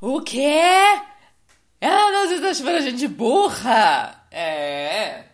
O 0.00 0.20
quê? 0.22 0.62
Ah, 1.80 2.10
não, 2.12 2.28
você 2.28 2.40
tá 2.40 2.54
chamando 2.54 2.76
a 2.76 2.80
gente 2.80 2.98
de 2.98 3.08
burra? 3.08 4.26
É. 4.30 5.24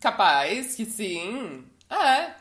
Capaz 0.00 0.74
que 0.74 0.86
sim. 0.86 1.66
É. 1.90 2.34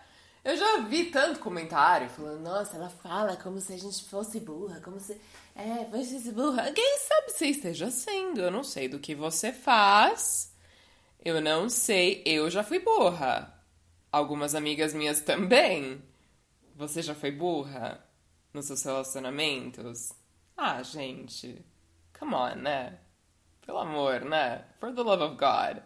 Eu 0.46 0.56
já 0.56 0.78
vi 0.84 1.06
tanto 1.12 1.42
comentário 1.42 2.10
falando, 2.10 2.40
nossa, 2.40 2.78
ela 2.78 2.90
fala 2.90 3.36
como 3.36 3.60
se 3.60 3.74
a 3.74 3.78
gente 3.78 4.06
fosse 4.06 4.40
burra, 4.40 4.80
como 4.80 4.98
se. 4.98 5.20
É, 5.54 5.84
fosse 5.92 6.32
burra. 6.32 6.72
Quem 6.72 7.00
sabe 7.00 7.32
você 7.32 7.48
esteja 7.48 7.92
sendo? 7.92 8.40
Eu 8.40 8.52
não 8.52 8.64
sei 8.64 8.88
do 8.88 9.00
que 9.00 9.14
você 9.14 9.52
faz. 9.52 10.54
Eu 11.24 11.42
não 11.42 11.70
sei. 11.70 12.24
Eu 12.26 12.50
já 12.50 12.64
fui 12.64 12.80
burra. 12.80 13.54
Algumas 14.10 14.56
amigas 14.56 14.94
minhas 14.94 15.20
também. 15.20 16.02
Você 16.78 17.02
já 17.02 17.14
foi 17.14 17.32
burra 17.32 18.02
nos 18.54 18.68
seus 18.68 18.84
relacionamentos? 18.84 20.14
Ah, 20.58 20.82
gente. 20.82 21.64
Come 22.20 22.34
on, 22.34 22.56
né? 22.56 22.98
Pelo 23.64 23.78
amor, 23.78 24.22
né? 24.22 24.66
For 24.80 24.92
the 24.92 25.02
love 25.02 25.24
of 25.24 25.36
God. 25.36 25.84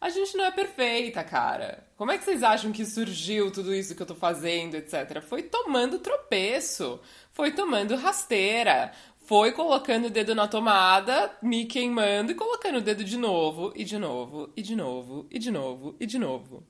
A 0.00 0.08
gente 0.08 0.36
não 0.36 0.46
é 0.46 0.50
perfeita, 0.50 1.22
cara. 1.22 1.86
Como 1.96 2.10
é 2.10 2.18
que 2.18 2.24
vocês 2.24 2.42
acham 2.42 2.72
que 2.72 2.84
surgiu 2.84 3.52
tudo 3.52 3.72
isso 3.72 3.94
que 3.94 4.02
eu 4.02 4.06
tô 4.06 4.14
fazendo, 4.14 4.74
etc? 4.74 5.22
Foi 5.22 5.42
tomando 5.42 5.98
tropeço, 5.98 6.98
foi 7.30 7.52
tomando 7.52 7.94
rasteira, 7.94 8.92
foi 9.26 9.52
colocando 9.52 10.06
o 10.06 10.10
dedo 10.10 10.34
na 10.34 10.48
tomada, 10.48 11.30
me 11.42 11.66
queimando 11.66 12.32
e 12.32 12.34
colocando 12.34 12.78
o 12.78 12.82
dedo 12.82 13.04
de 13.04 13.18
novo, 13.18 13.72
e 13.76 13.84
de 13.84 13.98
novo, 13.98 14.50
e 14.56 14.62
de 14.62 14.74
novo, 14.74 15.26
e 15.30 15.38
de 15.38 15.50
novo, 15.50 15.96
e 16.00 16.06
de 16.06 16.18
novo. 16.18 16.66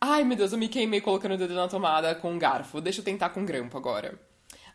Ai, 0.00 0.24
meu 0.24 0.36
Deus, 0.36 0.52
eu 0.52 0.58
me 0.58 0.68
queimei 0.68 1.00
colocando 1.00 1.34
o 1.34 1.38
dedo 1.38 1.54
na 1.54 1.68
tomada 1.68 2.14
com 2.14 2.32
um 2.32 2.38
garfo. 2.38 2.80
Deixa 2.80 3.00
eu 3.00 3.04
tentar 3.04 3.30
com 3.30 3.44
grampo 3.44 3.78
agora. 3.78 4.18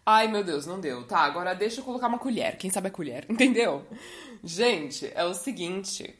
Ai, 0.05 0.27
meu 0.27 0.43
Deus, 0.43 0.65
não 0.65 0.79
deu. 0.79 1.05
Tá, 1.05 1.19
agora 1.19 1.53
deixa 1.53 1.81
eu 1.81 1.85
colocar 1.85 2.07
uma 2.07 2.19
colher. 2.19 2.57
Quem 2.57 2.69
sabe 2.69 2.87
a 2.87 2.91
colher, 2.91 3.25
entendeu? 3.29 3.85
Gente, 4.43 5.11
é 5.13 5.23
o 5.23 5.33
seguinte. 5.33 6.15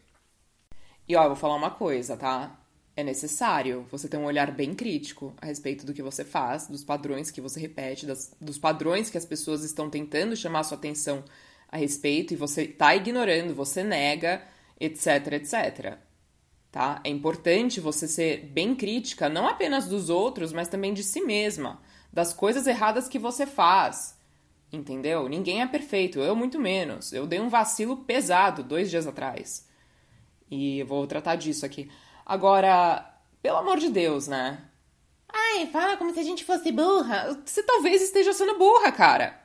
E 1.07 1.15
ó, 1.15 1.23
eu 1.23 1.29
vou 1.29 1.35
falar 1.35 1.55
uma 1.55 1.71
coisa, 1.71 2.15
tá? 2.15 2.55
É 2.95 3.03
necessário 3.03 3.85
você 3.89 4.07
ter 4.07 4.17
um 4.17 4.25
olhar 4.25 4.51
bem 4.51 4.75
crítico 4.75 5.33
a 5.41 5.45
respeito 5.45 5.85
do 5.85 5.93
que 5.93 6.03
você 6.03 6.23
faz, 6.25 6.67
dos 6.67 6.83
padrões 6.83 7.31
que 7.31 7.41
você 7.41 7.59
repete, 7.59 8.05
das, 8.05 8.35
dos 8.39 8.57
padrões 8.57 9.09
que 9.09 9.17
as 9.17 9.25
pessoas 9.25 9.63
estão 9.63 9.89
tentando 9.89 10.35
chamar 10.35 10.63
sua 10.63 10.77
atenção 10.77 11.23
a 11.71 11.77
respeito 11.77 12.33
e 12.33 12.37
você 12.37 12.67
tá 12.67 12.95
ignorando, 12.95 13.55
você 13.55 13.83
nega, 13.83 14.43
etc, 14.79 15.33
etc. 15.33 15.97
Tá? 16.71 17.01
É 17.03 17.09
importante 17.09 17.79
você 17.79 18.07
ser 18.07 18.45
bem 18.47 18.75
crítica, 18.75 19.29
não 19.29 19.47
apenas 19.47 19.87
dos 19.87 20.09
outros, 20.09 20.51
mas 20.51 20.67
também 20.67 20.93
de 20.93 21.03
si 21.03 21.21
mesma, 21.21 21.81
das 22.11 22.33
coisas 22.33 22.67
erradas 22.67 23.07
que 23.07 23.19
você 23.19 23.45
faz. 23.45 24.17
Entendeu? 24.71 25.27
Ninguém 25.27 25.61
é 25.61 25.67
perfeito, 25.67 26.19
eu 26.19 26.35
muito 26.35 26.59
menos. 26.59 27.11
Eu 27.11 27.25
dei 27.25 27.39
um 27.39 27.49
vacilo 27.49 27.97
pesado 27.97 28.63
dois 28.63 28.89
dias 28.89 29.07
atrás. 29.07 29.67
E 30.49 30.83
vou 30.83 31.05
tratar 31.07 31.35
disso 31.35 31.65
aqui. 31.65 31.89
Agora, 32.25 33.19
pelo 33.41 33.57
amor 33.57 33.77
de 33.77 33.89
Deus, 33.89 34.27
né? 34.27 34.63
Ai, 35.31 35.67
fala 35.67 35.97
como 35.97 36.13
se 36.13 36.19
a 36.19 36.23
gente 36.23 36.43
fosse 36.43 36.71
burra. 36.71 37.39
Você 37.45 37.63
talvez 37.63 38.01
esteja 38.01 38.33
sendo 38.33 38.57
burra, 38.57 38.91
cara. 38.91 39.39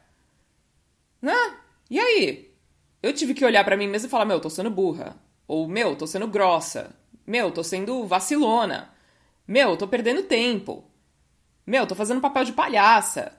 Né? 1.21 1.57
E 1.91 1.99
aí? 1.99 2.55
Eu 3.03 3.13
tive 3.13 3.35
que 3.35 3.45
olhar 3.45 3.65
para 3.65 3.77
mim 3.77 3.87
mesmo 3.87 4.09
e 4.09 4.11
falar: 4.11 4.25
meu, 4.25 4.41
tô 4.41 4.49
sendo 4.49 4.71
burra. 4.71 5.17
Ou, 5.47 5.69
meu, 5.69 5.97
tô 5.97 6.07
sendo 6.07 6.27
grossa. 6.27 6.95
Meu, 7.27 7.51
tô 7.51 7.63
sendo 7.63 8.07
vacilona. 8.07 8.91
Meu, 9.47 9.77
tô 9.77 9.87
perdendo 9.87 10.23
tempo. 10.23 10.85
Meu, 11.67 11.87
tô 11.87 11.95
fazendo 11.95 12.21
papel 12.21 12.45
de 12.45 12.53
palhaça. 12.53 13.33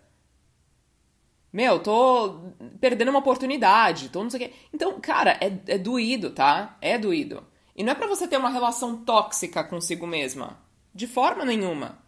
Meu, 1.52 1.80
tô 1.80 2.52
perdendo 2.82 3.10
uma 3.10 3.20
oportunidade, 3.20 4.10
tô 4.10 4.24
não 4.24 4.30
sei 4.30 4.46
o 4.46 4.50
quê. 4.50 4.56
Então, 4.74 5.00
cara, 5.00 5.38
é, 5.40 5.58
é 5.68 5.78
doído, 5.78 6.32
tá? 6.32 6.78
É 6.82 6.98
doído. 6.98 7.46
E 7.76 7.84
não 7.84 7.92
é 7.92 7.96
para 7.96 8.08
você 8.08 8.28
ter 8.28 8.38
uma 8.38 8.50
relação 8.50 8.98
tóxica 8.98 9.64
consigo 9.64 10.06
mesma. 10.06 10.60
De 10.94 11.08
forma 11.08 11.46
nenhuma. 11.46 12.00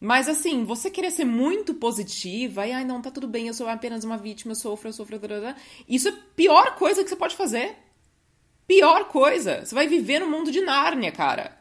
Mas 0.00 0.28
assim, 0.28 0.64
você 0.64 0.90
querer 0.90 1.10
ser 1.10 1.24
muito 1.24 1.74
positiva 1.74 2.66
e, 2.66 2.72
ai, 2.72 2.84
não, 2.84 3.00
tá 3.00 3.10
tudo 3.10 3.26
bem, 3.26 3.48
eu 3.48 3.54
sou 3.54 3.68
apenas 3.68 4.04
uma 4.04 4.18
vítima, 4.18 4.52
eu 4.52 4.56
sofro, 4.56 4.88
eu 4.88 4.92
sofro, 4.92 5.18
isso 5.88 6.08
é 6.08 6.12
a 6.12 6.16
pior 6.36 6.76
coisa 6.76 7.02
que 7.02 7.08
você 7.08 7.16
pode 7.16 7.36
fazer. 7.36 7.76
Pior 8.66 9.06
coisa. 9.06 9.64
Você 9.64 9.74
vai 9.74 9.86
viver 9.86 10.20
no 10.20 10.28
mundo 10.28 10.50
de 10.50 10.60
Nárnia, 10.60 11.12
cara. 11.12 11.58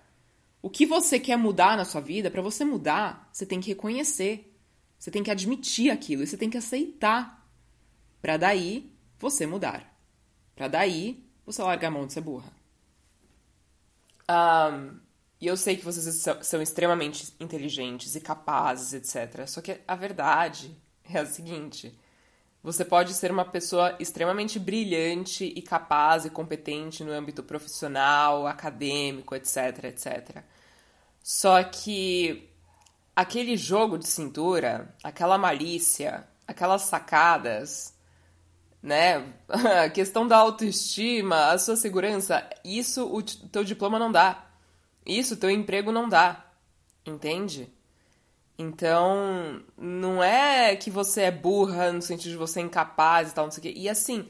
O 0.63 0.69
que 0.69 0.85
você 0.85 1.19
quer 1.19 1.35
mudar 1.35 1.75
na 1.75 1.83
sua 1.83 1.99
vida, 1.99 2.31
para 2.31 2.41
você 2.41 2.63
mudar, 2.63 3.29
você 3.33 3.45
tem 3.45 3.59
que 3.59 3.67
reconhecer. 3.67 4.49
Você 4.97 5.11
tem 5.11 5.21
que 5.21 5.29
admitir 5.29 5.91
aquilo 5.91 6.23
e 6.23 6.27
você 6.27 6.37
tem 6.37 6.49
que 6.49 6.57
aceitar. 6.57 7.45
Para 8.21 8.37
daí 8.37 8.89
você 9.19 9.45
mudar. 9.45 9.93
Para 10.55 10.69
daí 10.69 11.21
você 11.45 11.61
largar 11.61 11.89
a 11.89 11.91
mão 11.91 12.07
de 12.07 12.13
ser 12.13 12.21
burra. 12.21 12.49
Um, 14.31 15.01
e 15.41 15.47
eu 15.47 15.57
sei 15.57 15.75
que 15.75 15.83
vocês 15.83 16.15
são, 16.15 16.41
são 16.41 16.61
extremamente 16.61 17.33
inteligentes 17.41 18.15
e 18.15 18.21
capazes, 18.21 18.93
etc. 18.93 19.45
Só 19.45 19.59
que 19.59 19.81
a 19.85 19.95
verdade 19.97 20.73
é 21.03 21.19
a 21.19 21.25
seguinte: 21.25 21.93
você 22.63 22.85
pode 22.85 23.13
ser 23.13 23.29
uma 23.29 23.43
pessoa 23.43 23.93
extremamente 23.99 24.57
brilhante 24.57 25.43
e 25.43 25.61
capaz 25.61 26.23
e 26.23 26.29
competente 26.29 27.03
no 27.03 27.11
âmbito 27.11 27.43
profissional, 27.43 28.47
acadêmico, 28.47 29.35
etc, 29.35 29.83
etc. 29.83 30.43
Só 31.21 31.61
que 31.63 32.49
aquele 33.13 33.57
jogo 33.57 33.97
de 33.97 34.07
cintura, 34.07 34.95
aquela 35.03 35.37
malícia, 35.37 36.25
aquelas 36.47 36.83
sacadas, 36.83 37.93
né? 38.81 39.33
A 39.83 39.89
questão 39.89 40.25
da 40.27 40.37
autoestima, 40.37 41.51
a 41.51 41.57
sua 41.57 41.75
segurança, 41.75 42.49
isso 42.63 43.05
o 43.05 43.21
teu 43.23 43.63
diploma 43.63 43.99
não 43.99 44.11
dá. 44.11 44.45
Isso 45.05 45.33
o 45.33 45.37
teu 45.37 45.49
emprego 45.49 45.91
não 45.91 46.07
dá. 46.07 46.45
Entende? 47.05 47.69
Então, 48.57 49.63
não 49.77 50.23
é 50.23 50.75
que 50.75 50.91
você 50.91 51.23
é 51.23 51.31
burra 51.31 51.91
no 51.91 52.01
sentido 52.01 52.31
de 52.31 52.37
você 52.37 52.59
é 52.59 52.63
incapaz 52.63 53.31
e 53.31 53.33
tal, 53.33 53.45
não 53.45 53.51
sei 53.51 53.59
o 53.59 53.63
quê. 53.63 53.73
E 53.75 53.89
assim, 53.89 54.27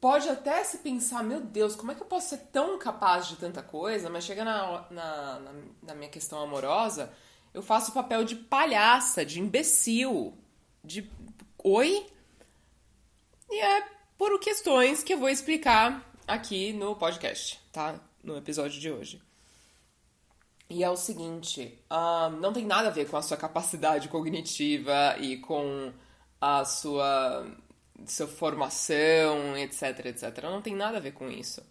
pode 0.00 0.28
até 0.28 0.62
se 0.64 0.78
pensar, 0.78 1.22
meu 1.22 1.40
Deus, 1.40 1.76
como 1.76 1.92
é 1.92 1.94
que 1.94 2.02
eu 2.02 2.06
posso 2.06 2.30
ser 2.30 2.38
tão 2.52 2.78
capaz 2.78 3.28
de 3.28 3.36
tanta 3.36 3.62
coisa? 3.62 4.08
Mas 4.08 4.24
chega 4.24 4.44
na, 4.44 4.86
na, 4.90 5.40
na, 5.40 5.52
na 5.82 5.94
minha 5.94 6.10
questão 6.10 6.40
amorosa, 6.42 7.12
eu 7.52 7.62
faço 7.62 7.90
o 7.90 7.94
papel 7.94 8.24
de 8.24 8.34
palhaça, 8.34 9.24
de 9.24 9.40
imbecil, 9.40 10.36
de 10.82 11.10
oi? 11.62 12.06
E 13.50 13.60
é 13.60 13.86
por 14.16 14.38
questões 14.40 15.02
que 15.02 15.14
eu 15.14 15.18
vou 15.18 15.28
explicar 15.28 16.12
aqui 16.26 16.72
no 16.72 16.96
podcast, 16.96 17.60
tá? 17.70 18.00
No 18.22 18.36
episódio 18.36 18.80
de 18.80 18.90
hoje. 18.90 19.22
E 20.68 20.82
é 20.82 20.90
o 20.90 20.96
seguinte, 20.96 21.78
um, 21.90 22.40
não 22.40 22.52
tem 22.52 22.64
nada 22.64 22.88
a 22.88 22.90
ver 22.90 23.08
com 23.08 23.16
a 23.16 23.22
sua 23.22 23.36
capacidade 23.36 24.08
cognitiva 24.08 25.16
e 25.20 25.36
com 25.36 25.92
a 26.40 26.64
sua, 26.64 27.46
sua 28.06 28.26
formação, 28.26 29.56
etc, 29.56 30.06
etc. 30.06 30.42
Não 30.44 30.62
tem 30.62 30.74
nada 30.74 30.96
a 30.96 31.00
ver 31.00 31.12
com 31.12 31.30
isso. 31.30 31.62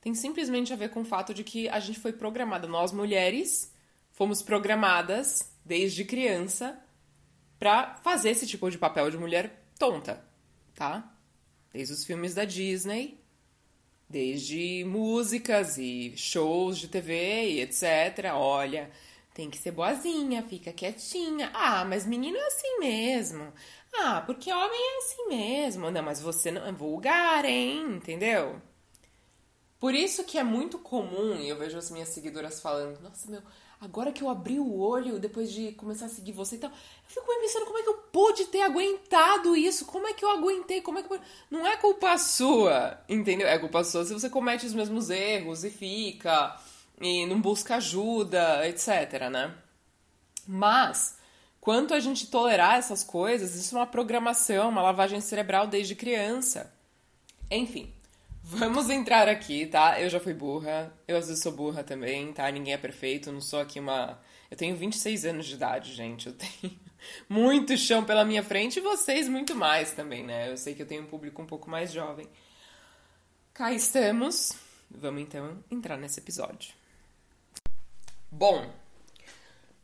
Tem 0.00 0.14
simplesmente 0.14 0.72
a 0.72 0.76
ver 0.76 0.90
com 0.90 1.00
o 1.00 1.04
fato 1.04 1.32
de 1.32 1.42
que 1.42 1.68
a 1.68 1.80
gente 1.80 1.98
foi 1.98 2.12
programada, 2.12 2.68
nós 2.68 2.92
mulheres 2.92 3.72
fomos 4.12 4.42
programadas 4.42 5.50
desde 5.64 6.04
criança 6.04 6.78
para 7.58 7.96
fazer 7.96 8.30
esse 8.30 8.46
tipo 8.46 8.70
de 8.70 8.76
papel 8.76 9.10
de 9.10 9.16
mulher 9.16 9.64
tonta, 9.78 10.22
tá? 10.74 11.16
Desde 11.72 11.94
os 11.94 12.04
filmes 12.04 12.34
da 12.34 12.44
Disney 12.44 13.23
Desde 14.08 14.84
músicas 14.84 15.78
e 15.78 16.12
shows 16.16 16.78
de 16.78 16.88
TV 16.88 17.50
e 17.50 17.60
etc. 17.60 18.32
Olha, 18.34 18.90
tem 19.32 19.50
que 19.50 19.58
ser 19.58 19.72
boazinha, 19.72 20.42
fica 20.42 20.72
quietinha. 20.72 21.50
Ah, 21.54 21.84
mas 21.84 22.06
menino 22.06 22.36
é 22.36 22.46
assim 22.46 22.78
mesmo. 22.78 23.52
Ah, 23.94 24.22
porque 24.24 24.52
homem 24.52 24.80
é 24.80 24.98
assim 24.98 25.28
mesmo. 25.28 25.90
Não, 25.90 26.02
mas 26.02 26.20
você 26.20 26.50
não 26.50 26.66
é 26.66 26.72
vulgar, 26.72 27.44
hein? 27.44 27.96
Entendeu? 27.96 28.60
Por 29.80 29.94
isso 29.94 30.24
que 30.24 30.38
é 30.38 30.42
muito 30.42 30.78
comum, 30.78 31.36
e 31.36 31.48
eu 31.48 31.58
vejo 31.58 31.76
as 31.76 31.90
minhas 31.90 32.08
seguidoras 32.08 32.58
falando, 32.58 33.00
nossa, 33.02 33.30
meu, 33.30 33.42
agora 33.84 34.12
que 34.12 34.22
eu 34.22 34.28
abri 34.28 34.58
o 34.58 34.78
olho 34.78 35.18
depois 35.18 35.52
de 35.52 35.72
começar 35.72 36.06
a 36.06 36.08
seguir 36.08 36.32
você 36.32 36.56
e 36.56 36.58
tal, 36.58 36.70
eu 36.70 36.76
fico 37.06 37.26
pensando 37.26 37.66
como 37.66 37.78
é 37.78 37.82
que 37.82 37.88
eu 37.88 37.98
pude 38.12 38.46
ter 38.46 38.62
aguentado 38.62 39.54
isso, 39.54 39.84
como 39.84 40.06
é 40.06 40.12
que 40.12 40.24
eu 40.24 40.30
aguentei, 40.30 40.80
como 40.80 40.98
é 40.98 41.02
que. 41.02 41.20
Não 41.50 41.66
é 41.66 41.76
culpa 41.76 42.16
sua, 42.18 42.98
entendeu? 43.08 43.46
É 43.46 43.58
culpa 43.58 43.84
sua 43.84 44.04
se 44.04 44.12
você 44.12 44.30
comete 44.30 44.66
os 44.66 44.74
mesmos 44.74 45.10
erros 45.10 45.62
e 45.64 45.70
fica, 45.70 46.58
e 47.00 47.26
não 47.26 47.40
busca 47.40 47.76
ajuda, 47.76 48.66
etc, 48.66 49.28
né? 49.30 49.54
Mas, 50.46 51.16
quanto 51.60 51.94
a 51.94 52.00
gente 52.00 52.26
tolerar 52.26 52.76
essas 52.76 53.04
coisas, 53.04 53.54
isso 53.54 53.76
é 53.76 53.78
uma 53.78 53.86
programação, 53.86 54.70
uma 54.70 54.82
lavagem 54.82 55.20
cerebral 55.20 55.66
desde 55.66 55.94
criança. 55.94 56.72
Enfim, 57.50 57.93
Vamos 58.46 58.90
entrar 58.90 59.26
aqui, 59.26 59.64
tá? 59.64 59.98
Eu 59.98 60.10
já 60.10 60.20
fui 60.20 60.34
burra, 60.34 60.92
eu 61.08 61.16
às 61.16 61.28
vezes 61.28 61.42
sou 61.42 61.50
burra 61.50 61.82
também, 61.82 62.30
tá? 62.30 62.50
Ninguém 62.50 62.74
é 62.74 62.78
perfeito, 62.78 63.32
não 63.32 63.40
sou 63.40 63.58
aqui 63.58 63.80
uma. 63.80 64.20
Eu 64.50 64.56
tenho 64.56 64.76
26 64.76 65.24
anos 65.24 65.46
de 65.46 65.54
idade, 65.54 65.94
gente. 65.94 66.26
Eu 66.26 66.34
tenho. 66.34 66.78
muito 67.28 67.76
chão 67.76 68.04
pela 68.04 68.24
minha 68.24 68.42
frente 68.42 68.78
e 68.78 68.82
vocês 68.82 69.28
muito 69.28 69.54
mais 69.54 69.92
também, 69.92 70.22
né? 70.22 70.50
Eu 70.50 70.56
sei 70.56 70.74
que 70.74 70.82
eu 70.82 70.86
tenho 70.86 71.02
um 71.02 71.06
público 71.06 71.40
um 71.40 71.46
pouco 71.46 71.70
mais 71.70 71.90
jovem. 71.90 72.28
Cá 73.52 73.72
estamos. 73.72 74.52
Vamos 74.90 75.22
então 75.22 75.58
entrar 75.70 75.96
nesse 75.96 76.20
episódio. 76.20 76.74
Bom, 78.30 78.70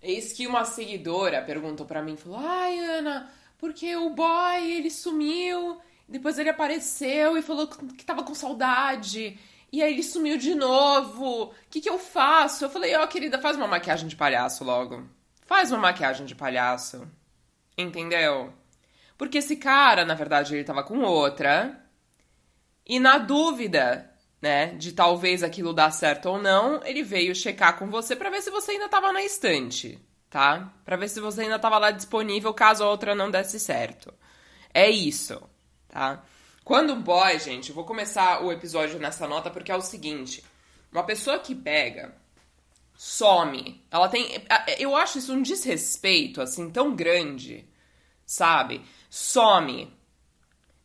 eis 0.03 0.33
que 0.33 0.47
uma 0.47 0.65
seguidora 0.65 1.43
perguntou 1.43 1.87
para 1.87 2.03
mim, 2.03 2.17
falou: 2.17 2.39
"Ai, 2.39 2.79
Ana, 2.79 3.33
porque 3.59 3.97
o 3.97 4.11
boy, 4.11 4.71
ele 4.71 4.91
sumiu, 4.91 5.81
depois 6.11 6.39
ele 6.39 6.49
apareceu 6.51 7.39
e 7.39 7.43
falou 7.43 7.69
que 7.69 8.05
tava 8.05 8.25
com 8.25 8.35
saudade. 8.35 9.39
E 9.73 9.81
aí 9.81 9.93
ele 9.93 10.03
sumiu 10.03 10.37
de 10.37 10.55
novo. 10.57 11.45
O 11.45 11.55
que, 11.71 11.81
que 11.81 11.89
eu 11.89 11.99
faço? 11.99 12.65
Eu 12.65 12.71
falei, 12.71 12.95
ó, 12.97 13.05
oh, 13.05 13.09
querida, 13.09 13.41
faz 13.41 13.57
uma 13.57 13.69
maquiagem 13.69 14.09
de 14.09 14.17
palhaço 14.17 14.65
logo. 14.65 15.09
Faz 15.47 15.71
uma 15.71 15.81
maquiagem 15.81 16.27
de 16.27 16.35
palhaço. 16.35 17.09
Entendeu? 17.79 18.53
Porque 19.17 19.39
esse 19.39 19.57
cara, 19.57 20.05
na 20.05 20.15
verdade, 20.15 20.55
ele 20.55 20.65
tava 20.65 20.83
com 20.83 20.99
outra. 21.03 21.81
E 22.85 22.99
na 22.99 23.17
dúvida, 23.19 24.13
né, 24.43 24.75
de 24.75 24.93
talvez 24.93 25.45
aquilo 25.45 25.73
dar 25.73 25.93
certo 25.93 26.27
ou 26.29 26.43
não, 26.43 26.85
ele 26.85 27.05
veio 27.05 27.37
checar 27.37 27.79
com 27.79 27.89
você 27.89 28.17
para 28.17 28.31
ver 28.31 28.43
se 28.43 28.51
você 28.51 28.73
ainda 28.73 28.89
tava 28.89 29.13
na 29.13 29.23
estante, 29.23 29.97
tá? 30.29 30.75
Para 30.85 30.97
ver 30.97 31.09
se 31.09 31.21
você 31.21 31.43
ainda 31.43 31.59
tava 31.59 31.79
lá 31.79 31.93
disponível 31.93 32.53
caso 32.53 32.83
a 32.83 32.91
outra 32.91 33.15
não 33.15 33.31
desse 33.31 33.61
certo. 33.61 34.13
É 34.75 34.89
isso, 34.91 35.41
tá? 35.91 36.23
Quando 36.65 36.93
um 36.93 37.03
boy, 37.03 37.39
gente, 37.39 37.73
vou 37.73 37.85
começar 37.85 38.45
o 38.45 38.53
episódio 38.53 38.99
nessa 38.99 39.27
nota 39.27 39.51
porque 39.51 39.73
é 39.73 39.77
o 39.77 39.83
seguinte: 39.83 40.45
uma 40.93 41.03
pessoa 41.03 41.39
que 41.39 41.55
pega, 41.55 42.15
some, 42.97 43.85
ela 43.91 44.09
tem. 44.09 44.45
Eu 44.79 44.95
acho 44.95 45.19
isso 45.19 45.33
um 45.33 45.43
desrespeito, 45.43 46.41
assim, 46.41 46.71
tão 46.71 46.95
grande, 46.95 47.69
sabe? 48.25 48.83
Some, 49.09 49.93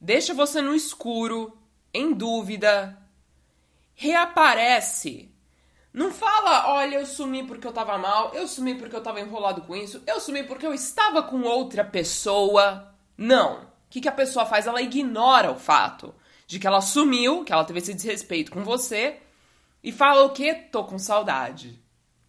deixa 0.01 0.33
você 0.33 0.61
no 0.61 0.73
escuro, 0.73 1.55
em 1.93 2.13
dúvida, 2.13 2.97
reaparece. 3.93 5.31
Não 5.93 6.11
fala, 6.11 6.73
olha, 6.73 6.95
eu 6.95 7.05
sumi 7.05 7.45
porque 7.45 7.65
eu 7.65 7.71
tava 7.71 7.97
mal, 7.97 8.33
eu 8.33 8.47
sumi 8.47 8.75
porque 8.75 8.95
eu 8.95 9.03
tava 9.03 9.21
enrolado 9.21 9.61
com 9.61 9.75
isso, 9.75 10.03
eu 10.05 10.19
sumi 10.19 10.43
porque 10.43 10.65
eu 10.65 10.73
estava 10.73 11.23
com 11.23 11.43
outra 11.43 11.85
pessoa. 11.85 12.93
Não 13.17 13.74
que, 13.95 14.01
que 14.01 14.09
a 14.09 14.11
pessoa 14.11 14.45
faz? 14.45 14.67
Ela 14.67 14.81
ignora 14.81 15.51
o 15.51 15.57
fato 15.57 16.13
de 16.45 16.59
que 16.59 16.67
ela 16.67 16.81
sumiu, 16.81 17.45
que 17.45 17.53
ela 17.53 17.63
teve 17.63 17.79
esse 17.79 17.93
desrespeito 17.93 18.51
com 18.51 18.61
você, 18.61 19.21
e 19.81 19.89
fala 19.89 20.25
o 20.25 20.31
quê? 20.31 20.53
Tô 20.53 20.83
com 20.83 20.99
saudade. 20.99 21.81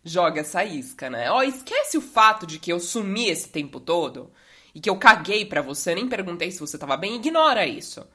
Joga 0.05 0.43
essa 0.43 0.65
isca, 0.65 1.11
né? 1.11 1.29
Ó, 1.29 1.43
esquece 1.43 1.99
o 1.99 2.01
fato 2.01 2.47
de 2.47 2.61
que 2.61 2.73
eu 2.73 2.79
sumi 2.79 3.29
esse 3.29 3.49
tempo 3.49 3.81
todo 3.81 4.33
e 4.73 4.81
que 4.81 4.89
eu 4.89 4.97
caguei 4.97 5.45
para 5.45 5.61
você, 5.61 5.93
nem 5.93 6.09
perguntei 6.09 6.53
se 6.53 6.61
você 6.61 6.79
tava 6.79 6.97
bem, 6.97 7.17
ignora 7.17 7.67
isso. 7.67 8.07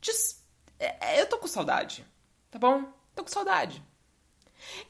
Diz, 0.00 0.40
é, 0.78 1.16
é, 1.16 1.20
eu 1.20 1.26
tô 1.26 1.38
com 1.38 1.48
saudade, 1.48 2.06
tá 2.52 2.58
bom? 2.58 2.84
Tô 3.16 3.24
com 3.24 3.30
saudade. 3.30 3.82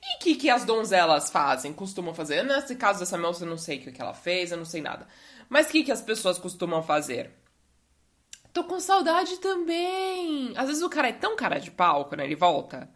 E 0.02 0.16
o 0.16 0.18
que, 0.18 0.34
que 0.34 0.50
as 0.50 0.66
donzelas 0.66 1.30
fazem, 1.30 1.72
costumam 1.72 2.12
fazer? 2.12 2.42
Nesse 2.42 2.76
caso 2.76 2.98
dessa 2.98 3.16
moça, 3.16 3.44
eu 3.44 3.48
não 3.48 3.56
sei 3.56 3.78
o 3.78 3.80
que, 3.80 3.92
que 3.92 4.02
ela 4.02 4.12
fez, 4.12 4.52
eu 4.52 4.58
não 4.58 4.66
sei 4.66 4.82
nada. 4.82 5.08
Mas 5.48 5.68
o 5.68 5.70
que, 5.70 5.84
que 5.84 5.92
as 5.92 6.02
pessoas 6.02 6.38
costumam 6.38 6.82
fazer? 6.82 7.39
Tô 8.52 8.64
com 8.64 8.81
saudade 8.81 9.38
também. 9.38 10.52
Às 10.56 10.67
vezes 10.67 10.82
o 10.82 10.91
cara 10.91 11.08
é 11.08 11.12
tão 11.12 11.37
cara 11.37 11.58
de 11.58 11.70
pau 11.70 12.06
quando 12.06 12.20
ele 12.20 12.35
volta. 12.35 12.91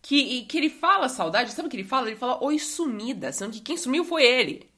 Que, 0.00 0.44
que 0.44 0.56
ele 0.56 0.70
fala 0.70 1.08
saudade, 1.08 1.52
sabe 1.52 1.68
o 1.68 1.70
que 1.70 1.76
ele 1.76 1.84
fala? 1.84 2.08
Ele 2.08 2.16
fala 2.16 2.42
oi 2.42 2.58
sumida, 2.58 3.32
sendo 3.32 3.52
que 3.52 3.60
quem 3.60 3.76
sumiu 3.76 4.04
foi 4.04 4.24
ele. 4.24 4.70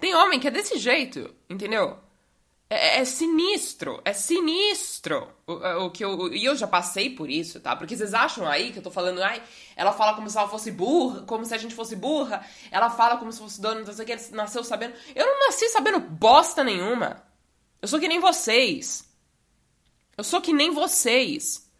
Tem 0.00 0.14
homem 0.14 0.40
que 0.40 0.48
é 0.48 0.50
desse 0.50 0.78
jeito, 0.78 1.32
entendeu? 1.48 1.98
É, 2.68 3.00
é 3.00 3.04
sinistro, 3.04 4.00
é 4.02 4.14
sinistro 4.14 5.28
o, 5.46 5.52
é, 5.64 5.76
o 5.76 5.90
que 5.90 6.02
eu. 6.02 6.32
E 6.32 6.44
eu 6.44 6.56
já 6.56 6.66
passei 6.66 7.10
por 7.10 7.28
isso, 7.30 7.60
tá? 7.60 7.76
Porque 7.76 7.94
vocês 7.94 8.14
acham 8.14 8.48
aí 8.48 8.72
que 8.72 8.78
eu 8.78 8.82
tô 8.82 8.90
falando, 8.90 9.22
ai, 9.22 9.42
ela 9.76 9.92
fala 9.92 10.14
como 10.14 10.28
se 10.30 10.38
ela 10.38 10.48
fosse 10.48 10.70
burra, 10.70 11.20
como 11.22 11.44
se 11.44 11.54
a 11.54 11.58
gente 11.58 11.74
fosse 11.74 11.94
burra, 11.94 12.44
ela 12.70 12.88
fala 12.88 13.18
como 13.18 13.30
se 13.30 13.38
fosse 13.38 13.60
dona, 13.60 13.82
não 13.82 13.92
sei 13.92 14.04
o 14.04 14.06
que, 14.06 14.34
nasceu 14.34 14.64
sabendo. 14.64 14.94
Eu 15.14 15.26
não 15.26 15.46
nasci 15.46 15.68
sabendo 15.68 16.00
bosta 16.00 16.64
nenhuma. 16.64 17.22
Eu 17.80 17.88
sou 17.88 18.00
que 18.00 18.08
nem 18.08 18.18
vocês. 18.18 19.11
Eu 20.16 20.24
sou 20.24 20.40
que 20.40 20.52
nem 20.52 20.70
vocês, 20.70 21.70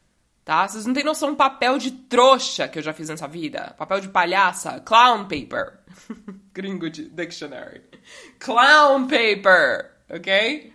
tá? 0.45 0.67
Vocês 0.67 0.87
não 0.87 0.95
têm 0.95 1.05
noção 1.05 1.31
do 1.31 1.37
papel 1.37 1.77
de 1.79 1.91
trouxa 1.91 2.67
que 2.67 2.79
eu 2.79 2.83
já 2.83 2.93
fiz 2.93 3.09
nessa 3.09 3.29
vida. 3.29 3.75
Papel 3.77 4.01
de 4.01 4.09
palhaça. 4.09 4.81
Clown 4.81 5.29
paper. 5.29 5.79
Gringo 6.53 6.89
de 6.89 7.09
dictionary. 7.11 7.83
Clown 8.39 9.07
paper, 9.07 9.91
ok? 10.09 10.73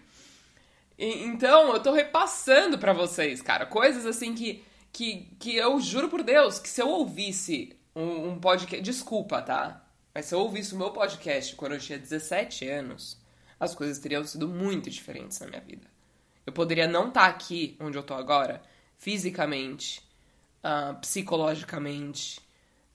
E, 0.98 1.24
então, 1.24 1.74
eu 1.74 1.81
tô 1.81 1.92
repassando 1.92 2.77
para 2.77 2.94
vocês, 2.94 3.42
cara, 3.42 3.65
coisas 3.65 4.06
assim 4.06 4.36
que, 4.36 4.63
que, 4.92 5.36
que 5.39 5.56
eu 5.56 5.80
juro 5.80 6.09
por 6.09 6.24
Deus 6.24 6.59
que 6.59 6.69
se 6.69 6.81
eu 6.81 6.89
ouvisse 6.89 7.75
um, 7.95 8.30
um 8.30 8.39
podcast. 8.39 8.83
Desculpa, 8.83 9.42
tá? 9.42 9.83
Mas 10.13 10.25
se 10.25 10.36
eu 10.36 10.39
ouvisse 10.39 10.75
o 10.75 10.77
meu 10.77 10.92
podcast 10.92 11.56
quando 11.56 11.74
eu 11.74 11.80
tinha 11.80 11.98
17 11.98 12.68
anos, 12.68 13.19
as 13.59 13.74
coisas 13.74 13.98
teriam 14.00 14.24
sido 14.24 14.48
muito 14.48 14.89
diferentes 14.89 15.39
na 15.39 15.48
minha 15.48 15.62
vida. 15.62 15.96
Eu 16.47 16.53
poderia 16.53 16.88
não 16.88 17.09
estar 17.09 17.23
tá 17.23 17.27
aqui 17.27 17.75
onde 17.77 17.97
eu 17.97 18.03
tô 18.03 18.13
agora, 18.13 18.61
fisicamente, 18.95 20.01
uh, 20.63 20.97
psicologicamente, 21.01 22.39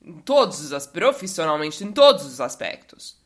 em 0.01 0.15
todos 0.15 0.73
os 0.73 0.87
profissionalmente, 0.87 1.85
em 1.85 1.93
todos 1.93 2.25
os 2.25 2.41
aspectos. 2.41 3.21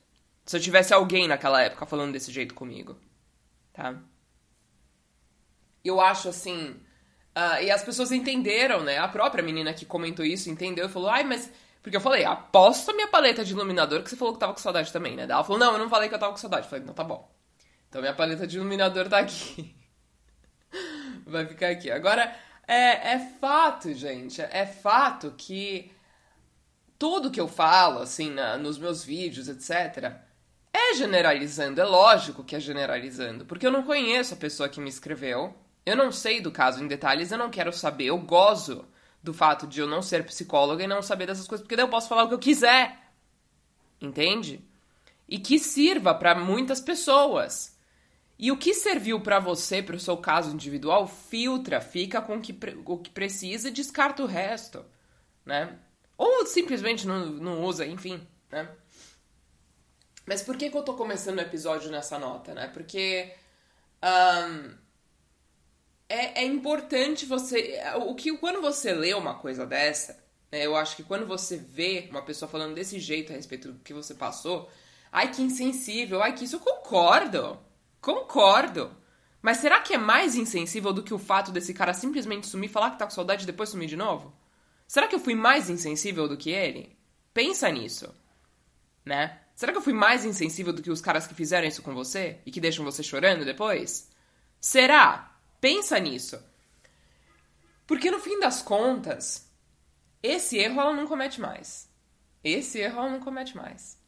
Se 0.44 0.56
eu 0.56 0.60
tivesse 0.60 0.92
alguém 0.92 1.28
naquela 1.28 1.62
época 1.62 1.86
falando 1.86 2.12
desse 2.12 2.32
jeito 2.32 2.54
comigo, 2.54 2.98
tá? 3.72 3.94
Eu 5.84 6.00
acho 6.00 6.28
assim. 6.28 6.70
Uh, 7.36 7.62
e 7.62 7.70
as 7.70 7.84
pessoas 7.84 8.10
entenderam, 8.10 8.82
né? 8.82 8.98
A 8.98 9.06
própria 9.06 9.44
menina 9.44 9.72
que 9.72 9.86
comentou 9.86 10.24
isso 10.24 10.50
entendeu 10.50 10.86
e 10.86 10.90
falou: 10.90 11.08
ai, 11.08 11.22
mas. 11.22 11.52
Porque 11.80 11.96
eu 11.96 12.00
falei, 12.00 12.24
aposto 12.24 12.90
a 12.90 12.94
minha 12.94 13.06
paleta 13.06 13.44
de 13.44 13.52
iluminador 13.52 14.02
que 14.02 14.10
você 14.10 14.16
falou 14.16 14.34
que 14.34 14.40
tava 14.40 14.52
com 14.52 14.58
saudade 14.58 14.92
também, 14.92 15.14
né? 15.14 15.22
Ela 15.22 15.44
falou, 15.44 15.56
não, 15.56 15.74
eu 15.74 15.78
não 15.78 15.88
falei 15.88 16.08
que 16.08 16.16
eu 16.16 16.18
tava 16.18 16.32
com 16.32 16.38
saudade. 16.38 16.64
Eu 16.66 16.70
falei, 16.70 16.84
não, 16.84 16.92
tá 16.92 17.04
bom. 17.04 17.32
Então 17.88 18.00
minha 18.00 18.12
paleta 18.12 18.44
de 18.44 18.56
iluminador 18.56 19.08
tá 19.08 19.18
aqui. 19.20 19.75
Vai 21.26 21.46
ficar 21.46 21.68
aqui. 21.68 21.90
Agora, 21.90 22.34
é, 22.66 23.14
é 23.14 23.18
fato, 23.40 23.92
gente, 23.92 24.40
é 24.40 24.64
fato 24.64 25.34
que 25.36 25.92
tudo 26.98 27.30
que 27.30 27.40
eu 27.40 27.48
falo, 27.48 28.00
assim, 28.00 28.30
na, 28.30 28.56
nos 28.56 28.78
meus 28.78 29.04
vídeos, 29.04 29.48
etc., 29.48 30.14
é 30.72 30.94
generalizando. 30.94 31.80
É 31.80 31.84
lógico 31.84 32.44
que 32.44 32.54
é 32.54 32.60
generalizando, 32.60 33.44
porque 33.44 33.66
eu 33.66 33.72
não 33.72 33.82
conheço 33.82 34.34
a 34.34 34.36
pessoa 34.36 34.68
que 34.68 34.80
me 34.80 34.88
escreveu, 34.88 35.54
eu 35.84 35.96
não 35.96 36.10
sei 36.10 36.40
do 36.40 36.50
caso 36.50 36.82
em 36.82 36.88
detalhes, 36.88 37.30
eu 37.30 37.38
não 37.38 37.50
quero 37.50 37.72
saber, 37.72 38.06
eu 38.06 38.18
gozo 38.18 38.84
do 39.22 39.34
fato 39.34 39.66
de 39.66 39.80
eu 39.80 39.86
não 39.86 40.02
ser 40.02 40.24
psicóloga 40.24 40.84
e 40.84 40.86
não 40.86 41.02
saber 41.02 41.26
dessas 41.26 41.48
coisas, 41.48 41.64
porque 41.64 41.76
daí 41.76 41.84
eu 41.84 41.90
posso 41.90 42.08
falar 42.08 42.24
o 42.24 42.28
que 42.28 42.34
eu 42.34 42.38
quiser. 42.38 42.98
Entende? 44.00 44.64
E 45.28 45.38
que 45.38 45.58
sirva 45.58 46.14
para 46.14 46.34
muitas 46.34 46.80
pessoas. 46.80 47.75
E 48.38 48.52
o 48.52 48.56
que 48.56 48.74
serviu 48.74 49.20
para 49.20 49.38
você, 49.38 49.82
para 49.82 49.96
o 49.96 50.00
seu 50.00 50.16
caso 50.16 50.50
individual, 50.50 51.06
filtra, 51.06 51.80
fica 51.80 52.20
com 52.20 52.36
o 52.36 52.40
que, 52.40 52.56
o 52.84 52.98
que 52.98 53.10
precisa 53.10 53.68
e 53.68 53.72
descarta 53.72 54.22
o 54.22 54.26
resto, 54.26 54.84
né? 55.44 55.78
Ou 56.18 56.44
simplesmente 56.46 57.06
não, 57.06 57.26
não 57.26 57.64
usa, 57.64 57.86
enfim, 57.86 58.26
né? 58.50 58.68
Mas 60.26 60.42
por 60.42 60.56
que, 60.56 60.68
que 60.68 60.76
eu 60.76 60.82
tô 60.82 60.94
começando 60.94 61.38
o 61.38 61.42
episódio 61.42 61.90
nessa 61.90 62.18
nota, 62.18 62.52
né? 62.52 62.68
Porque 62.68 63.32
um, 64.02 64.74
é, 66.08 66.42
é 66.42 66.44
importante 66.44 67.24
você... 67.24 67.80
O 68.06 68.14
que 68.14 68.36
quando 68.36 68.60
você 68.60 68.92
lê 68.92 69.14
uma 69.14 69.34
coisa 69.34 69.64
dessa, 69.64 70.22
né, 70.50 70.66
eu 70.66 70.76
acho 70.76 70.96
que 70.96 71.02
quando 71.02 71.26
você 71.26 71.56
vê 71.56 72.08
uma 72.10 72.22
pessoa 72.22 72.48
falando 72.48 72.74
desse 72.74 72.98
jeito 72.98 73.32
a 73.32 73.36
respeito 73.36 73.72
do 73.72 73.80
que 73.80 73.94
você 73.94 74.14
passou, 74.14 74.70
ai 75.10 75.32
que 75.32 75.42
insensível, 75.42 76.22
ai 76.22 76.34
que 76.34 76.44
isso 76.44 76.56
eu 76.56 76.60
concordo, 76.60 77.58
Concordo. 78.06 78.96
Mas 79.42 79.56
será 79.56 79.80
que 79.80 79.92
é 79.92 79.98
mais 79.98 80.36
insensível 80.36 80.92
do 80.92 81.02
que 81.02 81.12
o 81.12 81.18
fato 81.18 81.50
desse 81.50 81.74
cara 81.74 81.92
simplesmente 81.92 82.46
sumir, 82.46 82.68
falar 82.68 82.92
que 82.92 83.00
tá 83.00 83.04
com 83.04 83.10
saudade 83.10 83.42
e 83.42 83.46
depois 83.46 83.68
sumir 83.68 83.88
de 83.88 83.96
novo? 83.96 84.32
Será 84.86 85.08
que 85.08 85.14
eu 85.16 85.18
fui 85.18 85.34
mais 85.34 85.68
insensível 85.68 86.28
do 86.28 86.36
que 86.36 86.50
ele? 86.50 86.96
Pensa 87.34 87.68
nisso. 87.68 88.14
Né? 89.04 89.40
Será 89.56 89.72
que 89.72 89.78
eu 89.78 89.82
fui 89.82 89.92
mais 89.92 90.24
insensível 90.24 90.72
do 90.72 90.82
que 90.82 90.90
os 90.90 91.00
caras 91.00 91.26
que 91.26 91.34
fizeram 91.34 91.66
isso 91.66 91.82
com 91.82 91.94
você 91.94 92.38
e 92.46 92.52
que 92.52 92.60
deixam 92.60 92.84
você 92.84 93.02
chorando 93.02 93.44
depois? 93.44 94.08
Será? 94.60 95.36
Pensa 95.60 95.98
nisso. 95.98 96.40
Porque 97.88 98.08
no 98.08 98.20
fim 98.20 98.38
das 98.38 98.62
contas, 98.62 99.50
esse 100.22 100.56
erro 100.56 100.80
ela 100.80 100.94
não 100.94 101.08
comete 101.08 101.40
mais. 101.40 101.90
Esse 102.44 102.78
erro 102.78 103.00
ela 103.00 103.10
não 103.10 103.18
comete 103.18 103.56
mais 103.56 103.98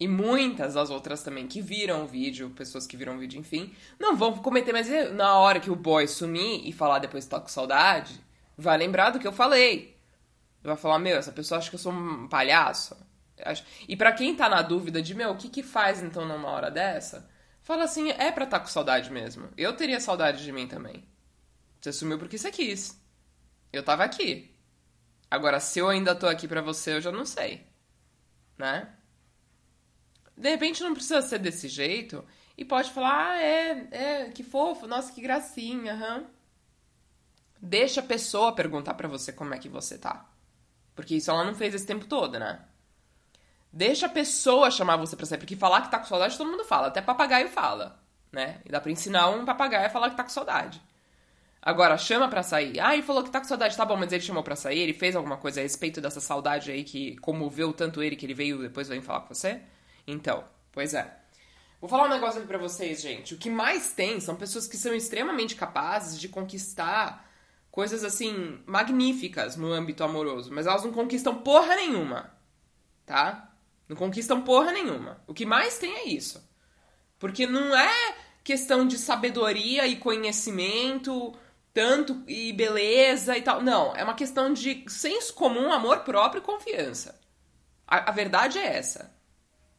e 0.00 0.08
muitas 0.08 0.74
das 0.74 0.88
outras 0.88 1.22
também 1.22 1.46
que 1.46 1.60
viram 1.60 2.04
o 2.04 2.06
vídeo, 2.06 2.48
pessoas 2.50 2.86
que 2.86 2.96
viram 2.96 3.16
o 3.16 3.18
vídeo, 3.18 3.38
enfim, 3.38 3.74
não 3.98 4.16
vão 4.16 4.32
cometer 4.38 4.72
mais 4.72 4.88
na 5.12 5.36
hora 5.36 5.60
que 5.60 5.70
o 5.70 5.76
boy 5.76 6.08
sumir 6.08 6.66
e 6.66 6.72
falar 6.72 7.00
depois 7.00 7.24
que 7.24 7.30
tá 7.30 7.38
com 7.38 7.48
saudade, 7.48 8.18
vai 8.56 8.78
lembrar 8.78 9.10
do 9.10 9.20
que 9.20 9.26
eu 9.26 9.32
falei. 9.32 9.94
Vai 10.62 10.76
falar, 10.76 10.98
meu, 10.98 11.18
essa 11.18 11.32
pessoa 11.32 11.58
acha 11.58 11.68
que 11.68 11.76
eu 11.76 11.80
sou 11.80 11.92
um 11.92 12.26
palhaço. 12.28 12.96
E 13.86 13.94
para 13.94 14.12
quem 14.12 14.34
tá 14.34 14.48
na 14.48 14.62
dúvida 14.62 15.02
de, 15.02 15.14
meu, 15.14 15.32
o 15.32 15.36
que 15.36 15.50
que 15.50 15.62
faz 15.62 16.02
então 16.02 16.26
numa 16.26 16.48
hora 16.48 16.70
dessa? 16.70 17.28
Fala 17.60 17.84
assim, 17.84 18.10
é 18.10 18.32
pra 18.32 18.46
tá 18.46 18.58
com 18.58 18.66
saudade 18.66 19.12
mesmo. 19.12 19.50
Eu 19.56 19.74
teria 19.74 20.00
saudade 20.00 20.42
de 20.42 20.50
mim 20.50 20.66
também. 20.66 21.04
Você 21.78 21.92
sumiu 21.92 22.18
porque 22.18 22.38
você 22.38 22.50
quis. 22.50 22.98
Eu 23.70 23.82
tava 23.82 24.02
aqui. 24.04 24.54
Agora, 25.30 25.60
se 25.60 25.78
eu 25.78 25.88
ainda 25.88 26.14
tô 26.14 26.26
aqui 26.26 26.48
pra 26.48 26.62
você, 26.62 26.94
eu 26.94 27.00
já 27.02 27.12
não 27.12 27.26
sei. 27.26 27.66
Né? 28.58 28.88
De 30.40 30.48
repente 30.48 30.82
não 30.82 30.94
precisa 30.94 31.20
ser 31.20 31.38
desse 31.38 31.68
jeito. 31.68 32.24
E 32.56 32.64
pode 32.64 32.90
falar, 32.90 33.32
ah, 33.32 33.42
é, 33.42 33.88
é, 33.90 34.30
que 34.30 34.42
fofo, 34.42 34.86
nossa, 34.86 35.12
que 35.12 35.20
gracinha, 35.20 35.92
aham. 35.92 36.26
Deixa 37.60 38.00
a 38.00 38.02
pessoa 38.02 38.54
perguntar 38.54 38.94
para 38.94 39.06
você 39.06 39.32
como 39.32 39.52
é 39.52 39.58
que 39.58 39.68
você 39.68 39.98
tá. 39.98 40.26
Porque 40.94 41.16
isso 41.16 41.30
ela 41.30 41.44
não 41.44 41.54
fez 41.54 41.74
esse 41.74 41.86
tempo 41.86 42.06
todo, 42.06 42.38
né? 42.38 42.64
Deixa 43.70 44.06
a 44.06 44.08
pessoa 44.08 44.70
chamar 44.70 44.96
você 44.96 45.14
pra 45.14 45.26
sair, 45.26 45.38
porque 45.38 45.56
falar 45.56 45.82
que 45.82 45.90
tá 45.90 45.98
com 45.98 46.06
saudade 46.06 46.36
todo 46.36 46.50
mundo 46.50 46.64
fala, 46.64 46.88
até 46.88 47.02
papagaio 47.02 47.48
fala, 47.50 48.02
né? 48.32 48.60
E 48.64 48.70
dá 48.70 48.80
pra 48.80 48.90
ensinar 48.90 49.28
um 49.28 49.44
papagaio 49.44 49.86
a 49.86 49.90
falar 49.90 50.10
que 50.10 50.16
tá 50.16 50.24
com 50.24 50.30
saudade. 50.30 50.82
Agora, 51.62 51.98
chama 51.98 52.28
pra 52.28 52.42
sair. 52.42 52.80
Ah, 52.80 52.94
ele 52.94 53.02
falou 53.02 53.22
que 53.22 53.30
tá 53.30 53.40
com 53.40 53.46
saudade, 53.46 53.76
tá 53.76 53.84
bom, 53.84 53.96
mas 53.96 54.10
ele 54.10 54.22
chamou 54.22 54.42
pra 54.42 54.56
sair, 54.56 54.78
ele 54.78 54.94
fez 54.94 55.14
alguma 55.14 55.36
coisa 55.36 55.60
a 55.60 55.62
respeito 55.62 56.00
dessa 56.00 56.20
saudade 56.20 56.70
aí 56.70 56.82
que 56.82 57.16
comoveu 57.18 57.72
tanto 57.74 58.02
ele 58.02 58.16
que 58.16 58.24
ele 58.24 58.34
veio 58.34 58.58
depois 58.62 58.88
vem 58.88 59.02
falar 59.02 59.20
com 59.20 59.34
você? 59.34 59.60
Então, 60.06 60.44
pois 60.72 60.94
é. 60.94 61.18
Vou 61.80 61.88
falar 61.88 62.04
um 62.04 62.10
negócio 62.10 62.38
aqui 62.38 62.48
pra 62.48 62.58
vocês, 62.58 63.00
gente. 63.00 63.34
O 63.34 63.38
que 63.38 63.48
mais 63.48 63.92
tem 63.92 64.20
são 64.20 64.36
pessoas 64.36 64.66
que 64.66 64.76
são 64.76 64.94
extremamente 64.94 65.54
capazes 65.56 66.20
de 66.20 66.28
conquistar 66.28 67.26
coisas 67.70 68.04
assim 68.04 68.60
magníficas 68.66 69.56
no 69.56 69.72
âmbito 69.72 70.04
amoroso, 70.04 70.52
mas 70.52 70.66
elas 70.66 70.84
não 70.84 70.92
conquistam 70.92 71.36
porra 71.36 71.76
nenhuma, 71.76 72.32
tá? 73.06 73.50
Não 73.88 73.96
conquistam 73.96 74.42
porra 74.42 74.72
nenhuma. 74.72 75.22
O 75.26 75.32
que 75.32 75.46
mais 75.46 75.78
tem 75.78 75.94
é 75.94 76.08
isso. 76.08 76.46
Porque 77.18 77.46
não 77.46 77.74
é 77.74 78.14
questão 78.42 78.86
de 78.86 78.98
sabedoria 78.98 79.86
e 79.86 79.96
conhecimento, 79.96 81.34
tanto 81.72 82.22
e 82.26 82.52
beleza 82.52 83.36
e 83.36 83.42
tal. 83.42 83.62
Não, 83.62 83.94
é 83.94 84.04
uma 84.04 84.14
questão 84.14 84.52
de 84.52 84.84
senso 84.88 85.34
comum, 85.34 85.72
amor 85.72 86.00
próprio 86.00 86.40
e 86.40 86.44
confiança. 86.44 87.20
A, 87.86 88.10
a 88.10 88.12
verdade 88.12 88.58
é 88.58 88.76
essa, 88.76 89.12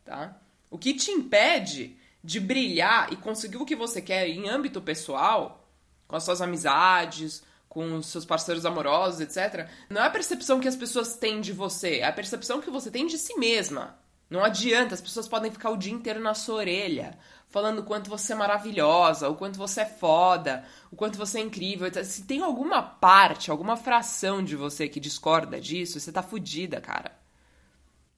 tá? 0.04 0.38
O 0.70 0.78
que 0.78 0.94
te 0.94 1.12
impede 1.12 1.98
de 2.24 2.40
brilhar 2.40 3.12
e 3.12 3.16
conseguir 3.16 3.58
o 3.58 3.66
que 3.66 3.76
você 3.76 4.02
quer 4.02 4.28
em 4.28 4.48
âmbito 4.50 4.82
pessoal, 4.82 5.68
com 6.08 6.16
as 6.16 6.24
suas 6.24 6.42
amizades, 6.42 7.44
com 7.68 7.96
os 7.96 8.08
seus 8.08 8.26
parceiros 8.26 8.66
amorosos, 8.66 9.22
etc., 9.22 9.68
não 9.90 10.02
é 10.02 10.06
a 10.06 10.10
percepção 10.10 10.60
que 10.60 10.68
as 10.68 10.76
pessoas 10.76 11.16
têm 11.16 11.40
de 11.40 11.54
você, 11.54 12.00
é 12.00 12.06
a 12.06 12.14
percepção 12.14 12.62
que 12.62 12.70
você 12.70 12.92
tem 12.92 13.08
de 13.08 13.18
si 13.18 13.36
mesma. 13.36 13.98
Não 14.30 14.44
adianta, 14.44 14.94
as 14.94 15.02
pessoas 15.02 15.28
podem 15.28 15.52
ficar 15.52 15.72
o 15.72 15.78
dia 15.78 15.92
inteiro 15.92 16.22
na 16.22 16.34
sua 16.34 16.56
orelha, 16.56 17.18
falando 17.50 17.80
o 17.80 17.84
quanto 17.84 18.10
você 18.10 18.32
é 18.32 18.36
maravilhosa, 18.36 19.28
o 19.28 19.36
quanto 19.36 19.58
você 19.58 19.82
é 19.82 19.86
foda, 19.86 20.64
o 20.90 20.96
quanto 20.96 21.18
você 21.18 21.40
é 21.40 21.42
incrível. 21.42 21.90
Se 22.06 22.26
tem 22.26 22.42
alguma 22.42 22.82
parte, 22.82 23.52
alguma 23.52 23.76
fração 23.76 24.42
de 24.42 24.56
você 24.56 24.88
que 24.88 25.02
discorda 25.02 25.60
disso, 25.60 26.00
você 26.00 26.14
tá 26.14 26.24
fudida, 26.24 26.80
cara. 26.80 27.12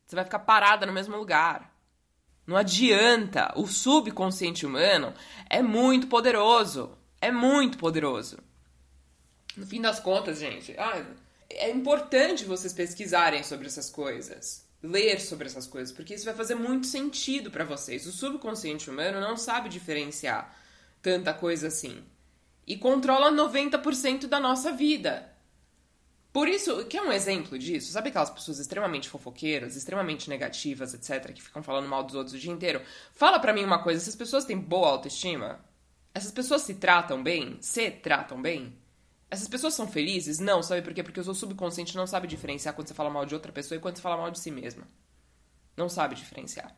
Você 0.06 0.16
vai 0.16 0.24
ficar 0.24 0.40
parada 0.40 0.86
no 0.86 0.94
mesmo 0.94 1.18
lugar. 1.18 1.73
Não 2.46 2.56
adianta. 2.58 3.54
O 3.56 3.68
subconsciente 3.68 4.66
humano 4.66 5.14
é 5.50 5.62
muito 5.62 6.08
poderoso. 6.08 6.98
É 7.22 7.32
muito 7.32 7.78
poderoso. 7.78 8.38
No 9.56 9.66
fim 9.66 9.82
das 9.82 10.00
contas, 10.00 10.40
gente, 10.40 10.76
é 11.50 11.70
importante 11.70 12.44
vocês 12.44 12.74
pesquisarem 12.74 13.44
sobre 13.44 13.68
essas 13.68 13.90
coisas, 13.90 14.66
ler 14.82 15.22
sobre 15.22 15.48
essas 15.48 15.68
coisas, 15.68 15.94
porque 15.94 16.16
isso 16.16 16.26
vai 16.26 16.34
fazer 16.34 16.56
muito 16.56 16.88
sentido 16.88 17.52
para 17.52 17.64
vocês. 17.64 18.06
O 18.08 18.12
subconsciente 18.12 18.90
humano 18.90 19.22
não 19.22 19.38
sabe 19.38 19.70
diferenciar 19.70 20.56
tanta 21.02 21.34
coisa 21.34 21.68
assim 21.68 22.04
e 22.66 22.78
controla 22.78 23.32
90% 23.32 24.28
da 24.28 24.40
nossa 24.40 24.72
vida. 24.72 25.33
Por 26.34 26.48
isso, 26.48 26.84
que 26.86 26.98
é 26.98 27.02
um 27.02 27.12
exemplo 27.12 27.60
disso? 27.60 27.92
Sabe 27.92 28.10
aquelas 28.10 28.32
pessoas 28.32 28.58
extremamente 28.58 29.08
fofoqueiras, 29.08 29.76
extremamente 29.76 30.28
negativas, 30.28 30.92
etc, 30.96 31.32
que 31.32 31.44
ficam 31.44 31.62
falando 31.62 31.88
mal 31.88 32.04
dos 32.04 32.16
outros 32.16 32.36
o 32.36 32.40
dia 32.40 32.52
inteiro? 32.52 32.82
Fala 33.14 33.40
para 33.40 33.54
mim 33.54 33.64
uma 33.64 33.84
coisa, 33.84 34.02
essas 34.02 34.16
pessoas 34.16 34.44
têm 34.44 34.58
boa 34.58 34.90
autoestima? 34.90 35.64
Essas 36.12 36.32
pessoas 36.32 36.64
se 36.64 36.74
tratam 36.74 37.22
bem? 37.22 37.60
Se 37.62 37.92
tratam 37.92 38.42
bem? 38.42 38.76
Essas 39.30 39.48
pessoas 39.48 39.76
são 39.76 39.88
felizes? 39.88 40.40
Não, 40.40 40.64
sabe 40.64 40.82
por 40.82 40.92
quê? 40.92 41.04
Porque 41.04 41.20
o 41.20 41.24
seu 41.24 41.36
subconsciente 41.36 41.96
não 41.96 42.08
sabe 42.08 42.28
diferenciar 42.28 42.74
quando 42.74 42.88
você 42.88 42.96
fala 42.96 43.12
mal 43.12 43.28
de 43.28 43.36
outra 43.36 43.52
pessoa 43.52 43.78
e 43.78 43.82
quando 43.82 43.98
você 43.98 44.02
fala 44.02 44.18
mal 44.18 44.32
de 44.32 44.40
si 44.40 44.50
mesma. 44.50 44.88
Não 45.78 45.88
sabe 45.88 46.16
diferenciar. 46.16 46.76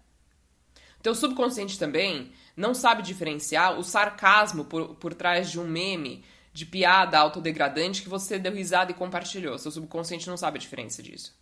Teu 1.01 1.15
subconsciente 1.15 1.79
também 1.79 2.33
não 2.57 2.73
sabe 2.73 3.03
diferenciar 3.03 3.79
o 3.79 3.83
sarcasmo 3.83 4.65
por, 4.65 4.95
por 4.95 5.13
trás 5.13 5.49
de 5.49 5.59
um 5.59 5.67
meme 5.67 6.25
de 6.55 6.65
piada 6.65 7.19
autodegradante 7.19 8.01
que 8.01 8.07
você 8.07 8.39
deu 8.39 8.53
risada 8.53 8.89
e 8.89 8.93
compartilhou. 8.95 9.59
Seu 9.59 9.69
subconsciente 9.69 10.29
não 10.29 10.37
sabe 10.37 10.57
a 10.57 10.61
diferença 10.61 11.03
disso. 11.03 11.37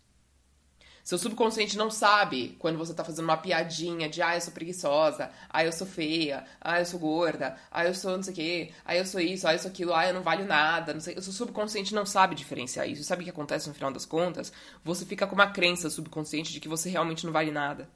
Seu 1.04 1.16
subconsciente 1.16 1.76
não 1.78 1.88
sabe 1.88 2.56
quando 2.58 2.76
você 2.76 2.92
tá 2.92 3.04
fazendo 3.04 3.26
uma 3.26 3.36
piadinha 3.36 4.08
de 4.08 4.20
ah, 4.20 4.34
eu 4.34 4.40
sou 4.40 4.52
preguiçosa, 4.52 5.30
ah, 5.48 5.64
eu 5.64 5.70
sou 5.70 5.86
feia, 5.86 6.44
ah, 6.60 6.80
eu 6.80 6.84
sou 6.84 6.98
gorda, 6.98 7.56
ah, 7.70 7.84
eu 7.84 7.94
sou 7.94 8.16
não 8.16 8.24
sei 8.24 8.32
o 8.32 8.36
quê, 8.36 8.72
ah, 8.84 8.96
eu 8.96 9.06
sou 9.06 9.20
isso, 9.20 9.46
ah, 9.46 9.52
eu 9.52 9.58
sou 9.60 9.70
aquilo, 9.70 9.94
ah, 9.94 10.04
eu 10.04 10.14
não 10.14 10.22
valho 10.22 10.46
nada, 10.46 10.92
não 10.92 11.00
sei. 11.00 11.14
O 11.14 11.22
seu 11.22 11.32
subconsciente 11.32 11.94
não 11.94 12.04
sabe 12.04 12.34
diferenciar 12.34 12.88
isso. 12.88 13.04
Sabe 13.04 13.22
o 13.22 13.24
que 13.24 13.30
acontece 13.30 13.68
no 13.68 13.74
final 13.74 13.92
das 13.92 14.04
contas? 14.04 14.52
Você 14.82 15.06
fica 15.06 15.28
com 15.28 15.36
uma 15.36 15.46
crença 15.52 15.88
subconsciente 15.90 16.52
de 16.52 16.58
que 16.58 16.68
você 16.68 16.90
realmente 16.90 17.24
não 17.24 17.32
vale 17.32 17.52
nada. 17.52 17.88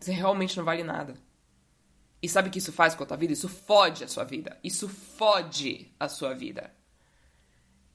Você 0.00 0.10
realmente 0.10 0.56
não 0.56 0.64
vale 0.64 0.82
nada. 0.82 1.14
E 2.24 2.28
sabe 2.28 2.48
o 2.48 2.50
que 2.50 2.56
isso 2.58 2.72
faz 2.72 2.94
com 2.94 3.04
a 3.04 3.06
tua 3.06 3.18
vida? 3.18 3.34
Isso 3.34 3.50
fode 3.50 4.02
a 4.02 4.08
sua 4.08 4.24
vida. 4.24 4.58
Isso 4.64 4.88
fode 4.88 5.92
a 6.00 6.08
sua 6.08 6.32
vida. 6.32 6.72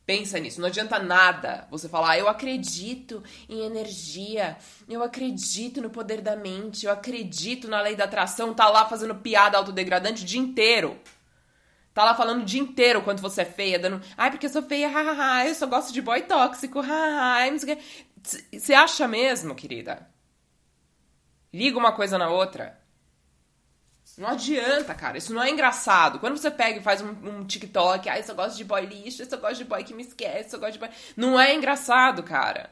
Pensa 0.05 0.37
nisso, 0.37 0.61
não 0.61 0.67
adianta 0.67 0.99
nada 0.99 1.67
você 1.71 1.89
falar, 1.89 2.11
ah, 2.11 2.17
eu 2.19 2.27
acredito 2.27 3.23
em 3.47 3.61
energia, 3.61 4.55
eu 4.87 5.01
acredito 5.01 5.81
no 5.81 5.89
poder 5.89 6.21
da 6.21 6.35
mente, 6.35 6.85
eu 6.85 6.91
acredito 6.91 7.67
na 7.67 7.81
lei 7.81 7.95
da 7.95 8.03
atração, 8.03 8.53
tá 8.53 8.69
lá 8.69 8.87
fazendo 8.87 9.15
piada 9.15 9.57
autodegradante 9.57 10.21
o 10.21 10.27
dia 10.27 10.39
inteiro. 10.39 10.99
Tá 11.91 12.03
lá 12.03 12.13
falando 12.13 12.43
o 12.43 12.45
dia 12.45 12.61
inteiro 12.61 13.01
quanto 13.01 13.23
você 13.23 13.41
é 13.41 13.45
feia, 13.45 13.79
dando. 13.79 13.99
Ai, 14.15 14.29
porque 14.29 14.45
eu 14.45 14.51
sou 14.51 14.61
feia, 14.61 14.89
hahaha, 14.89 15.47
eu 15.47 15.55
só 15.55 15.65
gosto 15.65 15.91
de 15.91 16.03
boy 16.03 16.21
tóxico, 16.21 16.81
hahaha, 16.81 17.49
não 17.49 17.57
sei 17.57 17.73
o 17.73 17.77
que. 17.77 18.59
Você 18.59 18.75
acha 18.75 19.07
mesmo, 19.07 19.55
querida? 19.55 20.07
Liga 21.51 21.79
uma 21.79 21.93
coisa 21.93 22.15
na 22.15 22.29
outra. 22.29 22.78
Não 24.19 24.27
adianta, 24.27 24.93
cara. 24.93 25.17
Isso 25.17 25.33
não 25.33 25.41
é 25.41 25.49
engraçado. 25.49 26.19
Quando 26.19 26.37
você 26.37 26.51
pega 26.51 26.77
e 26.77 26.83
faz 26.83 27.01
um, 27.01 27.15
um 27.23 27.45
TikTok, 27.45 28.09
ah, 28.09 28.17
eu 28.17 28.23
só 28.23 28.33
gosto 28.33 28.57
de 28.57 28.65
boy 28.65 28.85
lixo, 28.85 29.21
eu 29.21 29.29
só 29.29 29.37
gosto 29.37 29.59
de 29.59 29.63
boy 29.63 29.81
que 29.81 29.93
me 29.93 30.03
esquece, 30.03 30.47
eu 30.47 30.49
só 30.49 30.57
gosto 30.57 30.73
de 30.73 30.79
boy. 30.79 30.89
Não 31.15 31.39
é 31.39 31.55
engraçado, 31.55 32.21
cara. 32.21 32.69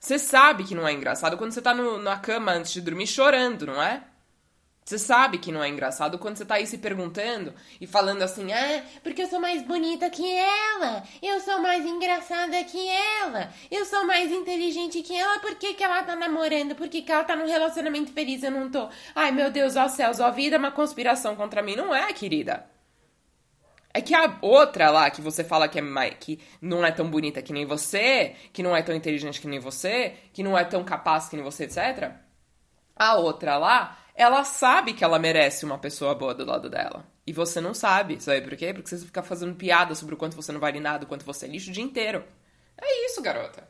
Você 0.00 0.18
sabe 0.18 0.64
que 0.64 0.74
não 0.74 0.86
é 0.86 0.92
engraçado 0.92 1.36
quando 1.38 1.52
você 1.52 1.62
tá 1.62 1.72
no, 1.72 1.98
na 2.00 2.18
cama 2.18 2.50
antes 2.50 2.72
de 2.72 2.80
dormir 2.80 3.06
chorando, 3.06 3.66
não 3.66 3.80
é? 3.80 4.02
Você 4.84 4.98
sabe 4.98 5.38
que 5.38 5.50
não 5.50 5.64
é 5.64 5.68
engraçado 5.68 6.18
quando 6.18 6.36
você 6.36 6.44
tá 6.44 6.56
aí 6.56 6.66
se 6.66 6.76
perguntando 6.76 7.54
e 7.80 7.86
falando 7.86 8.20
assim: 8.20 8.52
ah, 8.52 8.84
porque 9.02 9.22
eu 9.22 9.26
sou 9.26 9.40
mais 9.40 9.62
bonita 9.62 10.10
que 10.10 10.30
ela, 10.30 11.02
eu 11.22 11.40
sou 11.40 11.58
mais 11.62 11.86
engraçada 11.86 12.62
que 12.64 12.86
ela, 12.86 13.50
eu 13.70 13.86
sou 13.86 14.06
mais 14.06 14.30
inteligente 14.30 15.00
que 15.00 15.16
ela, 15.16 15.38
por 15.38 15.54
que, 15.54 15.72
que 15.72 15.82
ela 15.82 16.02
tá 16.02 16.14
namorando? 16.14 16.74
Por 16.74 16.88
que, 16.90 17.00
que 17.00 17.10
ela 17.10 17.24
tá 17.24 17.34
num 17.34 17.46
relacionamento 17.46 18.12
feliz 18.12 18.42
eu 18.42 18.50
não 18.50 18.70
tô? 18.70 18.90
Ai 19.14 19.32
meu 19.32 19.50
Deus, 19.50 19.74
ó 19.74 19.88
céus, 19.88 20.20
ó 20.20 20.30
vida, 20.30 20.58
uma 20.58 20.70
conspiração 20.70 21.34
contra 21.34 21.62
mim. 21.62 21.76
Não 21.76 21.94
é, 21.94 22.12
querida. 22.12 22.66
É 23.94 24.02
que 24.02 24.14
a 24.14 24.38
outra 24.42 24.90
lá, 24.90 25.08
que 25.08 25.22
você 25.22 25.42
fala 25.42 25.66
que, 25.66 25.78
é 25.78 25.82
mais, 25.82 26.14
que 26.20 26.38
não 26.60 26.84
é 26.84 26.90
tão 26.90 27.08
bonita 27.08 27.40
que 27.40 27.54
nem 27.54 27.64
você, 27.64 28.34
que 28.52 28.62
não 28.62 28.76
é 28.76 28.82
tão 28.82 28.94
inteligente 28.94 29.40
que 29.40 29.48
nem 29.48 29.60
você, 29.60 30.14
que 30.32 30.42
não 30.42 30.58
é 30.58 30.64
tão 30.64 30.84
capaz 30.84 31.28
que 31.28 31.36
nem 31.36 31.44
você, 31.44 31.64
etc. 31.64 32.10
A 32.96 33.14
outra 33.14 33.56
lá 33.56 34.03
ela 34.14 34.44
sabe 34.44 34.94
que 34.94 35.02
ela 35.02 35.18
merece 35.18 35.64
uma 35.64 35.78
pessoa 35.78 36.14
boa 36.14 36.34
do 36.34 36.44
lado 36.44 36.70
dela. 36.70 37.04
E 37.26 37.32
você 37.32 37.60
não 37.60 37.74
sabe. 37.74 38.22
Sabe 38.22 38.42
por 38.42 38.56
quê? 38.56 38.72
Porque 38.72 38.88
você 38.88 39.04
fica 39.04 39.22
fazendo 39.22 39.54
piada 39.56 39.94
sobre 39.94 40.14
o 40.14 40.18
quanto 40.18 40.36
você 40.36 40.52
não 40.52 40.60
vale 40.60 40.78
nada, 40.78 41.04
o 41.04 41.08
quanto 41.08 41.24
você 41.24 41.46
é 41.46 41.48
lixo 41.48 41.70
o 41.70 41.72
dia 41.72 41.82
inteiro. 41.82 42.24
É 42.80 43.06
isso, 43.06 43.20
garota. 43.20 43.68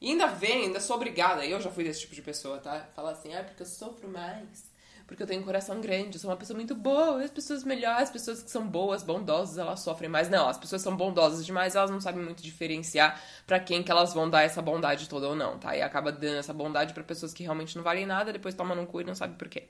E 0.00 0.08
ainda 0.10 0.26
vem, 0.28 0.66
ainda 0.66 0.80
sou 0.80 0.96
obrigada. 0.96 1.44
Eu 1.44 1.60
já 1.60 1.70
fui 1.70 1.84
desse 1.84 2.00
tipo 2.00 2.14
de 2.14 2.22
pessoa, 2.22 2.58
tá? 2.58 2.88
Falar 2.94 3.12
assim, 3.12 3.34
ah, 3.34 3.42
porque 3.44 3.62
eu 3.62 3.66
sofro 3.66 4.08
mais 4.08 4.69
porque 5.10 5.24
eu 5.24 5.26
tenho 5.26 5.42
um 5.42 5.44
coração 5.44 5.80
grande, 5.80 6.14
eu 6.14 6.20
sou 6.20 6.30
uma 6.30 6.36
pessoa 6.36 6.56
muito 6.56 6.72
boa, 6.72 7.20
as 7.20 7.32
pessoas 7.32 7.64
melhores, 7.64 8.04
as 8.04 8.10
pessoas 8.10 8.44
que 8.44 8.48
são 8.48 8.64
boas, 8.64 9.02
bondosas, 9.02 9.58
elas 9.58 9.80
sofrem 9.80 10.08
mais. 10.08 10.30
Não, 10.30 10.48
as 10.48 10.56
pessoas 10.56 10.82
são 10.82 10.96
bondosas 10.96 11.44
demais, 11.44 11.74
elas 11.74 11.90
não 11.90 12.00
sabem 12.00 12.22
muito 12.22 12.40
diferenciar 12.40 13.20
para 13.44 13.58
quem 13.58 13.82
que 13.82 13.90
elas 13.90 14.14
vão 14.14 14.30
dar 14.30 14.42
essa 14.42 14.62
bondade 14.62 15.08
toda 15.08 15.26
ou 15.26 15.34
não, 15.34 15.58
tá? 15.58 15.76
E 15.76 15.82
acaba 15.82 16.12
dando 16.12 16.36
essa 16.36 16.54
bondade 16.54 16.94
para 16.94 17.02
pessoas 17.02 17.34
que 17.34 17.42
realmente 17.42 17.74
não 17.74 17.82
valem 17.82 18.06
nada, 18.06 18.32
depois 18.32 18.54
toma 18.54 18.72
no 18.72 18.86
cu 18.86 19.00
e 19.00 19.04
não 19.04 19.16
sabe 19.16 19.34
por 19.34 19.48
quê. 19.48 19.64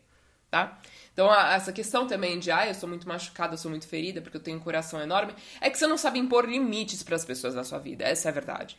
Tá? 0.51 0.79
Então, 1.15 1.31
a, 1.31 1.55
essa 1.55 1.73
questão 1.73 2.07
também 2.07 2.39
de, 2.39 2.51
ah, 2.51 2.67
eu 2.67 2.75
sou 2.75 2.87
muito 2.87 3.09
machucada, 3.09 3.55
eu 3.55 3.59
sou 3.59 3.71
muito 3.71 3.89
ferida 3.89 4.21
porque 4.21 4.37
eu 4.37 4.43
tenho 4.43 4.59
um 4.59 4.61
coração 4.61 5.01
enorme, 5.01 5.35
é 5.59 5.71
que 5.71 5.79
você 5.79 5.87
não 5.87 5.97
sabe 5.97 6.19
impor 6.19 6.45
limites 6.45 7.03
para 7.03 7.17
as 7.17 7.25
pessoas 7.25 7.55
na 7.55 7.65
sua 7.65 7.79
vida. 7.79 8.05
Essa 8.05 8.29
é 8.29 8.31
a 8.31 8.35
verdade. 8.35 8.77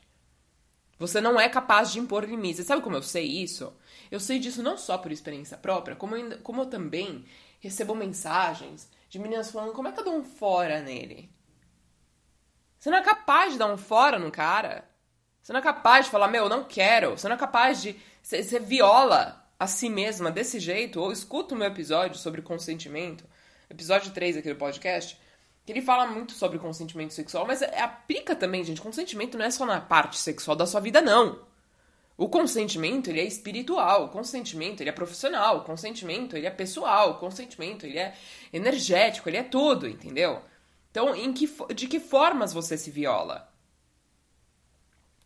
Você 0.99 1.19
não 1.19 1.39
é 1.39 1.49
capaz 1.49 1.91
de 1.91 1.97
impor 1.97 2.23
limites. 2.23 2.67
Sabe 2.67 2.83
como 2.83 2.97
eu 2.97 3.01
sei 3.01 3.25
isso? 3.25 3.73
Eu 4.11 4.19
sei 4.19 4.37
disso 4.37 4.61
não 4.61 4.77
só 4.77 4.97
por 4.97 5.11
experiência 5.11 5.57
própria, 5.57 5.95
como, 5.95 6.15
como 6.39 6.61
eu 6.61 6.65
também 6.65 7.25
recebo 7.61 7.95
mensagens 7.95 8.89
de 9.09 9.17
meninas 9.17 9.49
falando 9.49 9.71
como 9.71 9.87
é 9.87 9.91
que 9.93 9.99
eu 10.01 10.03
dou 10.03 10.15
um 10.15 10.23
fora 10.23 10.81
nele. 10.81 11.31
Você 12.77 12.89
não 12.89 12.97
é 12.97 13.03
capaz 13.03 13.53
de 13.53 13.59
dar 13.59 13.71
um 13.71 13.77
fora 13.77 14.19
no 14.19 14.31
cara. 14.31 14.83
Você 15.41 15.53
não 15.53 15.59
é 15.59 15.63
capaz 15.63 16.05
de 16.05 16.11
falar, 16.11 16.27
meu, 16.27 16.49
não 16.49 16.63
quero. 16.63 17.11
Você 17.11 17.27
não 17.27 17.35
é 17.35 17.39
capaz 17.39 17.81
de. 17.81 17.95
Você, 18.21 18.43
você 18.43 18.59
viola 18.59 19.47
a 19.59 19.67
si 19.67 19.89
mesma 19.89 20.31
desse 20.31 20.59
jeito. 20.59 20.99
Ou 20.99 21.11
escuta 21.11 21.53
o 21.53 21.57
meu 21.57 21.67
episódio 21.67 22.17
sobre 22.17 22.41
consentimento, 22.41 23.23
episódio 23.69 24.11
3 24.11 24.37
aqui 24.37 24.49
do 24.49 24.57
podcast, 24.57 25.19
que 25.63 25.71
ele 25.71 25.81
fala 25.81 26.07
muito 26.07 26.33
sobre 26.33 26.57
consentimento 26.57 27.13
sexual, 27.13 27.45
mas 27.45 27.61
é, 27.61 27.81
aplica 27.81 28.35
também, 28.35 28.63
gente. 28.63 28.81
Consentimento 28.81 29.37
não 29.37 29.45
é 29.45 29.51
só 29.51 29.65
na 29.65 29.79
parte 29.79 30.17
sexual 30.17 30.57
da 30.57 30.65
sua 30.65 30.81
vida, 30.81 31.01
não. 31.01 31.50
O 32.21 32.29
consentimento, 32.29 33.09
ele 33.09 33.19
é 33.19 33.23
espiritual, 33.23 34.05
o 34.05 34.09
consentimento, 34.09 34.79
ele 34.79 34.91
é 34.91 34.93
profissional, 34.93 35.57
o 35.57 35.63
consentimento, 35.63 36.37
ele 36.37 36.45
é 36.45 36.51
pessoal, 36.51 37.13
o 37.13 37.15
consentimento, 37.15 37.83
ele 37.83 37.97
é 37.97 38.15
energético, 38.53 39.27
ele 39.27 39.37
é 39.37 39.43
tudo, 39.43 39.87
entendeu? 39.87 40.39
Então, 40.91 41.15
em 41.15 41.33
que, 41.33 41.49
de 41.73 41.87
que 41.87 41.99
formas 41.99 42.53
você 42.53 42.77
se 42.77 42.91
viola? 42.91 43.51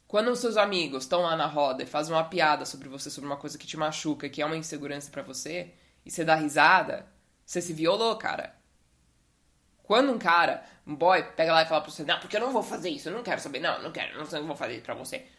Quando 0.08 0.32
os 0.32 0.40
seus 0.40 0.56
amigos 0.56 1.04
estão 1.04 1.24
lá 1.24 1.36
na 1.36 1.48
roda 1.48 1.84
e 1.84 1.86
fazem 1.86 2.16
uma 2.16 2.24
piada 2.24 2.66
sobre 2.66 2.88
você, 2.88 3.10
sobre 3.10 3.28
uma 3.28 3.36
coisa 3.36 3.58
que 3.58 3.68
te 3.68 3.76
machuca, 3.76 4.30
que 4.30 4.42
é 4.42 4.46
uma 4.46 4.56
insegurança 4.56 5.12
para 5.12 5.22
você, 5.22 5.74
e 6.06 6.10
você 6.10 6.24
dá 6.24 6.36
risada, 6.36 7.08
você 7.46 7.62
se 7.62 7.74
violou, 7.74 8.16
cara. 8.16 8.56
Quando 9.84 10.14
um 10.14 10.18
cara, 10.18 10.64
um 10.88 10.96
boy, 10.96 11.22
pega 11.36 11.52
lá 11.52 11.64
e 11.64 11.66
fala 11.66 11.82
pra 11.82 11.92
você, 11.92 12.06
não, 12.06 12.22
porque 12.22 12.38
eu 12.38 12.42
não 12.42 12.54
vou 12.54 12.64
fazer 12.64 12.88
isso, 12.88 13.10
eu 13.10 13.14
não 13.14 13.22
quero 13.22 13.42
saber, 13.42 13.60
não, 13.60 13.84
não 13.84 13.92
quero, 13.92 14.18
não, 14.18 14.24
não 14.24 14.48
vou 14.48 14.56
fazer 14.56 14.76
isso 14.76 14.84
pra 14.84 14.96
você. 14.96 15.35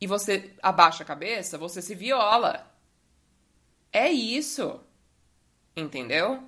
E 0.00 0.06
você 0.06 0.54
abaixa 0.62 1.02
a 1.02 1.06
cabeça, 1.06 1.58
você 1.58 1.82
se 1.82 1.94
viola. 1.94 2.70
É 3.92 4.08
isso. 4.10 4.80
Entendeu? 5.76 6.42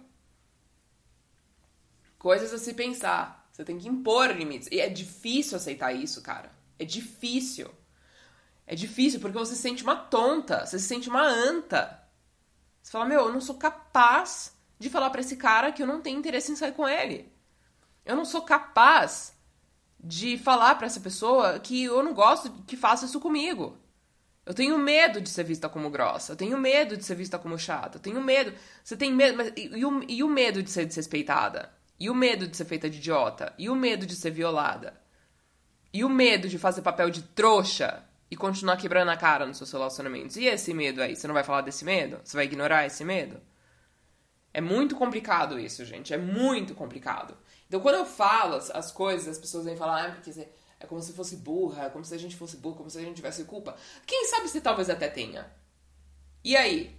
Coisas 2.19 2.53
a 2.53 2.59
se 2.59 2.75
pensar. 2.75 3.49
Você 3.51 3.65
tem 3.65 3.79
que 3.79 3.89
impor 3.89 4.31
limites. 4.31 4.69
E 4.71 4.81
é 4.81 4.89
difícil 4.89 5.57
aceitar 5.57 5.93
isso, 5.93 6.23
cara. 6.23 6.51
É 6.79 6.85
difícil. 6.85 7.71
É 8.67 8.75
difícil 8.75 9.21
porque 9.21 9.37
você 9.37 9.55
se 9.55 9.63
sente 9.63 9.83
uma 9.83 9.97
tonta, 9.97 10.65
você 10.65 10.79
se 10.79 10.87
sente 10.87 11.09
uma 11.09 11.27
anta. 11.27 12.01
Você 12.81 12.93
fala, 12.93 13.05
meu, 13.05 13.27
eu 13.27 13.33
não 13.33 13.41
sou 13.41 13.57
capaz 13.57 14.57
de 14.79 14.89
falar 14.89 15.11
para 15.11 15.21
esse 15.21 15.37
cara 15.37 15.73
que 15.73 15.83
eu 15.83 15.87
não 15.87 16.01
tenho 16.01 16.19
interesse 16.19 16.53
em 16.53 16.57
sair 16.57 16.73
com 16.73 16.89
ele. 16.89 17.31
Eu 18.05 18.17
não 18.17 18.25
sou 18.25 18.43
capaz 18.43 19.37
de 20.03 20.39
falar 20.39 20.75
para 20.77 20.87
essa 20.87 21.01
pessoa 21.01 21.59
que 21.59 21.85
eu 21.85 22.03
não 22.03 22.15
gosto 22.15 22.51
que 22.67 22.77
faça 22.77 23.07
isso 23.07 23.21
comigo. 23.21 23.79
Eu 24.45 24.55
tenho 24.55 24.77
medo 24.79 25.21
de 25.21 25.29
ser 25.29 25.45
vista 25.45 25.69
como 25.69 25.91
grossa. 25.91 26.33
Eu 26.33 26.37
tenho 26.37 26.59
medo 26.59 26.97
de 26.97 27.05
ser 27.05 27.15
vista 27.15 27.39
como 27.39 27.59
chata. 27.59 27.99
Eu 27.99 28.03
tenho 28.03 28.21
medo. 28.21 28.53
Você 28.83 28.97
tem 28.97 29.13
medo. 29.13 29.37
Mas, 29.37 29.53
e, 29.57 29.79
e, 29.79 29.85
o, 29.85 30.03
e 30.09 30.23
o 30.23 30.29
medo 30.29 30.63
de 30.63 30.71
ser 30.71 30.87
desrespeitada? 30.87 31.71
E 31.99 32.09
o 32.09 32.15
medo 32.15 32.49
de 32.49 32.57
ser 32.57 32.65
feita 32.65 32.89
de 32.89 32.99
idiota? 32.99 33.55
E 33.59 33.69
o 33.69 33.77
medo 33.77 34.07
de 34.07 34.17
ser 34.17 34.31
violada? 34.31 34.99
E 35.93 36.05
o 36.05 36.09
medo 36.09 36.49
de 36.49 36.59
fazer 36.59 36.83
papel 36.83 37.11
de 37.11 37.23
trouxa 37.23 38.03
e 38.31 38.37
continuar 38.37 38.77
quebrando 38.77 39.11
a 39.11 39.17
cara 39.17 39.47
nos 39.47 39.59
seus 39.59 39.71
relacionamentos? 39.71 40.37
E 40.37 40.47
esse 40.47 40.73
medo 40.73 41.03
aí? 41.03 41.15
Você 41.15 41.27
não 41.27 41.35
vai 41.35 41.45
falar 41.45 41.61
desse 41.61 41.85
medo? 41.85 42.21
Você 42.25 42.37
vai 42.37 42.47
ignorar 42.47 42.87
esse 42.87 43.05
medo? 43.05 43.41
É 44.53 44.61
muito 44.61 44.97
complicado 44.97 45.59
isso, 45.59 45.85
gente. 45.85 46.13
É 46.13 46.19
muito 46.19 46.75
complicado. 46.75 47.37
Então, 47.71 47.79
quando 47.79 47.95
eu 47.95 48.05
falo 48.05 48.57
as, 48.57 48.69
as 48.73 48.91
coisas, 48.91 49.29
as 49.29 49.39
pessoas 49.39 49.65
vêm 49.65 49.77
falar, 49.77 50.05
ah, 50.05 50.11
porque 50.11 50.33
é 50.81 50.87
como 50.87 51.01
se 51.01 51.13
fosse 51.13 51.37
burra, 51.37 51.85
é 51.85 51.89
como 51.89 52.05
se 52.05 52.13
a 52.13 52.19
gente 52.19 52.35
fosse 52.35 52.57
burra, 52.57 52.79
como 52.79 52.91
se 52.91 52.99
a 52.99 53.01
gente 53.01 53.15
tivesse 53.15 53.45
culpa. 53.45 53.77
Quem 54.05 54.27
sabe 54.27 54.49
se 54.49 54.61
talvez 54.61 54.91
até 54.91 55.09
tenha. 55.09 55.49
E 56.43 56.57
aí? 56.57 56.99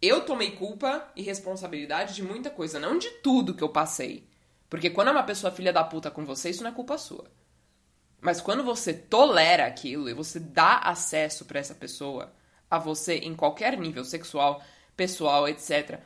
Eu 0.00 0.24
tomei 0.24 0.52
culpa 0.52 1.10
e 1.16 1.22
responsabilidade 1.22 2.14
de 2.14 2.22
muita 2.22 2.50
coisa, 2.50 2.78
não 2.78 2.96
de 2.96 3.10
tudo 3.14 3.52
que 3.52 3.64
eu 3.64 3.68
passei. 3.68 4.28
Porque 4.70 4.90
quando 4.90 5.08
é 5.08 5.10
uma 5.10 5.24
pessoa 5.24 5.52
filha 5.52 5.72
da 5.72 5.82
puta 5.82 6.08
com 6.08 6.24
você, 6.24 6.50
isso 6.50 6.62
não 6.62 6.70
é 6.70 6.74
culpa 6.74 6.96
sua. 6.96 7.28
Mas 8.20 8.40
quando 8.40 8.62
você 8.62 8.94
tolera 8.94 9.66
aquilo 9.66 10.08
e 10.08 10.14
você 10.14 10.38
dá 10.38 10.78
acesso 10.78 11.46
para 11.46 11.58
essa 11.58 11.74
pessoa, 11.74 12.32
a 12.70 12.78
você 12.78 13.16
em 13.16 13.34
qualquer 13.34 13.76
nível 13.76 14.04
sexual, 14.04 14.62
pessoal, 14.96 15.48
etc. 15.48 15.98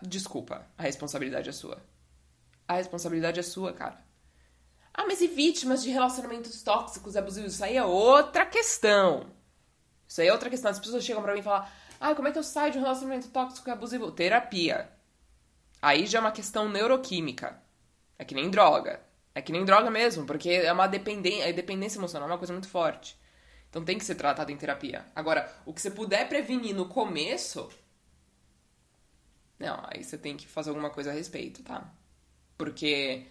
Desculpa, 0.00 0.64
a 0.78 0.84
responsabilidade 0.84 1.48
é 1.48 1.52
sua. 1.52 1.82
A 2.68 2.74
responsabilidade 2.74 3.40
é 3.40 3.42
sua, 3.42 3.72
cara. 3.72 3.98
Ah, 4.92 5.06
mas 5.06 5.22
e 5.22 5.26
vítimas 5.26 5.82
de 5.82 5.90
relacionamentos 5.90 6.62
tóxicos, 6.62 7.16
abusivos? 7.16 7.54
Isso 7.54 7.64
aí 7.64 7.76
é 7.76 7.84
outra 7.84 8.44
questão. 8.44 9.30
Isso 10.06 10.20
aí 10.20 10.28
é 10.28 10.32
outra 10.32 10.50
questão. 10.50 10.70
As 10.70 10.78
pessoas 10.78 11.02
chegam 11.02 11.22
pra 11.22 11.32
mim 11.32 11.40
e 11.40 11.42
falam: 11.42 11.66
Ah, 11.98 12.14
como 12.14 12.28
é 12.28 12.32
que 12.32 12.38
eu 12.38 12.42
saio 12.42 12.72
de 12.72 12.78
um 12.78 12.82
relacionamento 12.82 13.28
tóxico 13.28 13.68
e 13.68 13.72
abusivo? 13.72 14.12
Terapia. 14.12 14.90
Aí 15.80 16.06
já 16.06 16.18
é 16.18 16.20
uma 16.20 16.32
questão 16.32 16.68
neuroquímica. 16.68 17.62
É 18.18 18.24
que 18.24 18.34
nem 18.34 18.50
droga. 18.50 19.00
É 19.34 19.40
que 19.40 19.52
nem 19.52 19.64
droga 19.64 19.90
mesmo, 19.90 20.26
porque 20.26 20.50
é 20.50 20.72
uma 20.72 20.88
dependência, 20.88 21.48
a 21.48 21.52
dependência 21.52 21.98
emocional 21.98 22.28
é 22.28 22.32
uma 22.32 22.38
coisa 22.38 22.52
muito 22.52 22.68
forte. 22.68 23.16
Então 23.70 23.84
tem 23.84 23.96
que 23.96 24.04
ser 24.04 24.16
tratado 24.16 24.50
em 24.50 24.56
terapia. 24.56 25.06
Agora, 25.14 25.48
o 25.64 25.72
que 25.72 25.80
você 25.80 25.90
puder 25.90 26.28
prevenir 26.28 26.74
no 26.74 26.88
começo. 26.88 27.70
Não, 29.58 29.80
aí 29.86 30.02
você 30.02 30.18
tem 30.18 30.36
que 30.36 30.46
fazer 30.48 30.70
alguma 30.70 30.90
coisa 30.90 31.10
a 31.10 31.14
respeito, 31.14 31.62
tá? 31.62 31.88
Porque 32.58 33.26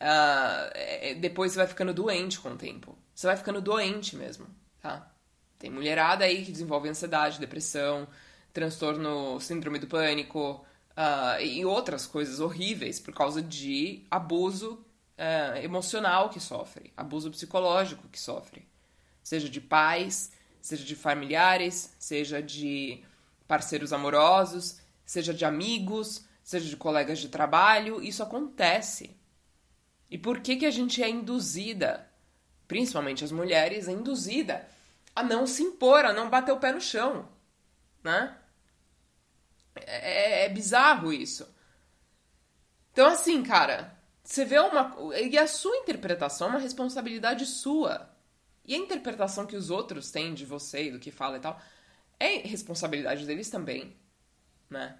uh, 0.00 1.20
depois 1.20 1.52
você 1.52 1.58
vai 1.58 1.66
ficando 1.66 1.92
doente 1.92 2.38
com 2.38 2.50
o 2.50 2.56
tempo. 2.56 2.96
Você 3.14 3.26
vai 3.26 3.36
ficando 3.36 3.60
doente 3.60 4.14
mesmo, 4.14 4.46
tá? 4.80 5.10
Tem 5.58 5.70
mulherada 5.70 6.24
aí 6.24 6.44
que 6.44 6.52
desenvolve 6.52 6.88
ansiedade, 6.88 7.40
depressão, 7.40 8.06
transtorno, 8.52 9.40
síndrome 9.40 9.78
do 9.78 9.88
pânico 9.88 10.64
uh, 10.92 11.42
e 11.42 11.64
outras 11.64 12.06
coisas 12.06 12.38
horríveis 12.38 13.00
por 13.00 13.12
causa 13.12 13.42
de 13.42 14.06
abuso 14.10 14.84
uh, 15.18 15.56
emocional 15.62 16.28
que 16.30 16.38
sofre, 16.38 16.92
abuso 16.96 17.30
psicológico 17.30 18.08
que 18.08 18.20
sofre. 18.20 18.68
Seja 19.22 19.48
de 19.48 19.60
pais, 19.60 20.32
seja 20.60 20.84
de 20.84 20.94
familiares, 20.94 21.94
seja 21.98 22.42
de 22.42 23.02
parceiros 23.46 23.92
amorosos, 23.92 24.80
seja 25.04 25.34
de 25.34 25.44
amigos, 25.44 26.24
seja 26.48 26.66
de 26.66 26.78
colegas 26.78 27.18
de 27.18 27.28
trabalho, 27.28 28.02
isso 28.02 28.22
acontece. 28.22 29.14
E 30.08 30.16
por 30.16 30.40
que, 30.40 30.56
que 30.56 30.64
a 30.64 30.70
gente 30.70 31.02
é 31.02 31.06
induzida, 31.06 32.10
principalmente 32.66 33.22
as 33.22 33.30
mulheres, 33.30 33.86
é 33.86 33.92
induzida 33.92 34.66
a 35.14 35.22
não 35.22 35.46
se 35.46 35.62
impor, 35.62 36.06
a 36.06 36.12
não 36.14 36.30
bater 36.30 36.52
o 36.52 36.58
pé 36.58 36.72
no 36.72 36.80
chão, 36.80 37.28
né? 38.02 38.34
É, 39.74 40.44
é, 40.44 40.44
é 40.46 40.48
bizarro 40.48 41.12
isso. 41.12 41.54
Então, 42.92 43.08
assim, 43.08 43.42
cara, 43.42 43.94
você 44.24 44.42
vê 44.46 44.58
uma. 44.58 44.96
E 45.20 45.36
a 45.36 45.46
sua 45.46 45.76
interpretação 45.76 46.46
é 46.46 46.50
uma 46.52 46.60
responsabilidade 46.60 47.44
sua. 47.44 48.08
E 48.64 48.74
a 48.74 48.78
interpretação 48.78 49.46
que 49.46 49.54
os 49.54 49.68
outros 49.68 50.10
têm 50.10 50.32
de 50.32 50.46
você 50.46 50.84
e 50.84 50.92
do 50.92 50.98
que 50.98 51.10
fala 51.10 51.36
e 51.36 51.40
tal 51.40 51.60
é 52.18 52.38
responsabilidade 52.38 53.26
deles 53.26 53.50
também, 53.50 53.94
né? 54.70 54.98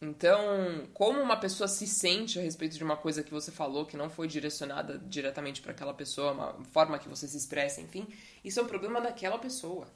Então, 0.00 0.88
como 0.94 1.20
uma 1.20 1.36
pessoa 1.36 1.66
se 1.66 1.86
sente 1.86 2.38
a 2.38 2.42
respeito 2.42 2.76
de 2.76 2.84
uma 2.84 2.96
coisa 2.96 3.22
que 3.22 3.32
você 3.32 3.50
falou 3.50 3.84
que 3.84 3.96
não 3.96 4.08
foi 4.08 4.28
direcionada 4.28 4.98
diretamente 4.98 5.60
para 5.60 5.72
aquela 5.72 5.92
pessoa, 5.92 6.32
uma 6.32 6.64
forma 6.72 6.98
que 6.98 7.08
você 7.08 7.26
se 7.26 7.36
expressa, 7.36 7.80
enfim, 7.80 8.06
isso 8.44 8.60
é 8.60 8.62
um 8.62 8.66
problema 8.66 9.00
daquela 9.00 9.38
pessoa. 9.38 9.88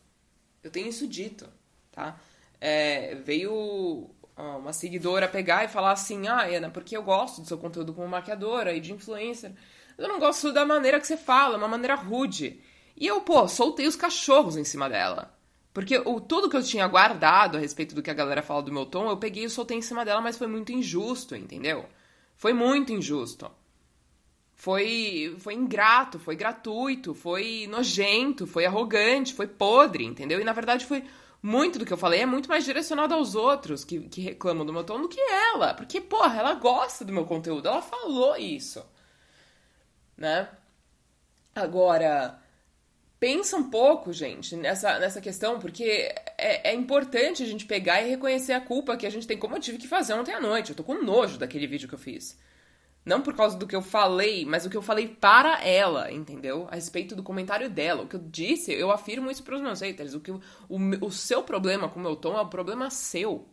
Eu 0.63 0.71
tenho 0.71 0.89
isso 0.89 1.07
dito, 1.07 1.49
tá? 1.93 2.19
É, 2.61 3.15
veio 3.17 4.11
uma 4.37 4.73
seguidora 4.73 5.29
pegar 5.29 5.65
e 5.65 5.69
falar 5.69 5.93
assim: 5.93 6.27
Ah, 6.27 6.43
Ana, 6.45 6.71
porque 6.71 6.97
eu 6.97 7.03
gosto 7.03 7.41
do 7.41 7.49
seu 7.49 7.59
conteúdo 7.59 7.93
como 7.93 8.09
maquiadora 8.09 8.73
e 8.73 8.81
de 8.81 8.93
influencer. 8.93 9.53
Eu 9.97 10.09
não 10.09 10.19
gosto 10.19 10.53
da 10.53 10.65
maneira 10.65 10.99
que 11.01 11.07
você 11.07 11.17
fala, 11.17 11.57
uma 11.57 11.69
maneira 11.69 11.95
rude. 11.95 12.61
E 12.97 13.07
eu, 13.07 13.21
pô, 13.21 13.47
soltei 13.47 13.87
os 13.87 13.97
cachorros 13.97 14.57
em 14.57 14.65
cima 14.65 14.89
dela. 14.89 15.33
Porque 15.73 15.99
o, 15.99 16.21
tudo 16.21 16.51
que 16.51 16.57
eu 16.57 16.63
tinha 16.63 16.87
guardado 16.87 17.57
a 17.57 17.61
respeito 17.61 17.95
do 17.95 18.03
que 18.03 18.11
a 18.11 18.15
galera 18.15 18.43
fala 18.43 18.63
do 18.63 18.73
meu 18.73 18.85
tom, 18.85 19.09
eu 19.09 19.17
peguei 19.17 19.45
e 19.45 19.51
soltei 19.51 19.79
em 19.79 19.83
cima 19.83 20.05
dela, 20.05 20.21
mas 20.21 20.37
foi 20.37 20.47
muito 20.47 20.73
injusto, 20.73 21.35
entendeu? 21.35 21.87
Foi 22.37 22.53
muito 22.53 22.93
injusto. 22.93 23.51
Foi, 24.55 25.35
foi 25.39 25.55
ingrato, 25.55 26.19
foi 26.19 26.37
gratuito, 26.37 27.15
foi 27.15 27.67
nojento, 27.69 28.47
foi 28.47 28.67
arrogante, 28.67 29.35
foi 29.35 29.47
podre, 29.47 30.05
entendeu? 30.05 30.41
E 30.41 30.45
na 30.45 30.53
verdade 30.53 30.87
foi 30.87 31.05
muito 31.43 31.79
do 31.79 31.85
que 31.85 31.93
eu 31.93 31.97
falei 31.97 32.21
é 32.21 32.27
muito 32.27 32.49
mais 32.49 32.65
direcionado 32.65 33.15
aos 33.15 33.35
outros 33.35 33.85
que, 33.85 34.01
que 34.09 34.21
reclamam 34.21 34.65
do 34.65 34.73
meu 34.73 34.85
tom 34.85 35.01
do 35.01 35.09
que 35.09 35.21
ela. 35.21 35.75
Porque, 35.75 36.01
porra, 36.01 36.39
ela 36.39 36.55
gosta 36.55 37.05
do 37.05 37.13
meu 37.13 37.25
conteúdo, 37.25 37.67
ela 37.67 37.83
falou 37.83 38.37
isso. 38.37 38.85
Né? 40.17 40.49
Agora, 41.55 42.42
pensa 43.23 43.57
um 43.57 43.71
pouco, 43.71 44.13
gente, 44.13 44.57
nessa, 44.57 44.99
nessa 44.99 45.21
questão, 45.21 45.61
porque 45.61 46.13
é, 46.37 46.71
é, 46.71 46.75
importante 46.75 47.41
a 47.41 47.47
gente 47.47 47.65
pegar 47.67 48.03
e 48.03 48.11
reconhecer 48.11 48.53
a 48.53 48.61
culpa 48.61 48.97
que 48.97 49.07
a 49.07 49.11
gente 49.11 49.29
tem, 49.29 49.39
como 49.39 49.55
eu 49.55 49.61
tive 49.61 49.79
que 49.79 49.87
fazer 49.87 50.15
ontem 50.15 50.35
à 50.35 50.41
noite. 50.41 50.71
Eu 50.71 50.75
tô 50.77 50.83
com 50.83 51.01
nojo 51.01 51.39
daquele 51.39 51.69
vídeo 51.69 51.89
que 51.89 51.95
eu 51.95 51.99
fiz. 52.01 52.37
Não 53.05 53.21
por 53.21 53.33
causa 53.37 53.57
do 53.57 53.65
que 53.65 53.77
eu 53.77 53.81
falei, 53.81 54.45
mas 54.45 54.67
o 54.67 54.71
que 54.71 54.77
eu 54.77 54.83
falei 54.83 55.07
para 55.07 55.65
ela, 55.65 56.11
entendeu? 56.11 56.67
A 56.69 56.75
respeito 56.75 57.15
do 57.15 57.23
comentário 57.23 57.71
dela. 57.71 58.03
O 58.03 58.09
que 58.09 58.17
eu 58.17 58.21
disse, 58.21 58.73
eu 58.73 58.91
afirmo 58.91 59.31
isso 59.31 59.45
pros 59.45 59.63
meus 59.63 59.81
haters. 59.81 60.15
O, 60.15 60.21
que, 60.21 60.33
o, 60.33 60.43
o 61.01 61.11
seu 61.13 61.45
problema 61.45 61.89
com 61.89 62.01
o 62.01 62.03
meu 62.03 62.17
tom 62.17 62.37
é 62.37 62.41
o 62.41 62.49
problema 62.49 62.91
seu. 62.91 63.47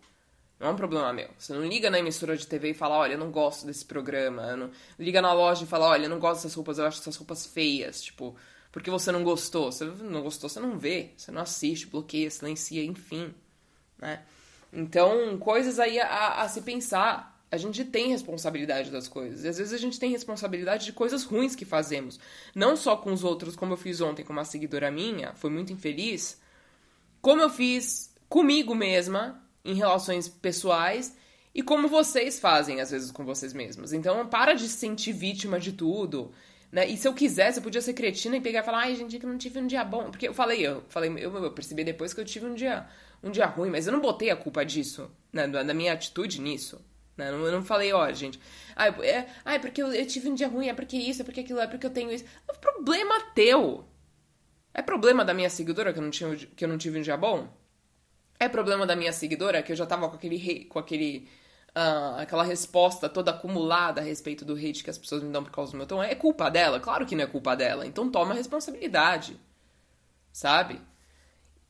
Não 0.60 0.70
é 0.70 0.72
um 0.72 0.76
problema 0.76 1.14
meu. 1.14 1.30
Você 1.38 1.54
não 1.54 1.64
liga 1.64 1.92
na 1.92 2.00
emissora 2.00 2.36
de 2.36 2.48
TV 2.48 2.72
e 2.72 2.74
fala, 2.74 2.98
olha, 2.98 3.14
eu 3.14 3.20
não 3.20 3.30
gosto 3.30 3.68
desse 3.68 3.86
programa. 3.86 4.58
Não... 4.58 4.72
Liga 4.98 5.22
na 5.22 5.32
loja 5.32 5.64
e 5.64 5.68
fala, 5.68 5.90
olha, 5.90 6.06
eu 6.06 6.10
não 6.10 6.18
gosto 6.18 6.38
dessas 6.38 6.56
roupas, 6.56 6.80
eu 6.80 6.88
acho 6.88 7.00
essas 7.00 7.16
roupas 7.16 7.46
feias. 7.46 8.02
Tipo, 8.02 8.36
porque 8.72 8.90
você 8.90 9.12
não 9.12 9.24
gostou. 9.24 9.72
Você 9.72 9.86
não 9.86 10.22
gostou, 10.22 10.50
você 10.50 10.60
não 10.60 10.78
vê. 10.78 11.12
Você 11.18 11.32
não 11.32 11.42
assiste, 11.42 11.88
bloqueia, 11.88 12.30
silencia, 12.30 12.84
enfim. 12.84 13.34
Né? 13.98 14.22
Então, 14.72 15.38
coisas 15.38 15.80
aí 15.80 16.00
a, 16.00 16.42
a 16.42 16.50
se 16.50 16.62
pensar. 16.62 17.38
A 17.52 17.58
gente 17.58 17.84
tem 17.84 18.10
responsabilidade 18.10 18.92
das 18.92 19.08
coisas. 19.08 19.44
E 19.44 19.48
às 19.48 19.58
vezes 19.58 19.74
a 19.74 19.78
gente 19.78 20.00
tem 20.00 20.12
responsabilidade 20.12 20.86
de 20.86 20.94
coisas 20.94 21.24
ruins 21.24 21.56
que 21.56 21.66
fazemos. 21.66 22.20
Não 22.54 22.76
só 22.78 22.96
com 22.96 23.12
os 23.12 23.24
outros, 23.24 23.56
como 23.56 23.74
eu 23.74 23.78
fiz 23.78 24.02
ontem 24.02 24.24
com 24.24 24.32
uma 24.32 24.46
seguidora 24.46 24.92
minha, 24.92 25.34
foi 25.34 25.50
muito 25.50 25.74
infeliz. 25.74 26.40
Como 27.22 27.42
eu 27.42 27.50
fiz 27.50 28.14
comigo 28.30 28.76
mesma, 28.76 29.42
em 29.66 29.74
relações 29.74 30.28
pessoais 30.28 31.16
e 31.54 31.64
como 31.64 31.88
vocês 31.88 32.40
fazem 32.40 32.80
às 32.80 32.92
vezes 32.92 33.12
com 33.12 33.26
vocês 33.26 33.52
mesmos. 33.52 33.94
Então, 33.94 34.28
para 34.28 34.54
de 34.54 34.68
se 34.68 34.78
sentir 34.78 35.14
vítima 35.14 35.60
de 35.60 35.74
tudo. 35.74 36.32
Né? 36.72 36.88
E 36.88 36.98
se 36.98 37.08
eu 37.08 37.14
quisesse, 37.14 37.60
eu 37.60 37.64
podia 37.64 37.82
ser 37.82 37.94
cretina 37.94 38.38
e 38.38 38.42
pegar 38.42 38.60
e 38.62 38.64
falar, 38.64 38.80
ai, 38.80 38.96
gente, 38.96 39.16
é 39.16 39.20
que 39.20 39.26
eu 39.26 39.30
não 39.30 39.38
tive 39.38 39.60
um 39.60 39.68
dia 39.68 39.84
bom. 39.84 40.12
Porque 40.12 40.28
eu 40.28 40.34
falei, 40.34 40.66
eu 40.66 40.84
falei, 40.90 41.12
eu, 41.18 41.36
eu 41.36 41.52
percebi 41.52 41.84
depois 41.84 42.14
que 42.14 42.22
eu 42.22 42.26
tive 42.26 42.46
um 42.46 42.54
dia, 42.54 42.88
um 43.24 43.32
dia 43.32 43.46
ruim, 43.48 43.70
mas 43.70 43.88
eu 43.88 43.94
não 43.94 44.00
botei 44.00 44.30
a 44.30 44.36
culpa 44.36 44.64
disso, 44.64 45.10
né? 45.34 45.48
da 45.48 45.74
minha 45.74 45.94
atitude 45.94 46.40
nisso. 46.40 46.80
Né? 47.18 47.30
Eu 47.30 47.52
não 47.52 47.64
falei, 47.64 47.92
ó, 47.92 48.12
gente, 48.14 48.40
ai, 48.76 48.90
é, 49.02 49.28
ai 49.44 49.60
porque 49.60 49.82
eu, 49.82 49.92
eu, 49.94 50.06
tive 50.06 50.30
um 50.30 50.36
dia 50.36 50.48
ruim, 50.48 50.70
é 50.70 50.74
porque 50.74 50.96
isso, 50.96 51.22
é 51.22 51.26
porque 51.26 51.42
aquilo, 51.42 51.60
é 51.60 51.68
porque 51.68 51.86
eu 51.86 51.92
tenho 51.92 52.12
isso. 52.12 52.24
É 52.48 52.54
problema 52.54 53.20
teu. 53.34 53.86
É 54.74 54.82
problema 54.82 55.26
da 55.26 55.34
minha 55.34 55.50
seguidora 55.50 55.92
que 55.92 56.00
eu 56.00 56.04
não, 56.04 56.12
tinha, 56.12 56.36
que 56.36 56.64
eu 56.64 56.70
não 56.70 56.78
tive 56.78 57.00
um 57.00 57.02
dia 57.02 57.18
bom? 57.18 57.50
É 58.40 58.48
problema 58.48 58.86
da 58.86 58.96
minha 58.96 59.12
seguidora 59.12 59.62
que 59.62 59.72
eu 59.72 59.76
já 59.76 59.86
tava 59.86 60.08
com 60.08 60.16
aquele 60.16 60.66
com 60.66 60.80
aquele 60.80 61.28
uh, 61.76 62.20
aquela 62.20 62.44
resposta 62.44 63.10
toda 63.10 63.32
acumulada 63.32 64.02
a 64.02 64.04
respeito 64.04 64.46
do 64.46 64.56
hate 64.56 64.84
que 64.84 64.90
as 64.90 64.98
pessoas 64.98 65.24
me 65.24 65.32
dão 65.32 65.44
por 65.44 65.52
causa 65.52 65.72
do 65.72 65.78
meu 65.78 65.88
tom. 65.88 66.02
É 66.02 66.16
culpa 66.16 66.50
dela? 66.50 66.80
Claro 66.80 67.06
que 67.06 67.16
não 67.16 67.24
é 67.24 67.28
culpa 67.28 67.56
dela. 67.56 67.86
Então 67.86 68.10
toma 68.10 68.34
responsabilidade. 68.34 69.40
Sabe? 70.32 70.82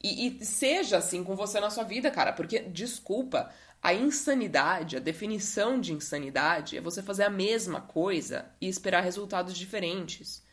E, 0.02 0.28
e 0.28 0.46
seja 0.46 0.98
assim 0.98 1.24
com 1.24 1.36
você 1.36 1.60
na 1.60 1.70
sua 1.70 1.84
vida, 1.84 2.10
cara, 2.10 2.32
porque 2.32 2.60
desculpa, 2.60 3.52
a 3.82 3.94
insanidade, 3.94 4.98
a 4.98 5.00
definição 5.00 5.80
de 5.80 5.94
insanidade 5.94 6.78
é 6.78 6.82
você 6.82 7.02
fazer 7.02 7.24
a 7.24 7.30
mesma 7.30 7.82
coisa 7.82 8.46
e 8.60 8.68
esperar 8.68 9.02
resultados 9.02 9.58
diferentes. 9.58 10.44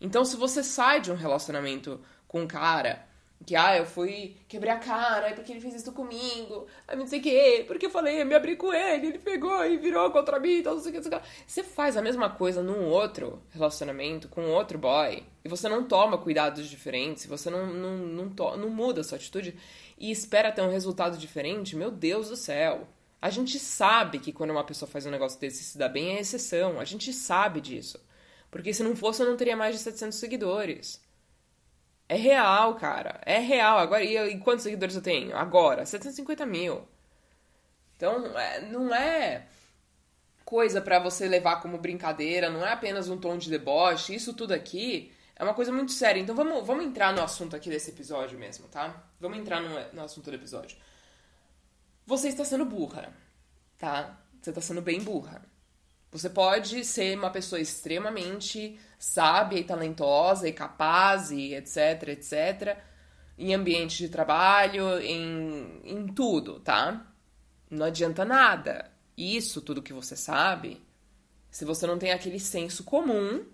Então, 0.00 0.24
se 0.24 0.36
você 0.36 0.62
sai 0.62 1.00
de 1.00 1.10
um 1.10 1.14
relacionamento 1.14 2.00
com 2.28 2.42
um 2.42 2.46
cara 2.46 3.06
que, 3.44 3.54
ah, 3.54 3.76
eu 3.76 3.86
fui, 3.86 4.36
quebrei 4.48 4.72
a 4.72 4.78
cara, 4.78 5.32
porque 5.34 5.52
ele 5.52 5.60
fez 5.60 5.74
isso 5.74 5.92
comigo, 5.92 6.66
aí 6.86 6.96
não 6.96 7.06
sei 7.06 7.20
o 7.20 7.22
quê, 7.22 7.64
porque 7.66 7.86
eu 7.86 7.90
falei, 7.90 8.20
eu 8.20 8.26
me 8.26 8.34
abri 8.34 8.56
com 8.56 8.72
ele, 8.72 9.08
ele 9.08 9.18
pegou 9.18 9.64
e 9.64 9.76
virou 9.76 10.10
contra 10.10 10.40
mim, 10.40 10.58
então 10.58 10.74
não 10.74 10.80
sei 10.80 10.90
o 10.90 10.92
que, 10.94 11.00
não 11.00 11.10
sei 11.10 11.18
o 11.18 11.20
que. 11.20 11.28
Você 11.46 11.62
faz 11.62 11.96
a 11.96 12.02
mesma 12.02 12.30
coisa 12.30 12.62
num 12.62 12.86
outro 12.86 13.40
relacionamento, 13.50 14.28
com 14.28 14.50
outro 14.50 14.78
boy, 14.78 15.22
e 15.44 15.48
você 15.48 15.68
não 15.68 15.84
toma 15.84 16.18
cuidados 16.18 16.66
diferentes, 16.68 17.26
você 17.26 17.48
não, 17.48 17.66
não, 17.66 17.96
não, 17.96 18.30
to 18.30 18.56
não 18.56 18.70
muda 18.70 19.00
a 19.00 19.04
sua 19.04 19.16
atitude 19.16 19.56
e 19.98 20.10
espera 20.10 20.50
ter 20.50 20.62
um 20.62 20.70
resultado 20.70 21.16
diferente, 21.16 21.76
meu 21.76 21.90
Deus 21.90 22.28
do 22.28 22.36
céu. 22.36 22.88
A 23.20 23.30
gente 23.30 23.58
sabe 23.58 24.18
que 24.18 24.32
quando 24.32 24.50
uma 24.50 24.64
pessoa 24.64 24.88
faz 24.88 25.06
um 25.06 25.10
negócio 25.10 25.40
desse 25.40 25.62
e 25.62 25.64
se 25.64 25.78
dá 25.78 25.88
bem 25.88 26.16
é 26.16 26.20
exceção, 26.20 26.80
a 26.80 26.84
gente 26.84 27.12
sabe 27.12 27.60
disso. 27.60 27.98
Porque 28.50 28.72
se 28.72 28.82
não 28.82 28.94
fosse, 28.94 29.22
eu 29.22 29.28
não 29.28 29.36
teria 29.36 29.56
mais 29.56 29.74
de 29.74 29.82
700 29.82 30.18
seguidores. 30.18 31.00
É 32.08 32.16
real, 32.16 32.74
cara. 32.76 33.20
É 33.24 33.38
real. 33.38 33.78
Agora, 33.78 34.02
e, 34.02 34.16
e 34.16 34.38
quantos 34.38 34.62
seguidores 34.62 34.94
eu 34.94 35.02
tenho? 35.02 35.36
Agora, 35.36 35.84
750 35.84 36.46
mil. 36.46 36.86
Então, 37.96 38.38
é, 38.38 38.60
não 38.60 38.94
é 38.94 39.46
coisa 40.44 40.80
para 40.80 41.00
você 41.00 41.26
levar 41.26 41.60
como 41.60 41.78
brincadeira, 41.78 42.48
não 42.48 42.64
é 42.64 42.72
apenas 42.72 43.08
um 43.08 43.18
tom 43.18 43.36
de 43.36 43.50
deboche. 43.50 44.14
Isso 44.14 44.32
tudo 44.34 44.52
aqui 44.52 45.12
é 45.34 45.42
uma 45.42 45.54
coisa 45.54 45.72
muito 45.72 45.92
séria. 45.92 46.20
Então, 46.20 46.34
vamos, 46.34 46.64
vamos 46.64 46.84
entrar 46.84 47.12
no 47.12 47.22
assunto 47.22 47.56
aqui 47.56 47.68
desse 47.68 47.90
episódio 47.90 48.38
mesmo, 48.38 48.68
tá? 48.68 49.04
Vamos 49.18 49.38
entrar 49.38 49.60
no, 49.60 49.92
no 49.92 50.02
assunto 50.04 50.30
do 50.30 50.36
episódio. 50.36 50.76
Você 52.06 52.28
está 52.28 52.44
sendo 52.44 52.64
burra, 52.64 53.12
tá? 53.78 54.16
Você 54.40 54.50
está 54.50 54.60
sendo 54.60 54.80
bem 54.80 55.00
burra. 55.00 55.42
Você 56.12 56.30
pode 56.30 56.84
ser 56.84 57.18
uma 57.18 57.30
pessoa 57.30 57.60
extremamente 57.60 58.78
sábia 58.98 59.58
e 59.58 59.64
talentosa 59.64 60.48
e 60.48 60.52
capaz 60.52 61.30
e 61.30 61.54
etc, 61.54 62.08
etc, 62.08 62.78
em 63.38 63.54
ambiente 63.54 63.98
de 63.98 64.08
trabalho, 64.08 64.98
em, 65.00 65.80
em 65.84 66.06
tudo, 66.08 66.60
tá? 66.60 67.06
Não 67.70 67.86
adianta 67.86 68.24
nada. 68.24 68.90
Isso, 69.16 69.60
tudo 69.60 69.82
que 69.82 69.92
você 69.92 70.16
sabe, 70.16 70.82
se 71.50 71.64
você 71.64 71.86
não 71.86 71.98
tem 71.98 72.12
aquele 72.12 72.38
senso 72.38 72.84
comum 72.84 73.44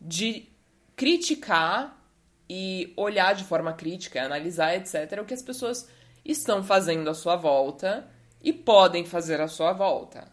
de 0.00 0.48
criticar 0.96 2.00
e 2.48 2.92
olhar 2.96 3.34
de 3.34 3.44
forma 3.44 3.72
crítica, 3.72 4.22
analisar, 4.22 4.74
etc., 4.76 5.20
o 5.20 5.24
que 5.24 5.34
as 5.34 5.42
pessoas 5.42 5.88
estão 6.24 6.62
fazendo 6.62 7.08
à 7.08 7.14
sua 7.14 7.36
volta 7.36 8.08
e 8.42 8.52
podem 8.52 9.04
fazer 9.04 9.40
à 9.40 9.48
sua 9.48 9.72
volta. 9.72 10.32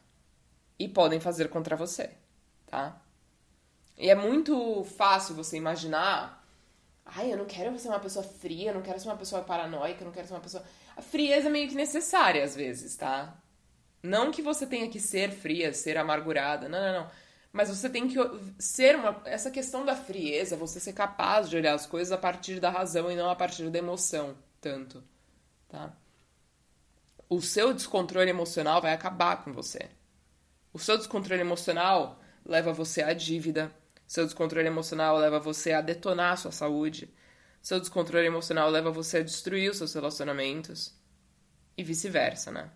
E 0.77 0.87
podem 0.87 1.19
fazer 1.19 1.47
contra 1.49 1.75
você, 1.75 2.11
tá? 2.65 3.01
E 4.01 4.09
é 4.09 4.15
muito 4.15 4.83
fácil 4.83 5.35
você 5.35 5.57
imaginar. 5.57 6.43
Ai, 7.05 7.31
eu 7.31 7.37
não 7.37 7.45
quero 7.45 7.77
ser 7.77 7.87
uma 7.87 7.99
pessoa 7.99 8.25
fria, 8.25 8.71
eu 8.71 8.73
não 8.73 8.81
quero 8.81 8.99
ser 8.99 9.07
uma 9.07 9.15
pessoa 9.15 9.43
paranoica, 9.43 10.01
eu 10.01 10.05
não 10.05 10.11
quero 10.11 10.27
ser 10.27 10.33
uma 10.33 10.39
pessoa. 10.39 10.63
A 10.97 11.03
frieza 11.03 11.49
é 11.49 11.51
meio 11.51 11.69
que 11.69 11.75
necessária 11.75 12.43
às 12.43 12.55
vezes, 12.55 12.95
tá? 12.95 13.37
Não 14.01 14.31
que 14.31 14.41
você 14.41 14.65
tenha 14.65 14.89
que 14.89 14.99
ser 14.99 15.31
fria, 15.31 15.71
ser 15.71 15.99
amargurada, 15.99 16.67
não, 16.67 16.79
não, 16.79 17.01
não. 17.03 17.11
Mas 17.53 17.69
você 17.69 17.87
tem 17.91 18.07
que 18.07 18.15
ser 18.57 18.95
uma. 18.95 19.21
Essa 19.23 19.51
questão 19.51 19.85
da 19.85 19.95
frieza, 19.95 20.57
você 20.57 20.79
ser 20.79 20.93
capaz 20.93 21.47
de 21.47 21.57
olhar 21.57 21.75
as 21.75 21.85
coisas 21.85 22.11
a 22.11 22.17
partir 22.17 22.59
da 22.59 22.71
razão 22.71 23.11
e 23.11 23.15
não 23.15 23.29
a 23.29 23.35
partir 23.35 23.69
da 23.69 23.77
emoção, 23.77 24.35
tanto, 24.59 25.03
tá? 25.69 25.93
O 27.29 27.39
seu 27.39 27.71
descontrole 27.71 28.31
emocional 28.31 28.81
vai 28.81 28.93
acabar 28.93 29.43
com 29.43 29.53
você. 29.53 29.91
O 30.73 30.79
seu 30.79 30.97
descontrole 30.97 31.41
emocional 31.41 32.19
leva 32.43 32.73
você 32.73 33.03
à 33.03 33.13
dívida, 33.13 33.71
seu 34.11 34.25
descontrole 34.25 34.67
emocional 34.67 35.17
leva 35.17 35.39
você 35.39 35.71
a 35.71 35.79
detonar 35.79 36.37
sua 36.37 36.51
saúde. 36.51 37.09
Seu 37.61 37.79
descontrole 37.79 38.27
emocional 38.27 38.69
leva 38.69 38.91
você 38.91 39.19
a 39.19 39.23
destruir 39.23 39.71
os 39.71 39.77
seus 39.77 39.93
relacionamentos. 39.93 40.93
E 41.77 41.81
vice-versa, 41.81 42.51
né? 42.51 42.69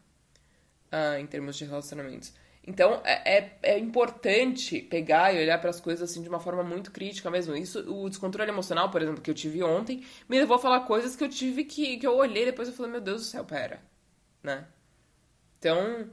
Ah, 0.90 1.20
em 1.20 1.28
termos 1.28 1.58
de 1.58 1.66
relacionamentos. 1.66 2.34
Então, 2.66 3.02
é, 3.04 3.38
é, 3.38 3.60
é 3.64 3.78
importante 3.78 4.80
pegar 4.80 5.34
e 5.34 5.42
olhar 5.42 5.60
para 5.60 5.72
as 5.72 5.82
coisas 5.82 6.10
assim 6.10 6.22
de 6.22 6.30
uma 6.30 6.40
forma 6.40 6.64
muito 6.64 6.90
crítica 6.90 7.30
mesmo. 7.30 7.54
Isso, 7.54 7.80
o 7.82 8.10
descontrole 8.10 8.50
emocional, 8.50 8.90
por 8.90 9.02
exemplo, 9.02 9.22
que 9.22 9.30
eu 9.30 9.36
tive 9.36 9.62
ontem, 9.62 10.06
me 10.30 10.40
levou 10.40 10.56
a 10.56 10.60
falar 10.60 10.86
coisas 10.86 11.18
que 11.18 11.24
eu 11.26 11.30
tive 11.30 11.66
que, 11.66 11.98
que 11.98 12.08
eu 12.08 12.16
olhei 12.16 12.44
e 12.44 12.46
depois 12.46 12.70
eu 12.70 12.74
falei, 12.74 12.94
meu 12.94 13.02
Deus 13.02 13.24
do 13.24 13.28
céu, 13.28 13.44
pera, 13.44 13.84
né? 14.42 14.66
Então, 15.60 16.10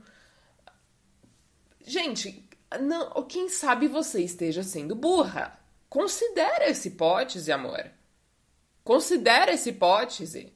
gente, 1.87 2.45
não, 2.79 3.23
quem 3.25 3.49
sabe 3.49 3.89
você 3.89 4.23
esteja 4.23 4.63
sendo 4.63 4.95
burra. 4.95 5.59
Considera 5.89 6.65
essa 6.65 6.89
hipótese, 6.89 7.53
amor. 7.53 7.91
Considera 8.83 9.53
essa 9.53 9.69
hipótese. 9.69 10.53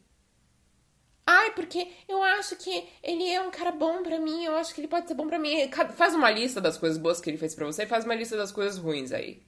Ai, 1.26 1.52
porque 1.54 1.90
eu 2.08 2.22
acho 2.22 2.54
que 2.56 2.88
ele 3.02 3.28
é 3.28 3.40
um 3.40 3.50
cara 3.50 3.72
bom 3.72 4.02
para 4.02 4.18
mim, 4.18 4.44
eu 4.44 4.54
acho 4.54 4.72
que 4.72 4.80
ele 4.80 4.86
pode 4.88 5.08
ser 5.08 5.14
bom 5.14 5.26
para 5.26 5.38
mim. 5.38 5.68
Faz 5.96 6.14
uma 6.14 6.30
lista 6.30 6.60
das 6.60 6.78
coisas 6.78 6.98
boas 6.98 7.20
que 7.20 7.28
ele 7.28 7.36
fez 7.36 7.54
para 7.54 7.66
você 7.66 7.82
e 7.82 7.86
faz 7.86 8.04
uma 8.04 8.14
lista 8.14 8.36
das 8.36 8.52
coisas 8.52 8.78
ruins 8.78 9.10
aí. 9.12 9.42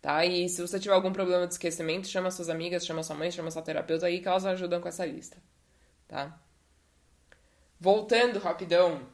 Tá? 0.00 0.24
E 0.24 0.48
se 0.48 0.62
você 0.62 0.78
tiver 0.78 0.94
algum 0.94 1.12
problema 1.12 1.46
de 1.46 1.54
esquecimento, 1.54 2.06
chama 2.06 2.30
suas 2.30 2.48
amigas, 2.48 2.86
chama 2.86 3.02
sua 3.02 3.16
mãe, 3.16 3.30
chama 3.30 3.50
sua 3.50 3.62
terapeuta 3.62 4.06
aí 4.06 4.20
que 4.20 4.28
elas 4.28 4.46
ajudam 4.46 4.80
com 4.80 4.88
essa 4.88 5.04
lista. 5.04 5.36
Tá? 6.06 6.40
Voltando 7.80 8.38
rapidão 8.38 9.06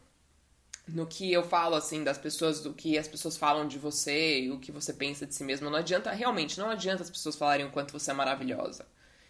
no 0.87 1.07
que 1.07 1.33
eu 1.33 1.43
falo, 1.43 1.77
assim, 1.77 2.03
das 2.03 2.19
pessoas, 2.19 2.61
do 2.61 2.75
que 2.75 2.99
as 2.99 3.09
pessoas 3.09 3.37
falam 3.37 3.67
de 3.67 3.79
você 3.79 4.41
e 4.41 4.51
o 4.51 4.59
que 4.59 4.73
você 4.73 4.93
pensa 4.93 5.27
de 5.27 5.35
si 5.35 5.45
mesmo. 5.45 5.71
Não 5.71 5.79
adianta, 5.79 6.11
realmente, 6.11 6.59
não 6.59 6.71
adianta 6.71 7.03
as 7.03 7.11
pessoas 7.11 7.37
falarem 7.37 7.67
o 7.67 7.71
quanto 7.71 7.93
você 7.93 8.11
é 8.11 8.15
maravilhosa. 8.15 8.87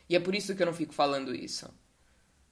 E 0.09 0.17
é 0.17 0.21
por 0.21 0.35
isso 0.35 0.55
que 0.55 0.63
eu 0.63 0.67
não 0.67 0.75
fico 0.75 0.95
falando 0.95 1.35
isso. 1.35 1.69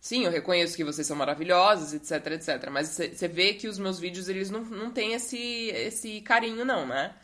Sim, 0.01 0.25
eu 0.25 0.31
reconheço 0.31 0.77
que 0.77 0.85
vocês 0.85 1.07
são 1.07 1.17
maravilhosos, 1.17 1.93
etc, 1.93 2.33
etc. 2.33 2.71
Mas 2.71 2.89
você 2.89 3.29
vê 3.29 3.55
que 3.55 3.69
os 3.69 3.79
meus 3.79 3.99
vídeos, 3.99 4.29
eles 4.29 4.51
não, 4.51 4.65
não 4.65 4.91
têm 4.91 5.13
esse, 5.13 5.39
esse 5.71 6.21
carinho, 6.23 6.65
não, 6.65 6.87
né? 6.87 7.15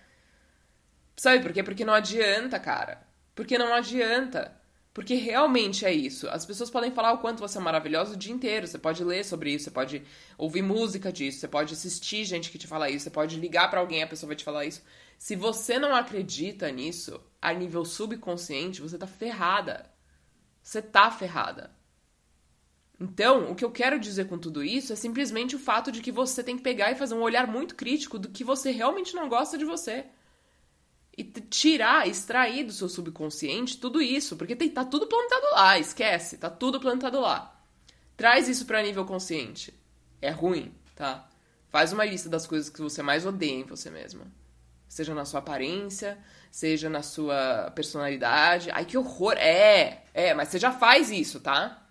Sabe 1.16 1.42
por 1.42 1.52
quê? 1.52 1.62
Porque 1.62 1.84
não 1.84 1.94
adianta, 1.94 2.60
cara. 2.60 3.02
Porque 3.34 3.56
não 3.56 3.72
adianta. 3.72 4.54
Porque 4.96 5.12
realmente 5.12 5.85
é 5.85 5.92
isso. 5.92 6.26
As 6.30 6.46
pessoas 6.46 6.70
podem 6.70 6.90
falar 6.90 7.12
o 7.12 7.18
quanto 7.18 7.40
você 7.40 7.59
é 7.59 7.61
maravilhosa 7.61 8.14
o 8.14 8.16
dia 8.16 8.32
inteiro. 8.32 8.66
Você 8.66 8.78
pode 8.78 9.04
ler 9.04 9.26
sobre 9.26 9.52
isso, 9.52 9.64
você 9.64 9.70
pode 9.70 10.02
ouvir 10.38 10.62
música 10.62 11.12
disso, 11.12 11.38
você 11.38 11.46
pode 11.46 11.74
assistir 11.74 12.24
gente 12.24 12.50
que 12.50 12.56
te 12.56 12.66
fala 12.66 12.88
isso, 12.88 13.04
você 13.04 13.11
pode 13.11 13.38
ligar 13.38 13.68
para 13.68 13.80
alguém, 13.80 14.02
a 14.02 14.06
pessoa 14.06 14.28
vai 14.28 14.37
te 14.37 14.42
falar 14.42 14.64
isso. 14.64 14.82
Se 15.18 15.37
você 15.37 15.78
não 15.78 15.94
acredita 15.94 16.72
nisso, 16.72 17.20
a 17.42 17.52
nível 17.52 17.85
subconsciente, 17.85 18.80
você 18.80 18.96
tá 18.96 19.06
ferrada. 19.06 19.85
Você 20.62 20.80
tá 20.80 21.11
ferrada. 21.11 21.76
Então, 22.98 23.50
o 23.50 23.54
que 23.54 23.66
eu 23.66 23.70
quero 23.70 24.00
dizer 24.00 24.28
com 24.28 24.38
tudo 24.38 24.64
isso 24.64 24.94
é 24.94 24.96
simplesmente 24.96 25.54
o 25.54 25.59
fato 25.59 25.92
de 25.92 26.00
que 26.00 26.11
você 26.11 26.42
tem 26.42 26.56
que 26.56 26.62
pegar 26.62 26.90
e 26.90 26.96
fazer 26.96 27.14
um 27.14 27.20
olhar 27.20 27.46
muito 27.46 27.74
crítico 27.74 28.18
do 28.18 28.30
que 28.30 28.42
você 28.42 28.70
realmente 28.70 29.14
não 29.14 29.28
gosta 29.28 29.59
de 29.59 29.64
você. 29.66 30.06
E 31.16 31.24
tirar, 31.24 32.07
extrair 32.07 32.64
do 32.64 32.72
seu 32.72 32.88
subconsciente 32.88 33.79
tudo 33.79 34.02
isso, 34.02 34.37
porque 34.37 34.55
tem, 34.55 34.68
tá 34.68 34.85
tudo 34.85 35.07
plantado 35.07 35.46
lá, 35.52 35.79
esquece, 35.79 36.37
tá 36.37 36.50
tudo 36.50 36.79
plantado 36.79 37.18
lá. 37.20 37.59
Traz 38.16 38.48
isso 38.48 38.66
para 38.66 38.83
nível 38.83 39.05
consciente. 39.05 39.72
É 40.20 40.31
ruim, 40.31 40.74
tá? 40.94 41.26
Faz 41.68 41.92
uma 41.92 42.05
lista 42.05 42.29
das 42.29 42.46
coisas 42.46 42.68
que 42.68 42.83
você 42.83 43.02
mais 43.02 43.24
odeia 43.24 43.61
em 43.61 43.64
você 43.64 43.90
mesma. 43.90 44.26
Seja 44.88 45.14
na 45.14 45.24
sua 45.24 45.40
aparência, 45.40 46.18
seja 46.50 46.88
na 46.88 47.02
sua 47.02 47.70
personalidade. 47.74 48.70
Ai, 48.70 48.85
que 48.85 48.96
horror! 48.96 49.35
É, 49.37 50.05
é, 50.14 50.35
mas 50.35 50.48
você 50.48 50.59
já 50.59 50.72
faz 50.72 51.11
isso, 51.11 51.40
tá? 51.40 51.87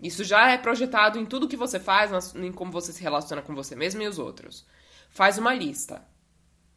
Isso 0.00 0.22
já 0.24 0.50
é 0.50 0.56
projetado 0.56 1.18
em 1.18 1.26
tudo 1.26 1.48
que 1.48 1.56
você 1.56 1.80
faz, 1.80 2.34
em 2.34 2.52
como 2.52 2.70
você 2.70 2.92
se 2.92 3.02
relaciona 3.02 3.42
com 3.42 3.54
você 3.54 3.74
mesmo 3.74 4.00
e 4.00 4.08
os 4.08 4.18
outros. 4.18 4.64
Faz 5.10 5.38
uma 5.38 5.52
lista 5.52 6.06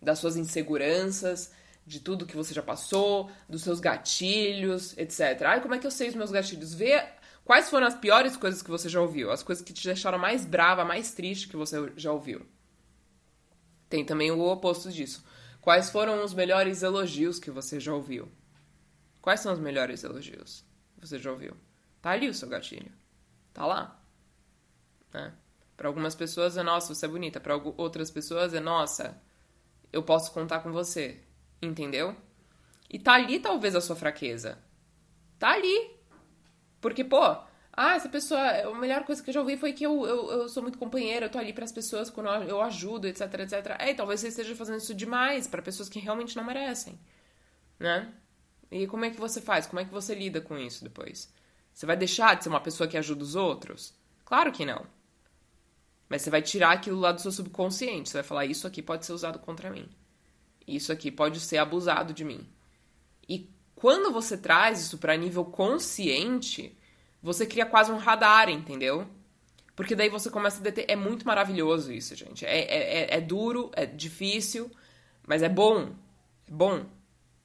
das 0.02 0.20
suas 0.20 0.36
inseguranças, 0.36 1.52
de 1.86 2.00
tudo 2.00 2.26
que 2.26 2.36
você 2.36 2.54
já 2.54 2.62
passou, 2.62 3.30
dos 3.50 3.64
seus 3.64 3.80
gatilhos, 3.80 4.98
etc. 4.98 5.42
Ai, 5.46 5.62
como 5.62 5.74
é 5.74 5.80
que 5.80 5.88
eu 5.88 5.92
sei 5.92 6.10
os 6.10 6.16
meus 6.16 6.32
gatilhos? 6.32 6.74
Vê 6.74 7.04
quais 7.44 7.70
foram 7.70 7.88
as 7.88 7.96
piores 7.96 8.38
coisas 8.38 8.62
que 8.62 8.70
você 8.70 8.88
já 8.88 9.02
ouviu, 9.02 9.32
as 9.32 9.44
coisas 9.44 9.64
que 9.64 9.74
te 9.74 9.84
deixaram 9.84 10.18
mais 10.18 10.46
brava, 10.46 10.86
mais 10.86 11.14
triste 11.14 11.48
que 11.48 11.58
você 11.58 11.92
já 11.96 12.12
ouviu. 12.12 12.46
Tem 13.90 14.06
também 14.06 14.32
o 14.32 14.40
oposto 14.40 14.92
disso. 14.92 15.24
Quais 15.60 15.90
foram 15.90 16.24
os 16.24 16.34
melhores 16.34 16.82
elogios 16.82 17.40
que 17.40 17.52
você 17.52 17.80
já 17.80 17.94
ouviu? 17.94 18.32
Quais 19.22 19.42
são 19.42 19.54
os 19.54 19.60
melhores 19.60 20.04
elogios 20.04 20.66
que 20.96 21.06
você 21.06 21.20
já 21.20 21.32
ouviu? 21.32 21.56
Tá 22.02 22.12
ali 22.12 22.30
o 22.30 22.34
seu 22.34 22.48
gatilho. 22.48 22.92
Tá 23.54 23.66
lá. 23.66 24.02
Né? 25.14 25.34
Para 25.76 25.88
algumas 25.88 26.16
pessoas 26.16 26.58
é 26.58 26.64
nossa, 26.64 26.96
você 26.96 27.06
é 27.06 27.10
bonita. 27.10 27.40
Para 27.40 27.56
outras 27.58 28.10
pessoas 28.10 28.54
é 28.54 28.60
nossa, 28.60 29.22
eu 29.92 30.02
posso 30.02 30.32
contar 30.32 30.62
com 30.62 30.72
você. 30.72 31.22
Entendeu? 31.62 32.16
E 32.90 33.00
tá 33.00 33.14
ali 33.14 33.40
talvez 33.40 33.76
a 33.76 33.82
sua 33.82 33.96
fraqueza. 33.96 34.58
Tá 35.38 35.52
ali. 35.52 35.92
Porque, 36.82 37.04
pô, 37.04 37.38
ah, 37.74 37.96
essa 37.96 38.10
pessoa, 38.10 38.42
a 38.42 38.74
melhor 38.74 39.04
coisa 39.06 39.24
que 39.24 39.30
eu 39.30 39.34
já 39.34 39.40
ouvi 39.40 39.56
foi 39.56 39.72
que 39.72 39.86
eu, 39.86 40.06
eu, 40.06 40.32
eu 40.32 40.50
sou 40.50 40.62
muito 40.62 40.78
companheira, 40.78 41.28
eu 41.28 41.30
tô 41.30 41.38
ali 41.38 41.54
para 41.54 41.64
as 41.64 41.72
pessoas 41.72 42.10
quando 42.10 42.28
eu 42.44 42.62
ajudo, 42.62 43.08
etc, 43.08 43.22
etc. 43.40 43.76
É, 43.80 43.94
talvez 43.94 44.20
você 44.20 44.28
esteja 44.28 44.56
fazendo 44.56 44.80
isso 44.80 44.94
demais 44.94 45.48
para 45.48 45.62
pessoas 45.62 45.88
que 45.88 46.00
realmente 46.00 46.36
não 46.36 46.44
merecem, 46.44 47.00
né? 47.80 48.14
E 48.70 48.88
como 48.88 49.06
é 49.06 49.10
que 49.10 49.18
você 49.18 49.40
faz? 49.42 49.68
Como 49.68 49.80
é 49.80 49.86
que 49.86 49.92
você 49.92 50.14
lida 50.14 50.42
com 50.42 50.58
isso 50.58 50.84
depois? 50.84 51.34
Você 51.74 51.86
vai 51.86 51.96
deixar 51.96 52.36
de 52.36 52.44
ser 52.44 52.50
uma 52.50 52.60
pessoa 52.60 52.88
que 52.88 52.98
ajuda 52.98 53.24
os 53.24 53.36
outros? 53.36 53.94
Claro 54.26 54.52
que 54.52 54.66
não. 54.66 54.86
Mas 56.10 56.22
você 56.22 56.30
vai 56.30 56.42
tirar 56.42 56.72
aquilo 56.72 57.00
lá 57.00 57.12
do 57.12 57.22
seu 57.22 57.32
subconsciente. 57.32 58.10
Você 58.10 58.18
vai 58.18 58.24
falar: 58.24 58.46
Isso 58.46 58.68
aqui 58.68 58.82
pode 58.82 59.06
ser 59.06 59.14
usado 59.14 59.40
contra 59.40 59.70
mim. 59.70 59.90
Isso 60.76 60.92
aqui 60.92 61.12
pode 61.12 61.40
ser 61.40 61.58
abusado 61.58 62.14
de 62.14 62.24
mim. 62.24 62.48
E 63.28 63.50
quando 63.76 64.12
você 64.12 64.38
traz 64.38 64.80
isso 64.82 64.98
para 64.98 65.18
nível 65.18 65.46
consciente, 65.46 66.78
você 67.22 67.46
cria 67.46 67.66
quase 67.66 67.92
um 67.92 67.98
radar, 67.98 68.50
entendeu? 68.50 69.08
Porque 69.76 69.96
daí 69.96 70.10
você 70.10 70.30
começa 70.30 70.60
a 70.60 70.64
deter. 70.64 70.86
É 70.88 70.96
muito 70.96 71.26
maravilhoso 71.26 71.92
isso, 71.92 72.16
gente. 72.16 72.46
É, 72.46 72.60
é, 72.60 73.02
é, 73.02 73.18
é 73.18 73.22
duro, 73.22 73.72
é 73.74 73.86
difícil, 73.86 74.70
mas 75.26 75.42
é 75.42 75.50
bom. 75.50 75.96
É 76.48 76.52
bom. 76.52 76.86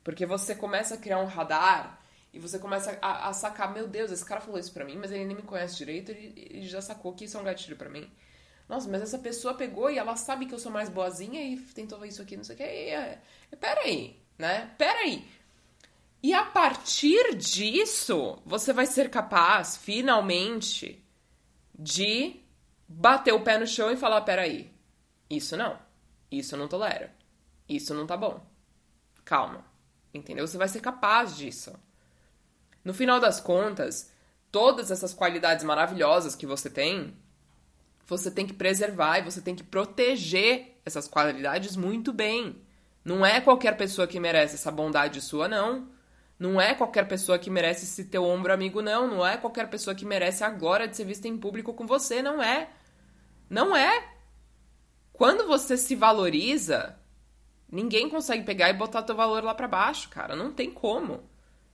Porque 0.02 0.26
você 0.26 0.54
começa 0.54 0.94
a 0.94 0.98
criar 0.98 1.18
um 1.18 1.26
radar 1.26 2.00
e 2.32 2.38
você 2.38 2.58
começa 2.58 2.98
a, 3.00 3.28
a, 3.28 3.32
sacar, 3.32 3.72
meu 3.72 3.88
Deus, 3.88 4.10
esse 4.10 4.24
cara 4.24 4.40
falou 4.40 4.60
isso 4.60 4.72
pra 4.72 4.84
mim, 4.84 4.96
mas 4.96 5.10
ele 5.10 5.24
nem 5.24 5.36
me 5.36 5.42
conhece 5.42 5.76
direito, 5.76 6.10
ele, 6.10 6.34
ele 6.36 6.68
já 6.68 6.82
sacou 6.82 7.14
que 7.14 7.24
isso 7.24 7.38
é 7.38 7.40
um 7.40 7.44
gatilho 7.44 7.76
para 7.76 7.88
mim. 7.88 8.10
Nossa, 8.68 8.88
mas 8.88 9.02
essa 9.02 9.18
pessoa 9.18 9.54
pegou 9.54 9.90
e 9.90 9.98
ela 9.98 10.16
sabe 10.16 10.46
que 10.46 10.54
eu 10.54 10.58
sou 10.58 10.72
mais 10.72 10.88
boazinha 10.88 11.40
e 11.40 11.56
tentou 11.56 12.04
isso 12.04 12.20
aqui, 12.20 12.36
não 12.36 12.44
sei 12.44 12.54
o 12.54 12.58
que. 12.58 12.64
E, 12.64 12.90
é, 12.90 13.22
é, 13.52 13.56
peraí, 13.56 14.20
né? 14.36 14.74
Peraí. 14.76 15.24
E 16.22 16.34
a 16.34 16.44
partir 16.44 17.36
disso, 17.36 18.38
você 18.44 18.72
vai 18.72 18.86
ser 18.86 19.08
capaz, 19.10 19.76
finalmente, 19.76 21.04
de 21.78 22.40
bater 22.88 23.32
o 23.32 23.42
pé 23.42 23.58
no 23.58 23.66
chão 23.66 23.90
e 23.90 23.96
falar: 23.96 24.22
peraí, 24.22 24.72
isso 25.30 25.56
não. 25.56 25.78
Isso 26.30 26.54
eu 26.54 26.58
não 26.58 26.66
tolero. 26.66 27.08
Isso 27.68 27.94
não 27.94 28.06
tá 28.06 28.16
bom. 28.16 28.44
Calma. 29.24 29.64
Entendeu? 30.12 30.46
Você 30.46 30.58
vai 30.58 30.68
ser 30.68 30.80
capaz 30.80 31.36
disso. 31.36 31.72
No 32.84 32.94
final 32.94 33.20
das 33.20 33.40
contas, 33.40 34.10
todas 34.50 34.90
essas 34.90 35.12
qualidades 35.12 35.64
maravilhosas 35.64 36.34
que 36.34 36.46
você 36.46 36.70
tem, 36.70 37.16
você 38.06 38.30
tem 38.30 38.46
que 38.46 38.52
preservar 38.52 39.18
e 39.18 39.22
você 39.22 39.40
tem 39.40 39.54
que 39.54 39.64
proteger 39.64 40.78
essas 40.84 41.08
qualidades 41.08 41.76
muito 41.76 42.12
bem. 42.12 42.62
Não 43.04 43.26
é 43.26 43.40
qualquer 43.40 43.76
pessoa 43.76 44.06
que 44.06 44.20
merece 44.20 44.54
essa 44.54 44.70
bondade 44.70 45.20
sua, 45.20 45.48
não. 45.48 45.88
Não 46.38 46.60
é 46.60 46.74
qualquer 46.74 47.08
pessoa 47.08 47.38
que 47.38 47.50
merece 47.50 47.84
esse 47.84 48.04
teu 48.04 48.24
ombro 48.24 48.52
amigo, 48.52 48.80
não. 48.80 49.08
Não 49.08 49.26
é 49.26 49.36
qualquer 49.36 49.68
pessoa 49.68 49.94
que 49.94 50.04
merece 50.04 50.44
a 50.44 50.50
glória 50.50 50.86
de 50.86 50.96
ser 50.96 51.04
vista 51.04 51.26
em 51.26 51.36
público 51.36 51.74
com 51.74 51.86
você, 51.86 52.22
não 52.22 52.42
é. 52.42 52.70
Não 53.50 53.76
é. 53.76 54.12
Quando 55.12 55.46
você 55.46 55.76
se 55.76 55.96
valoriza, 55.96 56.96
ninguém 57.70 58.08
consegue 58.08 58.44
pegar 58.44 58.70
e 58.70 58.74
botar 58.74 59.02
teu 59.02 59.16
valor 59.16 59.42
lá 59.42 59.54
para 59.54 59.66
baixo, 59.66 60.08
cara. 60.10 60.36
Não 60.36 60.52
tem 60.52 60.70
como. 60.70 61.28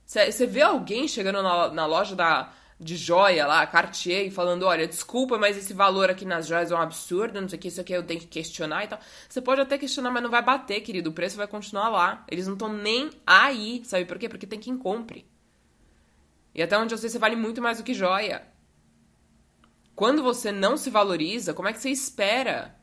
Você 0.05 0.47
vê 0.47 0.61
alguém 0.61 1.07
chegando 1.07 1.43
na, 1.43 1.69
na 1.69 1.85
loja 1.85 2.15
da, 2.15 2.53
de 2.83 2.95
joia 2.95 3.47
lá, 3.47 3.65
Cartier, 3.65 4.29
falando: 4.31 4.63
olha, 4.63 4.87
desculpa, 4.87 5.37
mas 5.37 5.57
esse 5.57 5.73
valor 5.73 6.09
aqui 6.09 6.25
nas 6.25 6.47
joias 6.47 6.71
é 6.71 6.75
um 6.75 6.81
absurdo, 6.81 7.39
não 7.39 7.49
sei 7.49 7.57
o 7.57 7.61
que, 7.61 7.67
isso 7.67 7.81
aqui 7.81 7.93
eu 7.93 8.03
tenho 8.03 8.19
que 8.19 8.27
questionar 8.27 8.83
e 8.83 8.87
tal. 8.87 8.99
Você 9.27 9.41
pode 9.41 9.61
até 9.61 9.77
questionar, 9.77 10.11
mas 10.11 10.21
não 10.21 10.29
vai 10.29 10.41
bater, 10.41 10.81
querido. 10.81 11.09
O 11.09 11.13
preço 11.13 11.37
vai 11.37 11.47
continuar 11.47 11.89
lá. 11.89 12.25
Eles 12.29 12.47
não 12.47 12.53
estão 12.53 12.71
nem 12.71 13.09
aí. 13.25 13.81
Sabe 13.85 14.05
por 14.05 14.19
quê? 14.19 14.27
Porque 14.27 14.45
tem 14.45 14.59
quem 14.59 14.77
compre. 14.77 15.25
E 16.53 16.61
até 16.61 16.77
onde 16.77 16.93
eu 16.93 16.97
sei, 16.97 17.09
você 17.09 17.17
vale 17.17 17.35
muito 17.35 17.61
mais 17.61 17.77
do 17.77 17.83
que 17.83 17.93
joia. 17.93 18.45
Quando 19.95 20.23
você 20.23 20.51
não 20.51 20.75
se 20.75 20.89
valoriza, 20.89 21.53
como 21.53 21.67
é 21.67 21.73
que 21.73 21.79
você 21.79 21.89
espera 21.89 22.75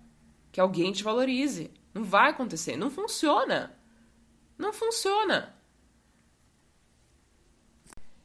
que 0.51 0.61
alguém 0.61 0.93
te 0.93 1.05
valorize? 1.05 1.73
Não 1.93 2.05
vai 2.05 2.31
acontecer. 2.31 2.77
Não 2.77 2.91
funciona. 2.91 3.77
Não 4.57 4.73
funciona. 4.73 5.55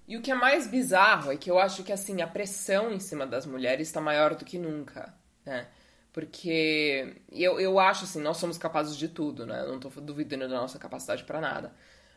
E 0.07 0.15
o 0.17 0.21
que 0.21 0.31
é 0.31 0.35
mais 0.35 0.67
bizarro 0.67 1.31
é 1.31 1.37
que 1.37 1.49
eu 1.49 1.57
acho 1.57 1.83
que 1.83 1.91
assim 1.91 2.21
a 2.21 2.27
pressão 2.27 2.91
em 2.91 2.99
cima 2.99 3.25
das 3.25 3.45
mulheres 3.45 3.87
está 3.87 3.99
maior 3.99 4.35
do 4.35 4.45
que 4.45 4.57
nunca, 4.59 5.13
né? 5.45 5.67
Porque 6.13 7.21
eu, 7.31 7.59
eu 7.59 7.77
acho 7.79 8.05
assim, 8.05 8.21
nós 8.21 8.37
somos 8.37 8.57
capazes 8.57 8.95
de 8.95 9.09
tudo, 9.09 9.45
né? 9.45 9.61
Eu 9.61 9.69
não 9.73 9.79
tô 9.79 9.89
duvidando 9.89 10.47
da 10.47 10.55
nossa 10.55 10.79
capacidade 10.79 11.23
para 11.25 11.41
nada. 11.41 11.73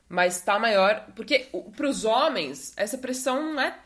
Mas 0.08 0.40
tá 0.40 0.58
maior. 0.58 1.06
Porque 1.16 1.48
pros 1.76 2.04
homens, 2.04 2.72
essa 2.76 2.96
pressão 2.96 3.54
não 3.54 3.60
é. 3.60 3.76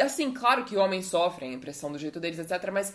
Assim, 0.00 0.32
claro 0.32 0.64
que 0.64 0.76
homens 0.76 1.06
sofrem 1.06 1.54
a 1.54 1.58
pressão 1.58 1.90
do 1.90 1.98
jeito 1.98 2.20
deles, 2.20 2.38
etc. 2.38 2.70
Mas 2.70 2.94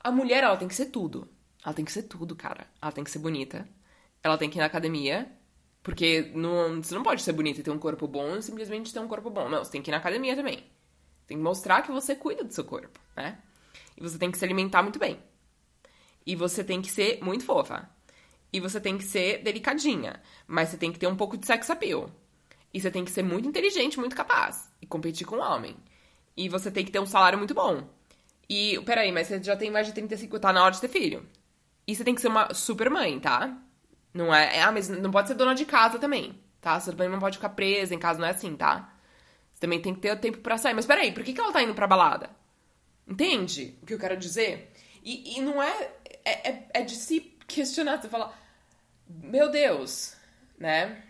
a 0.00 0.10
mulher, 0.10 0.44
ela 0.44 0.56
tem 0.56 0.68
que 0.68 0.74
ser 0.74 0.86
tudo. 0.86 1.26
Ela 1.64 1.74
tem 1.74 1.84
que 1.84 1.92
ser 1.92 2.02
tudo, 2.02 2.36
cara. 2.36 2.66
Ela 2.82 2.92
tem 2.92 3.02
que 3.02 3.10
ser 3.10 3.20
bonita. 3.20 3.66
Ela 4.22 4.36
tem 4.36 4.50
que 4.50 4.58
ir 4.58 4.60
na 4.60 4.66
academia. 4.66 5.32
Porque 5.84 6.32
não, 6.34 6.82
você 6.82 6.94
não 6.94 7.02
pode 7.02 7.20
ser 7.20 7.32
bonita 7.32 7.60
e 7.60 7.62
ter 7.62 7.70
um 7.70 7.78
corpo 7.78 8.08
bom 8.08 8.36
e 8.36 8.42
simplesmente 8.42 8.90
ter 8.90 9.00
um 9.00 9.06
corpo 9.06 9.28
bom. 9.28 9.50
Não, 9.50 9.62
você 9.62 9.70
tem 9.70 9.82
que 9.82 9.90
ir 9.90 9.92
na 9.92 9.98
academia 9.98 10.34
também. 10.34 10.64
Tem 11.26 11.36
que 11.36 11.44
mostrar 11.44 11.82
que 11.82 11.92
você 11.92 12.16
cuida 12.16 12.42
do 12.42 12.54
seu 12.54 12.64
corpo, 12.64 12.98
né? 13.14 13.38
E 13.94 14.00
você 14.00 14.18
tem 14.18 14.30
que 14.30 14.38
se 14.38 14.44
alimentar 14.46 14.82
muito 14.82 14.98
bem. 14.98 15.18
E 16.26 16.34
você 16.34 16.64
tem 16.64 16.80
que 16.80 16.90
ser 16.90 17.22
muito 17.22 17.44
fofa. 17.44 17.86
E 18.50 18.58
você 18.60 18.80
tem 18.80 18.96
que 18.96 19.04
ser 19.04 19.42
delicadinha. 19.42 20.22
Mas 20.46 20.70
você 20.70 20.78
tem 20.78 20.90
que 20.90 20.98
ter 20.98 21.06
um 21.06 21.16
pouco 21.16 21.36
de 21.36 21.46
sex 21.46 21.68
appeal. 21.68 22.10
E 22.72 22.80
você 22.80 22.90
tem 22.90 23.04
que 23.04 23.10
ser 23.10 23.22
muito 23.22 23.46
inteligente, 23.46 24.00
muito 24.00 24.16
capaz. 24.16 24.72
E 24.80 24.86
competir 24.86 25.26
com 25.26 25.36
um 25.36 25.42
homem. 25.42 25.76
E 26.34 26.48
você 26.48 26.70
tem 26.70 26.82
que 26.82 26.90
ter 26.90 26.98
um 26.98 27.06
salário 27.06 27.36
muito 27.36 27.52
bom. 27.52 27.86
E, 28.48 28.80
peraí, 28.86 29.12
mas 29.12 29.26
você 29.26 29.42
já 29.42 29.54
tem 29.54 29.70
mais 29.70 29.86
de 29.86 29.92
35, 29.92 30.40
tá 30.40 30.50
na 30.50 30.64
hora 30.64 30.72
de 30.72 30.80
ter 30.80 30.88
filho. 30.88 31.28
E 31.86 31.94
você 31.94 32.02
tem 32.02 32.14
que 32.14 32.22
ser 32.22 32.28
uma 32.28 32.54
super 32.54 32.88
mãe, 32.88 33.20
tá? 33.20 33.60
Não 34.14 34.32
é, 34.32 34.58
é, 34.58 34.62
ah, 34.62 34.70
mas 34.70 34.88
não 34.88 35.10
pode 35.10 35.26
ser 35.26 35.34
dona 35.34 35.54
de 35.56 35.66
casa 35.66 35.98
também, 35.98 36.40
tá? 36.60 36.78
Você 36.78 36.92
também 36.92 37.08
não 37.08 37.18
pode 37.18 37.36
ficar 37.36 37.48
presa 37.48 37.92
em 37.94 37.98
casa, 37.98 38.20
não 38.20 38.28
é 38.28 38.30
assim, 38.30 38.56
tá? 38.56 38.96
Você 39.52 39.60
também 39.60 39.82
tem 39.82 39.92
que 39.92 40.00
ter 40.00 40.16
tempo 40.20 40.38
para 40.38 40.56
sair. 40.56 40.72
Mas 40.72 40.86
peraí, 40.86 41.10
por 41.10 41.24
que, 41.24 41.32
que 41.32 41.40
ela 41.40 41.52
tá 41.52 41.60
indo 41.60 41.74
pra 41.74 41.88
balada? 41.88 42.30
Entende 43.08 43.76
o 43.82 43.86
que 43.86 43.92
eu 43.92 43.98
quero 43.98 44.16
dizer? 44.16 44.72
E, 45.02 45.36
e 45.36 45.40
não 45.40 45.60
é, 45.60 45.90
é, 46.24 46.50
é, 46.50 46.68
é 46.74 46.82
de 46.82 46.94
se 46.94 47.20
questionar, 47.46 48.00
você 48.00 48.08
falar, 48.08 48.38
meu 49.08 49.50
Deus, 49.50 50.16
né? 50.56 51.02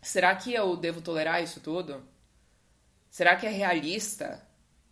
Será 0.00 0.34
que 0.34 0.52
eu 0.52 0.76
devo 0.76 1.02
tolerar 1.02 1.42
isso 1.42 1.60
tudo? 1.60 2.02
Será 3.10 3.36
que 3.36 3.46
é 3.46 3.50
realista 3.50 4.42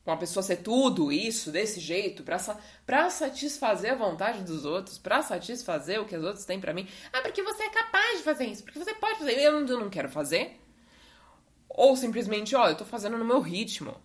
uma 0.05 0.17
pessoa 0.17 0.43
ser 0.43 0.57
tudo 0.57 1.13
isso, 1.13 1.53
desse 1.53 1.79
jeito, 1.79 2.23
pra, 2.23 2.39
pra 2.87 3.11
satisfazer 3.11 3.93
a 3.93 3.97
vontade 3.97 4.43
dos 4.43 4.65
outros, 4.65 4.99
pra 4.99 5.23
satisfazer 5.23 6.01
o 6.01 6.07
que 6.07 6.17
os 6.17 6.25
outros 6.25 6.45
têm 6.45 6.61
para 6.61 6.73
mim. 6.73 6.89
Ah, 7.13 7.21
porque 7.21 7.43
você 7.43 7.65
é 7.65 7.71
capaz 7.71 8.19
de 8.19 8.25
fazer 8.25 8.47
isso, 8.47 8.65
porque 8.65 8.79
você 8.79 8.95
pode 8.95 9.19
fazer, 9.19 9.39
eu 9.39 9.53
não, 9.53 9.67
eu 9.67 9.81
não 9.81 9.91
quero 9.91 10.09
fazer. 10.09 10.59
Ou 11.69 11.97
simplesmente, 11.97 12.57
ó, 12.57 12.69
eu 12.69 12.77
tô 12.77 12.85
fazendo 12.85 13.17
no 13.17 13.25
meu 13.25 13.41
ritmo. 13.41 13.97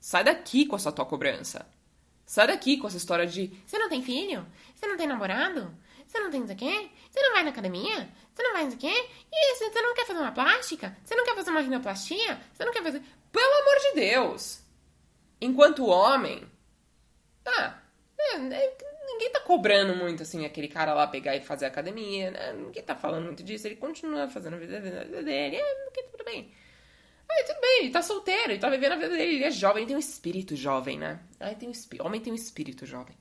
Sai 0.00 0.24
daqui 0.24 0.66
com 0.66 0.76
essa 0.76 0.90
tua 0.90 1.04
cobrança. 1.04 1.66
Sai 2.24 2.46
daqui 2.46 2.76
com 2.76 2.86
essa 2.86 2.96
história 2.96 3.26
de 3.26 3.50
você 3.66 3.78
não 3.78 3.88
tem 3.88 4.02
filho? 4.02 4.46
Você 4.74 4.86
não 4.86 4.96
tem 4.96 5.06
namorado? 5.06 5.74
Você 6.06 6.18
não 6.20 6.30
tem 6.30 6.42
isso 6.42 6.52
aqui? 6.52 6.90
Você 7.10 7.20
não 7.20 7.32
vai 7.32 7.42
na 7.42 7.50
academia? 7.50 8.08
Você 8.34 8.42
não 8.42 8.52
vai 8.52 8.66
isso 8.66 8.76
aqui? 8.76 9.10
E 9.32 9.54
você 9.56 9.82
não 9.82 9.94
quer 9.94 10.06
fazer 10.06 10.20
uma 10.20 10.32
plástica? 10.32 10.96
Você 11.04 11.14
não 11.14 11.24
quer 11.24 11.34
fazer 11.34 11.50
uma 11.50 11.60
rinoplastia? 11.60 12.40
Você 12.52 12.64
não 12.64 12.72
quer 12.72 12.82
fazer. 12.82 13.02
Pelo 13.32 13.54
amor 13.62 13.76
de 13.80 14.00
Deus! 14.00 14.62
Enquanto 15.40 15.86
homem. 15.86 16.42
Ah, 17.46 17.80
é, 18.18 18.34
é, 18.34 18.76
ninguém 19.06 19.30
tá 19.30 19.40
cobrando 19.40 19.94
muito 19.94 20.22
assim 20.22 20.44
aquele 20.44 20.68
cara 20.68 20.92
lá 20.92 21.06
pegar 21.06 21.36
e 21.36 21.40
fazer 21.40 21.66
academia, 21.66 22.30
né? 22.30 22.52
Ninguém 22.52 22.82
tá 22.82 22.94
falando 22.94 23.24
muito 23.26 23.42
disso. 23.42 23.66
Ele 23.66 23.76
continua 23.76 24.28
fazendo 24.28 24.54
a 24.54 24.58
vida 24.58 24.80
dele. 24.80 25.56
É, 25.56 26.02
tudo 26.10 26.24
bem. 26.24 26.52
Ai, 27.30 27.44
tudo 27.44 27.60
bem, 27.60 27.80
ele 27.82 27.90
tá 27.90 28.00
solteiro, 28.00 28.52
ele 28.52 28.58
tá 28.58 28.70
vivendo 28.70 28.92
a 28.92 28.96
vida 28.96 29.10
dele, 29.10 29.34
ele 29.34 29.44
é 29.44 29.50
jovem, 29.50 29.82
ele 29.82 29.88
tem 29.88 29.96
um 29.96 30.00
espírito 30.00 30.56
jovem, 30.56 30.98
né? 30.98 31.20
Ai, 31.38 31.54
tem 31.54 31.68
um 31.68 32.06
Homem 32.06 32.20
tem 32.20 32.32
um 32.32 32.36
espírito 32.36 32.86
jovem. 32.86 33.14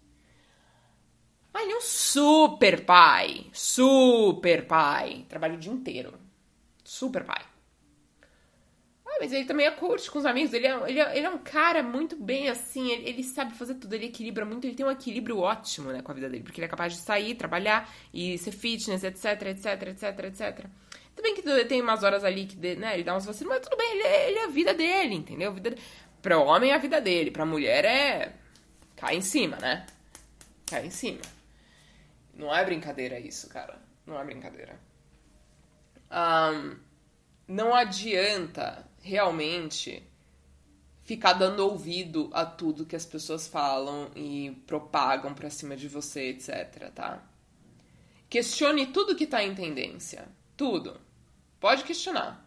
Ai, 1.54 1.63
ele 1.63 1.74
é 1.74 1.78
um 1.78 1.82
super 1.82 2.86
pai. 2.86 3.48
Super 3.52 4.65
pai. 4.65 5.26
Trabalha 5.28 5.56
o 5.56 5.58
dia 5.58 5.72
inteiro. 5.72 6.13
Super 6.84 7.26
pai. 7.26 7.43
Ah, 9.17 9.19
mas 9.19 9.34
ele 9.34 9.45
também 9.45 9.65
é 9.65 9.71
curte 9.71 10.10
com 10.12 10.19
os 10.19 10.25
amigos. 10.25 10.53
Ele 10.53 10.67
é, 10.67 10.89
ele 10.89 10.99
é, 10.99 11.17
ele 11.17 11.25
é 11.25 11.30
um 11.30 11.39
cara 11.39 11.82
muito 11.82 12.15
bem 12.15 12.49
assim. 12.49 12.91
Ele, 12.91 13.10
ele, 13.10 13.23
sabe 13.23 13.53
fazer 13.53 13.75
tudo. 13.75 13.93
Ele 13.93 14.06
equilibra 14.06 14.45
muito. 14.45 14.65
Ele 14.65 14.75
tem 14.75 14.86
um 14.86 14.91
equilíbrio 14.91 15.39
ótimo, 15.39 15.91
né, 15.91 16.01
com 16.01 16.12
a 16.12 16.15
vida 16.15 16.30
dele. 16.30 16.43
Porque 16.43 16.60
ele 16.60 16.65
é 16.65 16.69
capaz 16.69 16.93
de 16.93 16.99
sair, 16.99 17.36
trabalhar 17.36 17.91
e 18.13 18.38
ser 18.38 18.51
fitness, 18.51 19.03
etc, 19.03 19.41
etc, 19.47 19.82
etc, 19.88 20.19
etc. 20.25 20.65
Bem 21.19 21.34
que 21.34 21.41
tem 21.65 21.82
umas 21.82 22.03
horas 22.03 22.23
ali 22.23 22.45
que 22.45 22.56
né, 22.75 22.93
ele 22.93 23.03
dá 23.03 23.17
uns 23.17 23.25
vacilos, 23.25 23.51
mas 23.51 23.62
tudo 23.63 23.75
bem, 23.75 23.91
ele 23.91 24.03
é, 24.03 24.30
ele 24.30 24.38
é 24.38 24.43
a 24.45 24.49
vida 24.49 24.71
dele, 24.71 25.15
entendeu? 25.15 25.51
Vida 25.51 25.71
de... 25.71 25.82
Pra 26.21 26.38
homem 26.38 26.71
é 26.71 26.75
a 26.75 26.77
vida 26.77 27.01
dele, 27.01 27.32
pra 27.32 27.43
mulher 27.43 27.86
é. 27.86 28.36
cai 28.95 29.15
em 29.15 29.21
cima, 29.21 29.58
né? 29.58 29.88
Cai 30.67 30.86
em 30.86 30.91
cima. 30.91 31.21
Não 32.36 32.56
é 32.56 32.63
brincadeira 32.63 33.19
isso, 33.19 33.49
cara. 33.49 33.80
Não 34.06 34.19
é 34.19 34.23
brincadeira. 34.23 34.80
Um, 36.12 36.77
não 37.47 37.73
adianta 37.73 38.87
realmente 39.08 40.04
ficar 41.02 41.34
dando 41.34 41.62
ouvido 41.62 42.30
a 42.34 42.46
tudo 42.46 42.86
que 42.86 42.96
as 42.96 43.06
pessoas 43.06 43.48
falam 43.48 44.12
e 44.13 44.52
propagam 44.67 45.34
pra 45.34 45.50
cima 45.50 45.78
de 45.78 45.88
você, 45.88 46.32
etc, 46.32 46.91
tá? 46.93 47.24
Questione 48.30 48.88
tudo 48.88 49.15
que 49.15 49.26
tá 49.26 49.41
em 49.41 49.56
tendência. 49.56 50.28
Tudo. 50.58 51.00
Pode 51.62 51.86
questionar. 51.86 52.46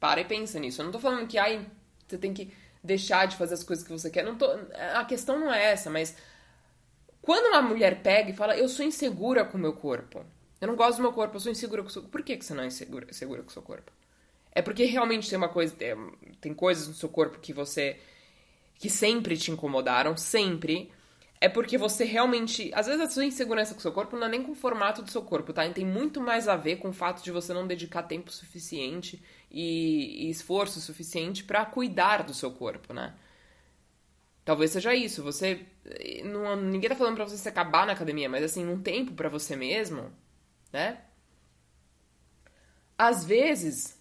Para 0.00 0.22
e 0.22 0.24
pensa 0.24 0.58
nisso. 0.58 0.80
Eu 0.80 0.86
não 0.86 0.92
tô 0.92 0.98
falando 0.98 1.28
que 1.28 1.36
ai, 1.36 1.66
você 2.08 2.16
tem 2.16 2.32
que 2.32 2.50
deixar 2.82 3.26
de 3.26 3.36
fazer 3.36 3.54
as 3.54 3.62
coisas 3.62 3.84
que 3.84 3.92
você 3.92 4.08
quer. 4.08 4.24
Não 4.24 4.36
tô, 4.36 4.46
a 4.94 5.04
questão 5.04 5.38
não 5.38 5.52
é 5.52 5.66
essa, 5.66 5.90
mas 5.90 6.16
quando 7.20 7.48
uma 7.48 7.60
mulher 7.60 8.02
pega 8.02 8.30
e 8.30 8.36
fala, 8.36 8.56
eu 8.56 8.68
sou 8.70 8.86
insegura 8.86 9.44
com 9.44 9.58
o 9.58 9.60
meu 9.60 9.74
corpo. 9.74 10.24
Eu 10.58 10.68
não 10.68 10.76
gosto 10.76 10.96
do 10.96 11.02
meu 11.02 11.12
corpo, 11.12 11.36
eu 11.36 11.40
sou 11.40 11.52
insegura 11.52 11.82
com 11.82 11.88
o 11.88 11.92
seu 11.92 12.00
corpo. 12.00 12.12
Por 12.12 12.22
que, 12.22 12.38
que 12.38 12.44
você 12.44 12.54
não 12.54 12.62
é 12.62 12.66
insegura, 12.66 13.06
insegura 13.10 13.42
com 13.42 13.50
o 13.50 13.52
seu 13.52 13.62
corpo? 13.62 13.92
É 14.56 14.62
porque 14.62 14.84
realmente 14.86 15.28
tem 15.28 15.36
uma 15.36 15.50
coisa. 15.50 15.74
Tem, 15.76 15.94
tem 16.40 16.54
coisas 16.54 16.88
no 16.88 16.94
seu 16.94 17.10
corpo 17.10 17.38
que 17.38 17.52
você. 17.52 17.98
que 18.78 18.88
sempre 18.88 19.36
te 19.36 19.50
incomodaram, 19.50 20.16
sempre 20.16 20.90
é 21.38 21.48
porque 21.48 21.76
você 21.76 22.04
realmente. 22.04 22.70
Às 22.74 22.86
vezes 22.86 23.02
a 23.02 23.10
sua 23.10 23.26
insegurança 23.26 23.74
com 23.74 23.80
o 23.80 23.82
seu 23.82 23.92
corpo 23.92 24.16
não 24.16 24.26
é 24.26 24.30
nem 24.30 24.42
com 24.42 24.52
o 24.52 24.54
formato 24.54 25.02
do 25.02 25.10
seu 25.10 25.20
corpo, 25.22 25.52
tá? 25.52 25.66
E 25.66 25.74
tem 25.74 25.84
muito 25.84 26.22
mais 26.22 26.48
a 26.48 26.56
ver 26.56 26.76
com 26.76 26.88
o 26.88 26.92
fato 26.92 27.22
de 27.22 27.30
você 27.30 27.52
não 27.52 27.66
dedicar 27.66 28.04
tempo 28.04 28.32
suficiente 28.32 29.22
e, 29.50 30.26
e 30.26 30.30
esforço 30.30 30.80
suficiente 30.80 31.44
para 31.44 31.66
cuidar 31.66 32.22
do 32.22 32.32
seu 32.32 32.50
corpo, 32.50 32.94
né? 32.94 33.14
Talvez 34.44 34.70
seja 34.70 34.94
isso. 34.94 35.22
Você. 35.22 35.66
Não, 36.24 36.56
ninguém 36.56 36.88
tá 36.88 36.96
falando 36.96 37.16
pra 37.16 37.28
você 37.28 37.36
se 37.36 37.48
acabar 37.48 37.86
na 37.86 37.92
academia, 37.92 38.28
mas 38.28 38.42
assim, 38.42 38.66
um 38.66 38.80
tempo 38.80 39.12
para 39.12 39.28
você 39.28 39.54
mesmo, 39.54 40.10
né? 40.72 41.02
Às 42.98 43.24
vezes, 43.24 43.95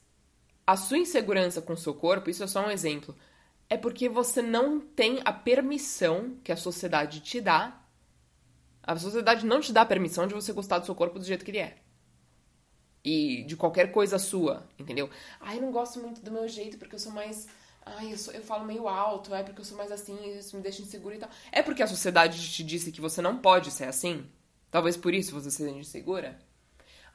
a 0.65 0.75
sua 0.75 0.97
insegurança 0.97 1.62
com 1.62 1.73
o 1.73 1.78
seu 1.78 1.93
corpo, 1.93 2.30
isso 2.30 2.43
é 2.43 2.47
só 2.47 2.65
um 2.65 2.71
exemplo 2.71 3.15
é 3.69 3.78
porque 3.78 4.08
você 4.08 4.41
não 4.41 4.80
tem 4.80 5.21
a 5.25 5.34
permissão 5.34 6.38
que 6.43 6.51
a 6.51 6.58
sociedade 6.58 7.19
te 7.19 7.41
dá. 7.41 7.82
A 8.84 8.95
sociedade 8.97 9.45
não 9.45 9.60
te 9.60 9.73
dá 9.73 9.82
a 9.82 9.86
permissão 9.86 10.28
de 10.28 10.34
você 10.34 10.54
gostar 10.54 10.80
do 10.80 10.86
seu 10.86 10.93
corpo 10.93 11.17
do 11.17 11.25
jeito 11.25 11.43
que 11.43 11.51
ele 11.51 11.60
é. 11.60 11.78
E 13.04 13.43
de 13.43 13.56
qualquer 13.56 13.91
coisa 13.91 14.19
sua, 14.19 14.67
entendeu? 14.78 15.10
Ai, 15.39 15.58
eu 15.58 15.62
não 15.62 15.71
gosto 15.71 15.99
muito 15.99 16.21
do 16.21 16.32
meu 16.32 16.47
jeito 16.47 16.78
porque 16.78 16.95
eu 16.95 16.99
sou 16.99 17.12
mais. 17.12 17.47
Ai, 17.84 18.13
eu, 18.13 18.17
sou, 18.17 18.34
eu 18.34 18.41
falo 18.41 18.65
meio 18.65 18.88
alto, 18.88 19.34
é 19.34 19.43
porque 19.43 19.62
eu 19.62 19.65
sou 19.65 19.78
mais 19.78 19.91
assim, 19.91 20.17
isso 20.38 20.56
me 20.56 20.63
deixa 20.63 20.82
insegura 20.82 21.15
e 21.15 21.19
tal. 21.19 21.30
É 21.51 21.62
porque 21.62 21.84
a 21.84 21.88
sociedade 21.88 22.51
te 22.51 22.63
disse 22.63 22.91
que 22.91 23.01
você 23.01 23.21
não 23.21 23.38
pode 23.38 23.69
ser 23.71 23.86
assim? 23.86 24.28
Talvez 24.71 24.97
por 24.97 25.13
isso 25.13 25.34
você 25.34 25.51
seja 25.51 25.75
insegura? 25.75 26.39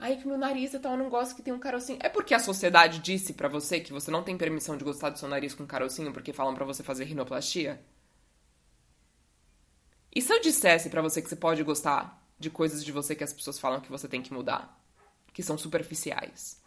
Ai, 0.02 0.16
que 0.16 0.26
meu 0.26 0.38
nariz 0.38 0.72
e 0.72 0.78
tal, 0.78 0.92
eu 0.92 0.98
não 0.98 1.10
gosto 1.10 1.36
que 1.36 1.42
tem 1.42 1.52
um 1.52 1.58
carocinho. 1.58 1.98
É 2.00 2.08
porque 2.08 2.32
a 2.32 2.38
sociedade 2.38 3.00
disse 3.00 3.34
para 3.34 3.48
você 3.48 3.78
que 3.80 3.92
você 3.92 4.10
não 4.10 4.22
tem 4.22 4.36
permissão 4.38 4.74
de 4.74 4.82
gostar 4.82 5.10
do 5.10 5.18
seu 5.18 5.28
nariz 5.28 5.54
com 5.54 5.66
carocinho 5.66 6.10
porque 6.10 6.32
falam 6.32 6.54
para 6.54 6.64
você 6.64 6.82
fazer 6.82 7.04
rinoplastia? 7.04 7.78
E 10.14 10.22
se 10.22 10.32
eu 10.32 10.40
dissesse 10.40 10.88
para 10.88 11.02
você 11.02 11.20
que 11.20 11.28
você 11.28 11.36
pode 11.36 11.62
gostar 11.62 12.18
de 12.38 12.48
coisas 12.48 12.82
de 12.82 12.90
você 12.90 13.14
que 13.14 13.22
as 13.22 13.34
pessoas 13.34 13.58
falam 13.58 13.78
que 13.78 13.90
você 13.90 14.08
tem 14.08 14.22
que 14.22 14.32
mudar? 14.32 14.82
Que 15.34 15.42
são 15.42 15.58
superficiais. 15.58 16.62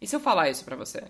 E 0.00 0.06
se 0.06 0.16
eu 0.16 0.20
falar 0.20 0.48
isso 0.48 0.64
para 0.64 0.76
você? 0.76 1.04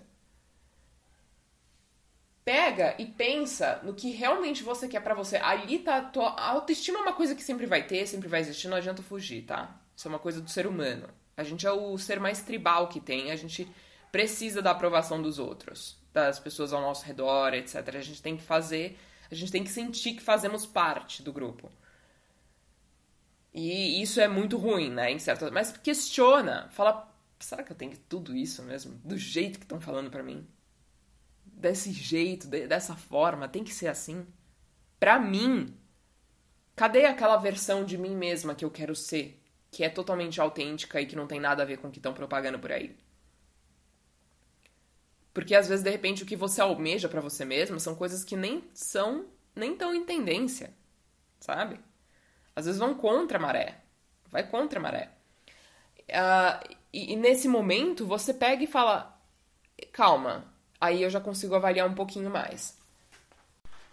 Pega 2.43 2.93
e 2.99 3.05
pensa 3.05 3.79
no 3.83 3.93
que 3.93 4.11
realmente 4.11 4.63
você 4.63 4.85
quer 4.85 4.99
para 4.99 5.15
você. 5.15 5.37
Ali 5.37 5.79
tá 5.79 5.95
a 5.95 6.01
tua 6.01 6.31
a 6.31 6.49
autoestima 6.49 6.99
é 6.99 7.01
uma 7.03 7.13
coisa 7.13 7.33
que 7.33 7.41
sempre 7.41 7.65
vai 7.65 7.87
ter, 7.87 8.05
sempre 8.05 8.27
vai 8.27 8.41
existir, 8.41 8.67
não 8.67 8.75
adianta 8.75 9.01
fugir, 9.01 9.45
tá? 9.45 9.79
Isso 9.95 10.07
é 10.07 10.09
uma 10.09 10.19
coisa 10.19 10.41
do 10.41 10.49
ser 10.49 10.67
humano. 10.67 11.07
A 11.37 11.43
gente 11.43 11.65
é 11.65 11.71
o 11.71 11.97
ser 11.97 12.19
mais 12.19 12.41
tribal 12.41 12.87
que 12.87 12.99
tem, 12.99 13.31
a 13.31 13.35
gente 13.35 13.67
precisa 14.11 14.61
da 14.61 14.71
aprovação 14.71 15.21
dos 15.21 15.39
outros, 15.39 15.97
das 16.13 16.39
pessoas 16.39 16.71
ao 16.71 16.81
nosso 16.81 17.05
redor, 17.05 17.53
etc. 17.53 17.95
A 17.95 18.01
gente 18.01 18.21
tem 18.21 18.37
que 18.37 18.43
fazer, 18.43 18.97
a 19.29 19.35
gente 19.35 19.51
tem 19.51 19.63
que 19.63 19.69
sentir 19.69 20.13
que 20.13 20.21
fazemos 20.21 20.65
parte 20.65 21.21
do 21.21 21.33
grupo. 21.33 21.69
E 23.53 24.01
isso 24.01 24.19
é 24.19 24.27
muito 24.27 24.57
ruim, 24.57 24.89
né? 24.89 25.11
Em 25.11 25.19
certo... 25.19 25.51
Mas 25.51 25.75
questiona, 25.77 26.67
fala, 26.71 27.13
será 27.39 27.63
que 27.63 27.71
eu 27.71 27.75
tenho 27.75 27.97
tudo 28.09 28.35
isso 28.35 28.61
mesmo? 28.63 28.99
Do 29.03 29.17
jeito 29.17 29.59
que 29.59 29.65
estão 29.65 29.79
falando 29.79 30.09
para 30.09 30.23
mim? 30.23 30.45
Desse 31.45 31.91
jeito, 31.91 32.47
dessa 32.47 32.95
forma, 32.95 33.47
tem 33.47 33.63
que 33.63 33.73
ser 33.73 33.87
assim? 33.87 34.27
Pra 34.99 35.19
mim, 35.19 35.73
cadê 36.75 37.05
aquela 37.05 37.37
versão 37.37 37.85
de 37.85 37.97
mim 37.97 38.15
mesma 38.15 38.55
que 38.55 38.65
eu 38.65 38.71
quero 38.71 38.95
ser? 38.95 39.41
Que 39.75 39.83
é 39.83 39.89
totalmente 39.89 40.39
autêntica 40.39 41.01
e 41.01 41.05
que 41.05 41.17
não 41.17 41.27
tem 41.27 41.37
nada 41.37 41.61
a 41.61 41.65
ver 41.65 41.79
com 41.79 41.89
o 41.89 41.91
que 41.91 41.99
estão 41.99 42.13
propagando 42.13 42.57
por 42.57 42.71
aí. 42.71 42.95
Porque 45.33 45.53
às 45.53 45.67
vezes, 45.67 45.83
de 45.83 45.89
repente, 45.89 46.23
o 46.23 46.25
que 46.25 46.37
você 46.37 46.61
almeja 46.61 47.09
para 47.09 47.19
você 47.19 47.43
mesmo 47.43 47.77
são 47.77 47.93
coisas 47.93 48.23
que 48.23 48.37
nem 48.37 48.63
são, 48.73 49.25
nem 49.53 49.75
tão 49.75 49.93
em 49.93 50.05
tendência, 50.05 50.73
sabe? 51.41 51.77
Às 52.55 52.67
vezes 52.67 52.79
vão 52.79 52.95
contra 52.95 53.37
a 53.37 53.41
maré. 53.41 53.81
Vai 54.31 54.47
contra 54.47 54.79
a 54.79 54.81
maré. 54.81 55.11
Uh, 56.03 56.75
e, 56.93 57.11
e 57.11 57.15
nesse 57.17 57.49
momento, 57.49 58.07
você 58.07 58.33
pega 58.33 58.63
e 58.63 58.67
fala: 58.67 59.19
calma, 59.91 60.53
aí 60.79 61.03
eu 61.03 61.09
já 61.09 61.19
consigo 61.19 61.53
avaliar 61.53 61.85
um 61.85 61.95
pouquinho 61.95 62.29
mais. 62.29 62.79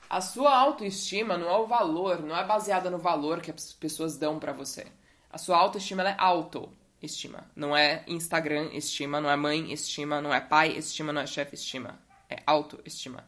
A 0.08 0.20
sua 0.20 0.56
autoestima 0.56 1.36
não 1.36 1.48
é 1.48 1.58
o 1.58 1.66
valor, 1.66 2.22
não 2.22 2.36
é 2.36 2.46
baseada 2.46 2.88
no 2.88 2.98
valor 2.98 3.40
que 3.40 3.50
as 3.50 3.72
pessoas 3.72 4.16
dão 4.16 4.38
para 4.38 4.52
você. 4.52 4.86
A 5.32 5.38
sua 5.38 5.56
autoestima 5.56 6.02
é 6.06 6.14
autoestima. 6.18 7.50
Não 7.56 7.74
é 7.74 8.04
Instagram 8.06 8.68
estima, 8.74 9.20
não 9.20 9.30
é 9.30 9.36
mãe 9.36 9.72
estima, 9.72 10.20
não 10.20 10.32
é 10.32 10.40
pai 10.40 10.76
estima, 10.76 11.12
não 11.12 11.22
é 11.22 11.26
chefe 11.26 11.54
estima. 11.54 11.98
É 12.28 12.36
autoestima. 12.46 13.26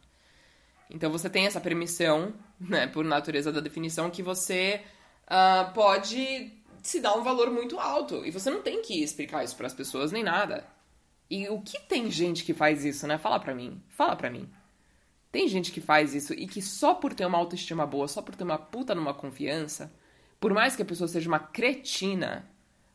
Então 0.90 1.11
você 1.11 1.31
tem 1.31 1.47
essa 1.47 1.61
permissão, 1.61 2.35
né, 2.61 2.87
por 2.87 3.05
natureza 3.05 3.50
da 3.50 3.61
definição, 3.61 4.11
que 4.11 4.23
você 4.23 4.83
uh, 5.25 5.73
pode 5.73 6.52
se 6.83 7.00
dar 7.00 7.17
um 7.17 7.23
valor 7.23 7.50
muito 7.50 7.81
alto. 7.81 8.25
E 8.27 8.31
você 8.31 8.50
não 8.50 8.61
tem 8.61 8.83
que 8.83 9.02
explicar 9.02 9.42
isso 9.42 9.57
para 9.57 9.67
as 9.67 9.75
pessoas 9.75 10.13
nem 10.13 10.23
nada. 10.23 10.67
E 11.31 11.48
o 11.48 11.63
que 11.63 11.81
tem 11.81 12.11
gente 12.11 12.44
que 12.44 12.52
faz 12.52 12.85
isso, 12.85 13.07
né? 13.07 13.17
Fala 13.17 13.40
pra 13.40 13.55
mim. 13.55 13.83
Fala 13.88 14.15
pra 14.15 14.31
mim. 14.31 14.48
Tem 15.33 15.48
gente 15.48 15.73
que 15.73 15.81
faz 15.81 16.15
isso 16.15 16.35
e 16.35 16.46
que 16.46 16.63
só 16.63 16.94
por 16.94 17.15
ter 17.15 17.27
uma 17.27 17.38
autoestima 17.38 17.87
boa, 17.87 18.07
só 18.07 18.23
por 18.23 18.37
ter 18.37 18.44
uma 18.44 18.59
puta 18.59 18.94
numa 18.94 19.15
confiança, 19.15 19.92
por 20.45 20.53
mais 20.53 20.77
que 20.77 20.83
a 20.83 20.85
pessoa 20.85 21.09
seja 21.09 21.27
uma 21.27 21.38
cretina, 21.38 22.47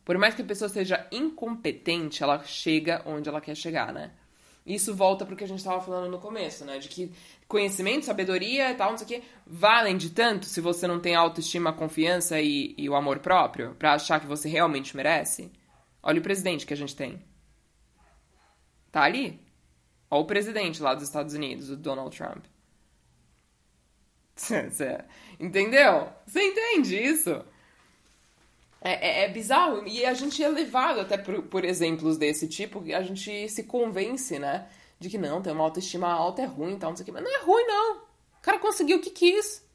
por 0.06 0.16
mais 0.20 0.36
que 0.36 0.44
a 0.44 0.46
pessoa 0.46 0.70
seja 0.70 1.08
incompetente, 1.12 2.22
ela 2.22 2.44
chega 2.44 3.02
onde 3.08 3.28
ela 3.28 3.42
quer 3.42 3.56
chegar, 3.56 3.92
né? 3.92 4.12
Isso 4.64 4.94
volta 4.94 5.26
pro 5.26 5.36
que 5.36 5.44
a 5.44 5.48
gente 5.48 5.58
estava 5.58 5.82
falando 5.82 6.12
no 6.12 6.20
começo, 6.20 6.64
né? 6.64 6.78
De 6.78 6.88
que 6.88 7.12
conhecimento, 7.48 8.06
sabedoria 8.06 8.70
e 8.70 8.76
tal, 8.76 8.92
não 8.92 9.00
sei 9.00 9.06
o 9.06 9.08
quê, 9.08 9.28
valem 9.48 9.98
de 9.98 10.12
tanto 10.12 10.46
se 10.46 10.62
você 10.62 10.86
não 10.86 11.00
tem 11.00 11.16
autoestima, 11.16 11.74
confiança 11.74 12.40
e, 12.40 12.76
e 12.78 12.88
o 12.88 12.96
amor 12.96 13.18
próprio 13.18 13.74
para 13.80 13.96
achar 13.96 14.20
que 14.20 14.28
você 14.28 14.48
realmente 14.48 14.96
merece. 14.96 15.52
Olha 16.04 16.20
o 16.20 16.24
presidente 16.24 16.68
que 16.68 16.74
a 16.76 16.78
gente 16.78 16.96
tem. 16.96 17.20
Tá 18.92 19.02
ali. 19.02 19.44
Olha 20.08 20.22
o 20.22 20.26
presidente 20.26 20.84
lá 20.84 20.94
dos 20.94 21.06
Estados 21.06 21.34
Unidos, 21.34 21.72
o 21.72 21.76
Donald 21.76 22.16
Trump. 22.16 22.46
Entendeu? 25.40 26.10
Você 26.26 26.42
entende 26.42 27.02
isso? 27.02 27.44
É, 28.82 28.92
é, 28.92 29.24
é, 29.26 29.30
bizarro. 29.30 29.88
E 29.88 30.06
a 30.06 30.14
gente 30.14 30.44
é 30.44 30.48
levado 30.48 31.02
até 31.02 31.18
por, 31.18 31.44
por 31.44 31.66
exemplos 31.66 32.18
desse 32.18 32.48
tipo, 32.48 32.84
a 32.94 33.02
gente 33.02 33.50
se 33.50 33.64
convence, 33.64 34.40
né? 34.40 34.68
De 35.00 35.10
que 35.10 35.18
não, 35.18 35.42
ter 35.42 35.52
uma 35.52 35.64
autoestima 35.64 36.10
alta 36.10 36.42
é 36.42 36.46
ruim 36.46 36.78
tal, 36.78 36.92
não 36.92 36.98
sei 36.98 37.06
o. 37.08 37.14
Mas 37.14 37.24
não 37.24 37.36
é 37.36 37.44
ruim, 37.44 37.66
não. 37.66 37.98
O 37.98 38.42
cara 38.42 38.60
conseguiu 38.60 38.98
o 38.98 39.02
que 39.02 39.10
quis. 39.10 39.66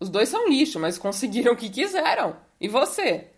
Os 0.00 0.08
dois 0.08 0.28
são 0.28 0.48
lixo, 0.48 0.78
mas 0.80 0.98
conseguiram 0.98 1.52
o 1.52 1.56
que 1.56 1.70
quiseram. 1.70 2.36
E 2.60 2.68
você? 2.68 3.28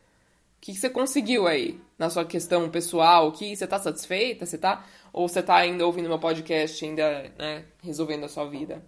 O 0.58 0.60
que 0.60 0.74
você 0.74 0.90
conseguiu 0.90 1.46
aí 1.46 1.80
na 1.98 2.10
sua 2.10 2.24
questão 2.24 2.68
pessoal? 2.70 3.30
Que 3.32 3.54
você 3.54 3.66
tá 3.66 3.78
satisfeita? 3.78 4.46
Você 4.46 4.58
tá 4.58 4.84
ou 5.12 5.28
você 5.28 5.42
tá 5.42 5.56
ainda 5.56 5.86
ouvindo 5.86 6.08
meu 6.08 6.18
podcast, 6.18 6.84
ainda, 6.84 7.32
né, 7.38 7.64
resolvendo 7.82 8.24
a 8.24 8.28
sua 8.28 8.44
vida? 8.46 8.84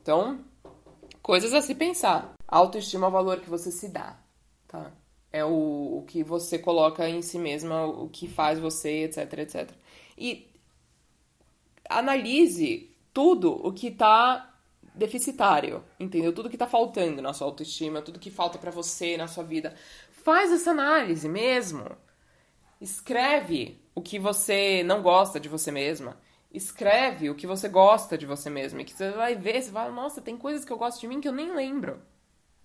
Então, 0.00 0.38
coisas 1.28 1.52
a 1.52 1.60
se 1.60 1.74
pensar. 1.74 2.32
autoestima 2.48 3.04
é 3.04 3.08
o 3.10 3.12
valor 3.12 3.38
que 3.40 3.50
você 3.50 3.70
se 3.70 3.86
dá, 3.88 4.18
tá? 4.66 4.90
É 5.30 5.44
o, 5.44 5.98
o 5.98 6.04
que 6.06 6.24
você 6.24 6.58
coloca 6.58 7.06
em 7.06 7.20
si 7.20 7.38
mesma, 7.38 7.84
o 7.84 8.08
que 8.08 8.26
faz 8.26 8.58
você, 8.58 9.04
etc, 9.04 9.30
etc. 9.40 9.70
E 10.16 10.50
analise 11.86 12.96
tudo 13.12 13.60
o 13.62 13.74
que 13.74 13.90
tá 13.90 14.58
deficitário, 14.94 15.84
entendeu? 16.00 16.32
Tudo 16.32 16.48
que 16.48 16.56
tá 16.56 16.66
faltando 16.66 17.20
na 17.20 17.34
sua 17.34 17.46
autoestima, 17.46 18.00
tudo 18.00 18.18
que 18.18 18.30
falta 18.30 18.56
para 18.56 18.70
você 18.70 19.18
na 19.18 19.28
sua 19.28 19.44
vida. 19.44 19.74
Faz 20.10 20.50
essa 20.50 20.70
análise 20.70 21.28
mesmo. 21.28 21.90
Escreve 22.80 23.78
o 23.94 24.00
que 24.00 24.18
você 24.18 24.82
não 24.82 25.02
gosta 25.02 25.38
de 25.38 25.50
você 25.50 25.70
mesma. 25.70 26.16
Escreve 26.50 27.28
o 27.28 27.34
que 27.34 27.46
você 27.46 27.68
gosta 27.68 28.16
de 28.16 28.26
você 28.26 28.48
mesma. 28.48 28.80
E 28.80 28.84
que 28.84 28.92
você 28.92 29.10
vai 29.10 29.34
ver, 29.34 29.62
você 29.62 29.70
vai, 29.70 29.90
nossa, 29.90 30.20
tem 30.20 30.36
coisas 30.36 30.64
que 30.64 30.72
eu 30.72 30.78
gosto 30.78 31.00
de 31.00 31.08
mim 31.08 31.20
que 31.20 31.28
eu 31.28 31.32
nem 31.32 31.54
lembro. 31.54 32.02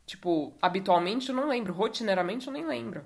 Tipo, 0.06 0.54
habitualmente 0.62 1.30
eu 1.30 1.36
não 1.36 1.48
lembro, 1.48 1.74
rotineiramente 1.74 2.48
eu 2.48 2.54
nem 2.54 2.66
lembro. 2.66 3.06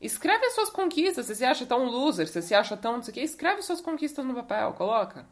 Escreve 0.00 0.46
as 0.46 0.54
suas 0.54 0.70
conquistas. 0.70 1.26
Você 1.26 1.34
se 1.34 1.44
acha 1.44 1.66
tão 1.66 1.86
loser, 1.86 2.26
você 2.26 2.42
se 2.42 2.54
acha 2.54 2.76
tão 2.76 2.96
não 2.96 3.02
sei 3.02 3.12
o 3.12 3.14
quê, 3.14 3.20
escreve 3.22 3.62
suas 3.62 3.80
conquistas 3.80 4.24
no 4.24 4.34
papel, 4.34 4.72
coloca. 4.74 5.26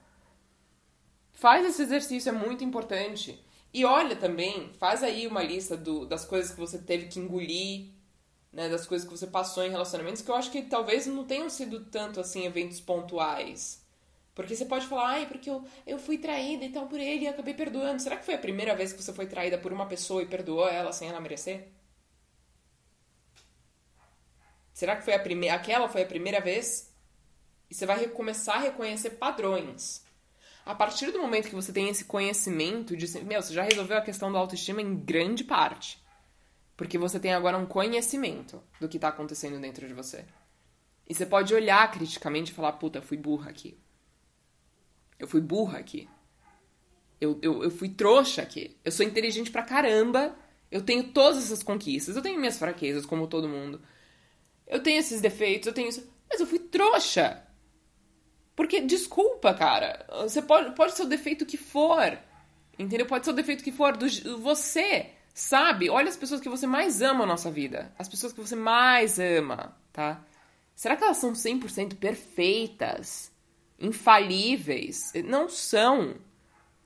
Faz 1.32 1.66
esse 1.66 1.82
exercício, 1.82 2.30
é 2.30 2.32
muito 2.32 2.62
importante. 2.64 3.44
E 3.74 3.84
olha 3.84 4.14
também, 4.14 4.72
faz 4.78 5.02
aí 5.02 5.26
uma 5.26 5.42
lista 5.42 5.76
do, 5.76 6.06
das 6.06 6.24
coisas 6.24 6.52
que 6.52 6.60
você 6.60 6.78
teve 6.78 7.06
que 7.06 7.18
engolir, 7.18 7.90
né, 8.52 8.68
das 8.68 8.86
coisas 8.86 9.08
que 9.08 9.16
você 9.16 9.26
passou 9.26 9.64
em 9.64 9.70
relacionamentos, 9.70 10.20
que 10.20 10.30
eu 10.30 10.34
acho 10.34 10.50
que 10.50 10.62
talvez 10.62 11.06
não 11.06 11.24
tenham 11.24 11.48
sido 11.48 11.86
tanto 11.86 12.20
assim 12.20 12.44
eventos 12.44 12.80
pontuais. 12.80 13.81
Porque 14.34 14.56
você 14.56 14.64
pode 14.64 14.86
falar, 14.86 15.08
ai, 15.08 15.26
porque 15.26 15.50
eu, 15.50 15.64
eu 15.86 15.98
fui 15.98 16.16
traída 16.16 16.64
então 16.64 16.88
por 16.88 16.98
ele 16.98 17.24
e 17.24 17.28
acabei 17.28 17.52
perdoando. 17.52 18.00
Será 18.00 18.16
que 18.16 18.24
foi 18.24 18.34
a 18.34 18.38
primeira 18.38 18.74
vez 18.74 18.92
que 18.92 19.02
você 19.02 19.12
foi 19.12 19.26
traída 19.26 19.58
por 19.58 19.72
uma 19.72 19.86
pessoa 19.86 20.22
e 20.22 20.26
perdoou 20.26 20.68
ela 20.68 20.92
sem 20.92 21.08
ela 21.08 21.20
merecer? 21.20 21.68
Será 24.72 24.96
que 24.96 25.04
foi 25.04 25.14
a 25.14 25.18
primeira, 25.18 25.54
aquela 25.54 25.88
foi 25.88 26.02
a 26.02 26.06
primeira 26.06 26.40
vez? 26.40 26.92
E 27.70 27.74
você 27.74 27.84
vai 27.84 28.08
começar 28.08 28.54
a 28.54 28.60
reconhecer 28.60 29.10
padrões. 29.10 30.02
A 30.64 30.74
partir 30.74 31.10
do 31.10 31.20
momento 31.20 31.48
que 31.48 31.54
você 31.54 31.72
tem 31.72 31.88
esse 31.88 32.04
conhecimento 32.04 32.96
de, 32.96 33.06
meu, 33.24 33.42
você 33.42 33.52
já 33.52 33.62
resolveu 33.62 33.98
a 33.98 34.02
questão 34.02 34.32
da 34.32 34.38
autoestima 34.38 34.80
em 34.80 34.96
grande 34.96 35.44
parte. 35.44 36.02
Porque 36.76 36.96
você 36.96 37.20
tem 37.20 37.34
agora 37.34 37.58
um 37.58 37.66
conhecimento 37.66 38.62
do 38.80 38.88
que 38.88 38.96
está 38.96 39.08
acontecendo 39.08 39.60
dentro 39.60 39.86
de 39.86 39.92
você. 39.92 40.24
E 41.08 41.14
você 41.14 41.26
pode 41.26 41.52
olhar 41.52 41.90
criticamente 41.90 42.52
e 42.52 42.54
falar, 42.54 42.72
puta, 42.72 43.02
fui 43.02 43.16
burra 43.16 43.50
aqui. 43.50 43.78
Eu 45.22 45.28
fui 45.28 45.40
burra 45.40 45.78
aqui. 45.78 46.08
Eu, 47.20 47.38
eu, 47.40 47.62
eu 47.62 47.70
fui 47.70 47.88
trouxa 47.88 48.42
aqui. 48.42 48.76
Eu 48.84 48.90
sou 48.90 49.06
inteligente 49.06 49.52
pra 49.52 49.62
caramba. 49.62 50.36
Eu 50.68 50.82
tenho 50.82 51.04
todas 51.12 51.44
essas 51.44 51.62
conquistas. 51.62 52.16
Eu 52.16 52.22
tenho 52.22 52.40
minhas 52.40 52.58
fraquezas, 52.58 53.06
como 53.06 53.28
todo 53.28 53.48
mundo. 53.48 53.80
Eu 54.66 54.82
tenho 54.82 54.98
esses 54.98 55.20
defeitos, 55.20 55.68
eu 55.68 55.72
tenho 55.72 55.88
isso. 55.88 56.04
Mas 56.28 56.40
eu 56.40 56.46
fui 56.46 56.58
trouxa. 56.58 57.40
Porque, 58.56 58.80
desculpa, 58.80 59.54
cara, 59.54 60.04
você 60.22 60.42
pode, 60.42 60.74
pode 60.74 60.96
ser 60.96 61.04
o 61.04 61.08
defeito 61.08 61.46
que 61.46 61.56
for, 61.56 62.18
entendeu? 62.76 63.06
Pode 63.06 63.24
ser 63.24 63.30
o 63.30 63.34
defeito 63.34 63.62
que 63.62 63.70
for 63.70 63.96
do 63.96 64.06
você, 64.40 65.10
sabe? 65.32 65.88
Olha 65.88 66.08
as 66.08 66.16
pessoas 66.16 66.40
que 66.40 66.48
você 66.48 66.66
mais 66.66 67.00
ama 67.00 67.20
na 67.20 67.32
nossa 67.32 67.50
vida, 67.50 67.94
as 67.96 68.08
pessoas 68.08 68.32
que 68.32 68.40
você 68.40 68.56
mais 68.56 69.20
ama, 69.20 69.76
tá? 69.92 70.22
Será 70.74 70.96
que 70.96 71.04
elas 71.04 71.16
são 71.16 71.32
100% 71.32 71.96
perfeitas, 71.96 73.31
infalíveis? 73.82 75.12
Não 75.24 75.48
são. 75.48 76.16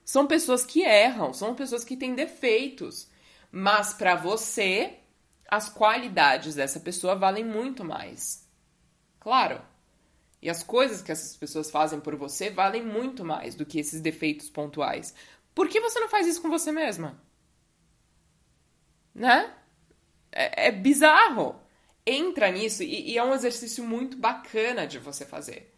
São 0.04 0.26
pessoas 0.26 0.64
que 0.64 0.82
erram, 0.82 1.32
são 1.32 1.54
pessoas 1.54 1.84
que 1.84 1.96
têm 1.96 2.14
defeitos. 2.14 3.08
Mas 3.52 3.94
para 3.94 4.16
você, 4.16 4.98
as 5.48 5.68
qualidades 5.68 6.54
dessa 6.54 6.80
pessoa 6.80 7.14
valem 7.14 7.44
muito 7.44 7.84
mais. 7.84 8.48
Claro, 9.20 9.60
e 10.40 10.48
as 10.48 10.62
coisas 10.62 11.02
que 11.02 11.10
essas 11.10 11.36
pessoas 11.36 11.70
fazem 11.70 12.00
por 12.00 12.14
você 12.16 12.50
valem 12.50 12.84
muito 12.84 13.24
mais 13.24 13.54
do 13.54 13.66
que 13.66 13.78
esses 13.78 14.00
defeitos 14.00 14.48
pontuais. 14.48 15.14
Por 15.54 15.68
que 15.68 15.80
você 15.80 15.98
não 15.98 16.08
faz 16.08 16.26
isso 16.26 16.42
com 16.42 16.48
você 16.48 16.70
mesma? 16.70 17.20
Né? 19.14 19.52
É, 20.30 20.68
é 20.68 20.70
bizarro. 20.72 21.60
Entra 22.06 22.50
nisso 22.50 22.82
e, 22.82 23.10
e 23.10 23.18
é 23.18 23.24
um 23.24 23.34
exercício 23.34 23.82
muito 23.82 24.16
bacana 24.16 24.86
de 24.86 24.98
você 24.98 25.24
fazer. 25.26 25.75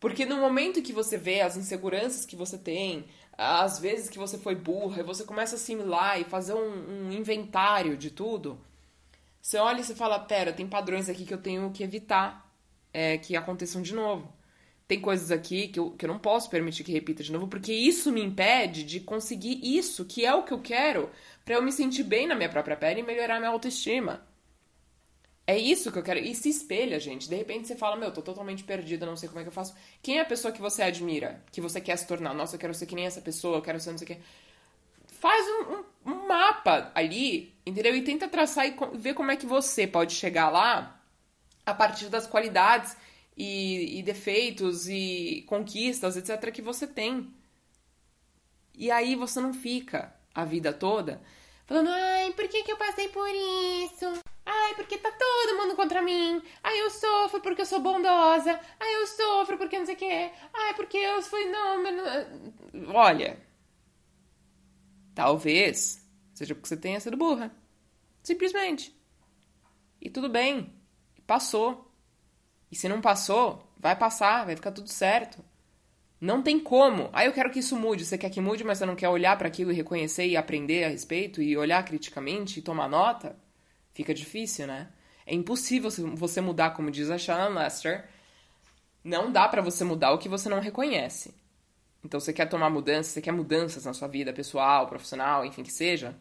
Porque 0.00 0.24
no 0.24 0.36
momento 0.36 0.82
que 0.82 0.92
você 0.92 1.16
vê 1.16 1.40
as 1.40 1.56
inseguranças 1.56 2.24
que 2.24 2.36
você 2.36 2.56
tem, 2.56 3.06
as 3.36 3.78
vezes 3.78 4.08
que 4.08 4.18
você 4.18 4.38
foi 4.38 4.54
burra, 4.54 5.00
e 5.00 5.04
você 5.04 5.24
começa 5.24 5.54
a 5.54 5.58
assimilar 5.58 6.20
e 6.20 6.24
fazer 6.24 6.54
um, 6.54 7.08
um 7.08 7.12
inventário 7.12 7.96
de 7.96 8.10
tudo, 8.10 8.60
você 9.40 9.58
olha 9.58 9.80
e 9.80 9.84
você 9.84 9.94
fala: 9.94 10.18
pera, 10.18 10.52
tem 10.52 10.66
padrões 10.66 11.08
aqui 11.08 11.24
que 11.24 11.34
eu 11.34 11.42
tenho 11.42 11.70
que 11.72 11.82
evitar 11.82 12.48
é, 12.92 13.18
que 13.18 13.36
aconteçam 13.36 13.82
de 13.82 13.94
novo. 13.94 14.32
Tem 14.86 15.00
coisas 15.00 15.30
aqui 15.30 15.68
que 15.68 15.78
eu, 15.78 15.90
que 15.90 16.04
eu 16.04 16.08
não 16.08 16.18
posso 16.18 16.48
permitir 16.48 16.82
que 16.82 16.92
repita 16.92 17.22
de 17.22 17.30
novo, 17.30 17.46
porque 17.46 17.72
isso 17.72 18.10
me 18.10 18.22
impede 18.22 18.82
de 18.84 19.00
conseguir 19.00 19.60
isso, 19.62 20.04
que 20.04 20.24
é 20.24 20.34
o 20.34 20.44
que 20.44 20.52
eu 20.52 20.60
quero, 20.60 21.10
para 21.44 21.56
eu 21.56 21.62
me 21.62 21.70
sentir 21.70 22.04
bem 22.04 22.26
na 22.26 22.34
minha 22.34 22.48
própria 22.48 22.76
pele 22.76 23.00
e 23.00 23.02
melhorar 23.02 23.38
minha 23.38 23.50
autoestima. 23.50 24.26
É 25.48 25.56
isso 25.56 25.90
que 25.90 25.98
eu 25.98 26.02
quero. 26.02 26.20
E 26.20 26.34
se 26.34 26.50
espelha, 26.50 27.00
gente. 27.00 27.26
De 27.26 27.34
repente 27.34 27.66
você 27.66 27.74
fala, 27.74 27.96
meu, 27.96 28.12
tô 28.12 28.20
totalmente 28.20 28.62
perdida, 28.64 29.06
não 29.06 29.16
sei 29.16 29.30
como 29.30 29.40
é 29.40 29.42
que 29.42 29.48
eu 29.48 29.52
faço. 29.52 29.74
Quem 30.02 30.18
é 30.18 30.20
a 30.20 30.24
pessoa 30.26 30.52
que 30.52 30.60
você 30.60 30.82
admira? 30.82 31.42
Que 31.50 31.58
você 31.58 31.80
quer 31.80 31.96
se 31.96 32.06
tornar? 32.06 32.34
Nossa, 32.34 32.56
eu 32.56 32.60
quero 32.60 32.74
ser 32.74 32.84
que 32.84 32.94
nem 32.94 33.06
essa 33.06 33.22
pessoa, 33.22 33.56
eu 33.56 33.62
quero 33.62 33.80
ser 33.80 33.92
não 33.92 33.96
sei 33.96 34.04
o 34.04 34.08
quê. 34.08 34.18
Faz 35.06 35.46
um, 35.48 35.72
um, 35.72 36.12
um 36.12 36.28
mapa 36.28 36.92
ali, 36.94 37.54
entendeu? 37.64 37.96
E 37.96 38.02
tenta 38.02 38.28
traçar 38.28 38.66
e 38.68 38.76
ver 38.98 39.14
como 39.14 39.30
é 39.30 39.36
que 39.36 39.46
você 39.46 39.86
pode 39.86 40.14
chegar 40.14 40.50
lá 40.50 41.02
a 41.64 41.72
partir 41.72 42.10
das 42.10 42.26
qualidades 42.26 42.94
e, 43.34 44.00
e 44.00 44.02
defeitos 44.02 44.86
e 44.86 45.46
conquistas, 45.48 46.18
etc., 46.18 46.52
que 46.52 46.60
você 46.60 46.86
tem. 46.86 47.32
E 48.74 48.90
aí 48.90 49.16
você 49.16 49.40
não 49.40 49.54
fica 49.54 50.14
a 50.34 50.44
vida 50.44 50.74
toda 50.74 51.22
falando, 51.64 51.88
ai, 51.88 52.32
por 52.34 52.46
que, 52.48 52.62
que 52.62 52.72
eu 52.72 52.76
passei 52.76 53.08
por 53.08 53.30
isso? 53.30 54.27
Ai, 54.60 54.74
porque 54.74 54.98
tá 54.98 55.10
todo 55.12 55.56
mundo 55.56 55.76
contra 55.76 56.02
mim. 56.02 56.42
Ai, 56.62 56.80
eu 56.80 56.90
sofro 56.90 57.40
porque 57.40 57.62
eu 57.62 57.66
sou 57.66 57.80
bondosa. 57.80 58.58
Ai, 58.80 58.96
eu 58.96 59.06
sofro 59.06 59.56
porque 59.56 59.78
não 59.78 59.86
sei 59.86 59.94
o 59.94 59.98
que. 59.98 60.30
Ai, 60.52 60.74
porque 60.74 60.96
eu 60.96 61.22
fui. 61.22 61.44
Não, 61.46 61.82
não. 61.82 62.94
Olha. 62.94 63.38
Talvez 65.14 66.04
seja 66.34 66.54
porque 66.54 66.68
você 66.68 66.76
tenha 66.76 67.00
sido 67.00 67.16
burra. 67.16 67.54
Simplesmente. 68.22 68.96
E 70.00 70.10
tudo 70.10 70.28
bem 70.28 70.74
passou. 71.26 71.92
E 72.70 72.76
se 72.76 72.88
não 72.88 73.00
passou, 73.00 73.72
vai 73.78 73.96
passar, 73.96 74.44
vai 74.44 74.56
ficar 74.56 74.72
tudo 74.72 74.88
certo. 74.88 75.44
Não 76.20 76.42
tem 76.42 76.58
como. 76.58 77.10
Ah, 77.12 77.24
eu 77.24 77.32
quero 77.32 77.50
que 77.50 77.60
isso 77.60 77.76
mude. 77.76 78.04
Você 78.04 78.18
quer 78.18 78.30
que 78.30 78.40
mude, 78.40 78.64
mas 78.64 78.78
você 78.78 78.86
não 78.86 78.96
quer 78.96 79.08
olhar 79.08 79.36
para 79.38 79.48
aquilo 79.48 79.70
e 79.70 79.74
reconhecer 79.74 80.26
e 80.26 80.36
aprender 80.36 80.84
a 80.84 80.88
respeito 80.88 81.40
e 81.40 81.56
olhar 81.56 81.84
criticamente 81.84 82.58
e 82.58 82.62
tomar 82.62 82.88
nota? 82.88 83.36
Fica 83.98 84.14
difícil, 84.14 84.64
né? 84.68 84.92
É 85.26 85.34
impossível 85.34 85.90
você 86.14 86.40
mudar, 86.40 86.70
como 86.70 86.88
diz 86.88 87.10
a 87.10 87.18
Shannon 87.18 87.52
Lester. 87.52 88.08
Não 89.02 89.32
dá 89.32 89.48
para 89.48 89.60
você 89.60 89.82
mudar 89.82 90.12
o 90.12 90.18
que 90.18 90.28
você 90.28 90.48
não 90.48 90.60
reconhece. 90.60 91.34
Então, 92.04 92.20
você 92.20 92.32
quer 92.32 92.46
tomar 92.46 92.70
mudanças, 92.70 93.12
você 93.12 93.20
quer 93.20 93.32
mudanças 93.32 93.84
na 93.86 93.92
sua 93.92 94.06
vida 94.06 94.32
pessoal, 94.32 94.86
profissional, 94.86 95.44
enfim 95.44 95.64
que 95.64 95.72
seja, 95.72 96.16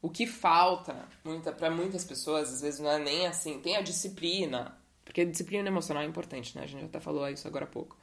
o 0.00 0.08
que 0.08 0.26
falta 0.26 0.96
muita, 1.22 1.52
para 1.52 1.70
muitas 1.70 2.06
pessoas, 2.06 2.54
às 2.54 2.62
vezes 2.62 2.80
não 2.80 2.90
é 2.90 2.98
nem 2.98 3.26
assim, 3.26 3.60
tem 3.60 3.76
a 3.76 3.82
disciplina, 3.82 4.80
porque 5.04 5.20
a 5.20 5.26
disciplina 5.26 5.68
emocional 5.68 6.04
é 6.04 6.06
importante, 6.06 6.56
né? 6.56 6.64
A 6.64 6.66
gente 6.66 6.86
até 6.86 6.98
falou 6.98 7.28
isso 7.28 7.46
agora 7.46 7.66
há 7.66 7.68
pouco. 7.68 7.98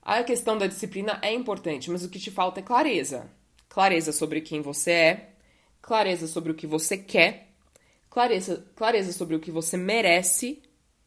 A 0.00 0.24
questão 0.24 0.56
da 0.56 0.66
disciplina 0.66 1.18
é 1.20 1.30
importante, 1.30 1.90
mas 1.90 2.02
o 2.02 2.08
que 2.08 2.18
te 2.18 2.30
falta 2.30 2.60
é 2.60 2.62
clareza. 2.62 3.30
Clareza 3.68 4.12
sobre 4.12 4.40
quem 4.40 4.62
você 4.62 4.90
é, 4.90 5.35
clareza 5.86 6.26
sobre 6.26 6.50
o 6.50 6.54
que 6.54 6.66
você 6.66 6.98
quer, 6.98 7.52
clareza, 8.10 8.66
clareza 8.74 9.12
sobre 9.12 9.36
o 9.36 9.40
que 9.40 9.52
você 9.52 9.76
merece 9.76 10.60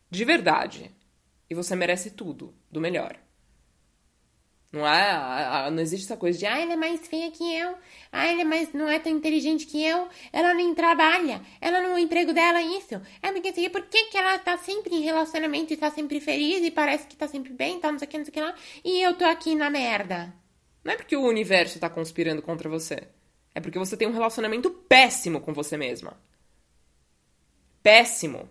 de 0.09 0.23
verdade. 0.23 0.89
E 1.49 1.53
você 1.53 1.75
merece 1.75 2.11
tudo, 2.11 2.55
do 2.71 2.80
melhor. 2.80 3.19
Não 4.71 4.88
é? 4.88 5.69
Não 5.71 5.82
existe 5.82 6.05
essa 6.05 6.15
coisa 6.15 6.38
de, 6.39 6.45
ah, 6.45 6.57
ela 6.57 6.73
é 6.73 6.75
mais 6.77 7.05
feia 7.07 7.30
que 7.32 7.43
eu, 7.43 7.75
ah, 8.11 8.25
ela 8.27 8.41
é 8.41 8.45
mais, 8.45 8.71
não 8.71 8.88
é 8.88 8.99
tão 8.99 9.11
inteligente 9.11 9.65
que 9.65 9.84
eu, 9.84 10.07
ela 10.32 10.53
nem 10.53 10.73
trabalha, 10.73 11.41
ela 11.59 11.82
no 11.82 11.97
emprego 11.97 12.32
dela 12.32 12.61
isso. 12.61 13.01
É 13.21 13.32
porque 13.34 13.49
assim, 13.49 13.69
por 13.69 13.86
que, 13.88 14.05
que 14.05 14.17
ela 14.17 14.38
tá 14.39 14.57
sempre 14.59 14.95
em 14.95 15.01
relacionamento 15.01 15.73
e 15.73 15.77
tá 15.77 15.91
sempre 15.91 16.21
feliz 16.21 16.63
e 16.63 16.71
parece 16.71 17.05
que 17.05 17.17
tá 17.17 17.27
sempre 17.27 17.51
bem, 17.51 17.80
tal, 17.80 17.91
não 17.91 17.99
sei 17.99 18.07
o 18.07 18.11
que, 18.11 18.17
não 18.17 18.25
sei 18.25 18.32
o 18.32 18.34
que 18.34 18.41
lá, 18.41 18.55
e 18.86 19.01
eu 19.01 19.13
tô 19.15 19.25
aqui 19.25 19.55
na 19.55 19.69
merda? 19.69 20.34
Não 20.86 20.93
é 20.93 20.95
porque 20.95 21.17
o 21.17 21.27
universo 21.27 21.80
tá 21.80 21.89
conspirando 21.89 22.41
contra 22.41 22.69
você. 22.69 23.09
É 23.54 23.60
porque 23.60 23.80
você 23.80 23.97
tem 23.97 24.08
um 24.08 24.14
relacionamento 24.14 24.70
péssimo 24.70 25.41
com 25.41 25.54
você 25.54 25.78
mesma. 25.78 26.18
Péssimo. 27.82 28.47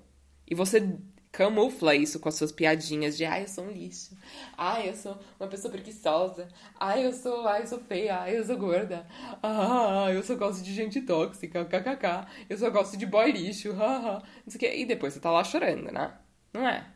E 0.46 0.54
você 0.54 0.98
camufla 1.30 1.94
isso 1.94 2.18
com 2.18 2.28
as 2.28 2.34
suas 2.34 2.50
piadinhas 2.50 3.16
de 3.16 3.24
ai, 3.24 3.44
eu 3.44 3.48
sou 3.48 3.64
um 3.64 3.70
lixo. 3.70 4.16
Ai, 4.56 4.88
eu 4.88 4.94
sou 4.94 5.18
uma 5.38 5.48
pessoa 5.48 5.70
preguiçosa. 5.70 6.48
Ai, 6.78 7.06
eu 7.06 7.12
sou, 7.12 7.46
ai, 7.46 7.62
eu 7.62 7.66
sou 7.66 7.78
feia. 7.78 8.20
Ai, 8.20 8.38
eu 8.38 8.44
sou 8.44 8.56
gorda. 8.56 9.06
Ah, 9.42 10.08
eu 10.10 10.22
só 10.22 10.34
gosto 10.34 10.62
de 10.64 10.74
gente 10.74 11.00
tóxica. 11.02 11.64
KKK. 11.64 12.26
Eu 12.48 12.58
só 12.58 12.70
gosto 12.70 12.96
de 12.96 13.06
boy 13.06 13.30
lixo. 13.30 13.72
Haha. 13.72 14.22
Não 14.44 14.50
sei 14.50 14.56
o 14.56 14.58
que. 14.58 14.76
E 14.80 14.84
depois 14.86 15.14
você 15.14 15.20
tá 15.20 15.30
lá 15.30 15.44
chorando, 15.44 15.92
né? 15.92 16.18
Não 16.52 16.66
é? 16.68 16.86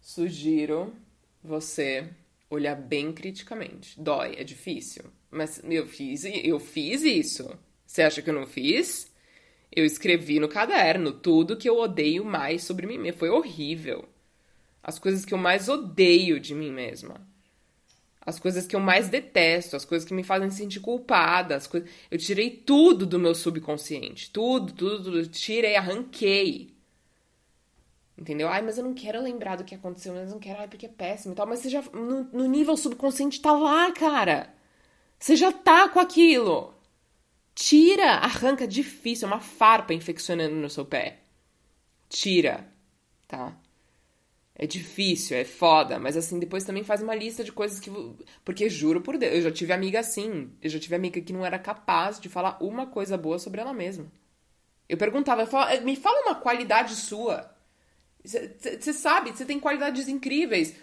Sugiro 0.00 0.94
você 1.42 2.10
olhar 2.50 2.74
bem 2.74 3.12
criticamente. 3.12 3.98
Dói, 3.98 4.34
é 4.36 4.44
difícil. 4.44 5.04
Mas 5.30 5.62
eu 5.64 5.86
fiz, 5.86 6.24
eu 6.24 6.58
fiz 6.58 7.02
isso. 7.02 7.48
Você 7.86 8.02
acha 8.02 8.20
que 8.20 8.28
eu 8.28 8.34
não 8.34 8.46
fiz? 8.46 9.10
Eu 9.70 9.84
escrevi 9.84 10.40
no 10.40 10.48
caderno 10.48 11.12
tudo 11.12 11.56
que 11.56 11.68
eu 11.68 11.78
odeio 11.78 12.24
mais 12.24 12.64
sobre 12.64 12.86
mim 12.86 12.98
mesma. 12.98 13.18
Foi 13.18 13.30
horrível. 13.30 14.08
As 14.82 14.98
coisas 14.98 15.24
que 15.24 15.32
eu 15.32 15.38
mais 15.38 15.68
odeio 15.68 16.40
de 16.40 16.54
mim 16.54 16.72
mesma. 16.72 17.26
As 18.20 18.38
coisas 18.38 18.66
que 18.66 18.74
eu 18.74 18.80
mais 18.80 19.08
detesto, 19.08 19.76
as 19.76 19.84
coisas 19.84 20.06
que 20.06 20.12
me 20.12 20.24
fazem 20.24 20.50
sentir 20.50 20.80
culpada, 20.80 21.56
as 21.56 21.66
coisas... 21.66 21.88
Eu 22.10 22.18
tirei 22.18 22.50
tudo 22.50 23.06
do 23.06 23.18
meu 23.18 23.34
subconsciente. 23.34 24.30
Tudo, 24.30 24.72
tudo, 24.72 25.04
tudo. 25.04 25.26
Tirei, 25.28 25.76
arranquei. 25.76 26.74
Entendeu? 28.20 28.48
Ai, 28.48 28.60
mas 28.62 28.76
eu 28.78 28.84
não 28.84 28.92
quero 28.94 29.22
lembrar 29.22 29.56
do 29.56 29.64
que 29.64 29.74
aconteceu, 29.74 30.12
mas 30.14 30.28
eu 30.28 30.34
não 30.34 30.40
quero, 30.40 30.60
ai, 30.60 30.68
porque 30.68 30.86
é 30.86 30.88
péssimo 30.90 31.32
e 31.32 31.36
tal. 31.36 31.46
Mas 31.46 31.60
você 31.60 31.70
já. 31.70 31.82
No, 31.82 32.24
no 32.24 32.46
nível 32.46 32.76
subconsciente 32.76 33.40
tá 33.40 33.52
lá, 33.52 33.90
cara. 33.92 34.54
Você 35.18 35.36
já 35.36 35.52
tá 35.52 35.88
com 35.88 36.00
aquilo. 36.00 36.74
Tira, 37.54 38.12
arranca, 38.16 38.66
difícil, 38.66 39.28
é 39.28 39.32
uma 39.32 39.40
farpa 39.40 39.94
infeccionando 39.94 40.56
no 40.56 40.70
seu 40.70 40.84
pé. 40.86 41.20
Tira, 42.08 42.72
tá? 43.28 43.56
É 44.54 44.66
difícil, 44.66 45.36
é 45.36 45.44
foda, 45.44 45.98
mas 45.98 46.16
assim, 46.16 46.38
depois 46.38 46.64
também 46.64 46.84
faz 46.84 47.02
uma 47.02 47.14
lista 47.14 47.42
de 47.42 47.52
coisas 47.52 47.80
que. 47.80 47.90
Porque 48.44 48.68
juro 48.68 49.00
por 49.00 49.16
Deus, 49.18 49.34
eu 49.34 49.42
já 49.42 49.50
tive 49.50 49.72
amiga 49.72 50.00
assim. 50.00 50.52
Eu 50.62 50.68
já 50.70 50.78
tive 50.78 50.94
amiga 50.94 51.20
que 51.20 51.32
não 51.32 51.44
era 51.46 51.58
capaz 51.58 52.20
de 52.20 52.28
falar 52.28 52.58
uma 52.62 52.86
coisa 52.86 53.16
boa 53.16 53.38
sobre 53.38 53.60
ela 53.60 53.72
mesma. 53.72 54.06
Eu 54.88 54.98
perguntava, 54.98 55.42
eu 55.42 55.46
falava, 55.46 55.74
eh, 55.74 55.80
me 55.80 55.96
fala 55.96 56.22
uma 56.26 56.34
qualidade 56.36 56.96
sua. 56.96 57.49
Você 58.24 58.92
sabe, 58.92 59.30
você 59.30 59.44
tem 59.44 59.58
qualidades 59.58 60.08
incríveis. 60.08 60.74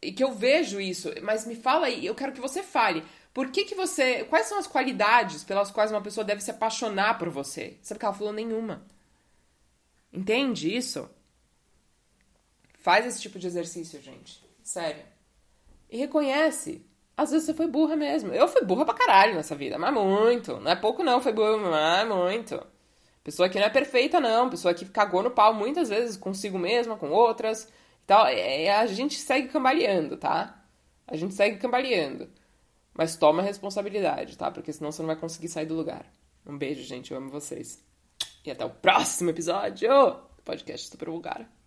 E 0.00 0.12
que 0.12 0.22
eu 0.22 0.32
vejo 0.32 0.80
isso, 0.80 1.12
mas 1.22 1.46
me 1.46 1.54
fala 1.54 1.86
aí, 1.86 2.04
eu 2.04 2.14
quero 2.14 2.32
que 2.32 2.40
você 2.40 2.62
fale. 2.62 3.04
Por 3.32 3.50
que, 3.50 3.64
que 3.64 3.74
você. 3.74 4.24
Quais 4.24 4.46
são 4.46 4.58
as 4.58 4.66
qualidades 4.66 5.44
pelas 5.44 5.70
quais 5.70 5.90
uma 5.90 6.02
pessoa 6.02 6.24
deve 6.24 6.42
se 6.42 6.50
apaixonar 6.50 7.18
por 7.18 7.30
você? 7.30 7.78
Sabe 7.82 7.98
que 7.98 8.04
ela 8.04 8.14
falou 8.14 8.32
nenhuma. 8.32 8.84
Entende 10.12 10.74
isso? 10.74 11.08
Faz 12.80 13.06
esse 13.06 13.22
tipo 13.22 13.38
de 13.38 13.46
exercício, 13.46 14.02
gente. 14.02 14.42
Sério. 14.62 15.04
E 15.88 15.96
reconhece. 15.96 16.84
Às 17.16 17.30
vezes 17.30 17.46
você 17.46 17.54
foi 17.54 17.68
burra 17.68 17.96
mesmo. 17.96 18.32
Eu 18.34 18.48
fui 18.48 18.64
burra 18.64 18.84
pra 18.84 18.94
caralho 18.94 19.34
nessa 19.34 19.54
vida, 19.54 19.78
mas 19.78 19.94
muito. 19.94 20.58
Não 20.58 20.70
é 20.70 20.76
pouco, 20.76 21.02
não, 21.02 21.20
foi 21.20 21.32
burra, 21.32 21.56
mas 21.58 22.08
muito. 22.08 22.60
Pessoa 23.24 23.48
que 23.48 23.58
não 23.58 23.66
é 23.66 23.70
perfeita, 23.70 24.20
não. 24.20 24.50
Pessoa 24.50 24.74
que 24.74 24.84
cagou 24.86 25.22
no 25.22 25.30
pau 25.30 25.54
muitas 25.54 25.88
vezes 25.88 26.16
consigo 26.16 26.58
mesma, 26.58 26.96
com 26.96 27.10
outras. 27.10 27.68
Então, 28.04 28.26
é, 28.26 28.70
a 28.70 28.86
gente 28.86 29.14
segue 29.18 29.48
cambaleando, 29.48 30.16
tá? 30.16 30.64
A 31.06 31.16
gente 31.16 31.34
segue 31.34 31.58
cambaleando. 31.58 32.28
Mas 32.94 33.16
toma 33.16 33.42
responsabilidade, 33.42 34.36
tá? 34.36 34.50
Porque 34.50 34.72
senão 34.72 34.92
você 34.92 35.02
não 35.02 35.06
vai 35.06 35.16
conseguir 35.16 35.48
sair 35.48 35.66
do 35.66 35.74
lugar. 35.74 36.04
Um 36.46 36.58
beijo, 36.58 36.82
gente. 36.82 37.12
Eu 37.12 37.18
amo 37.18 37.30
vocês. 37.30 37.82
E 38.44 38.50
até 38.50 38.64
o 38.64 38.70
próximo 38.70 39.30
episódio 39.30 39.88
do 39.88 40.42
podcast 40.44 40.88
Super 40.88 41.08
Vulgar. 41.08 41.61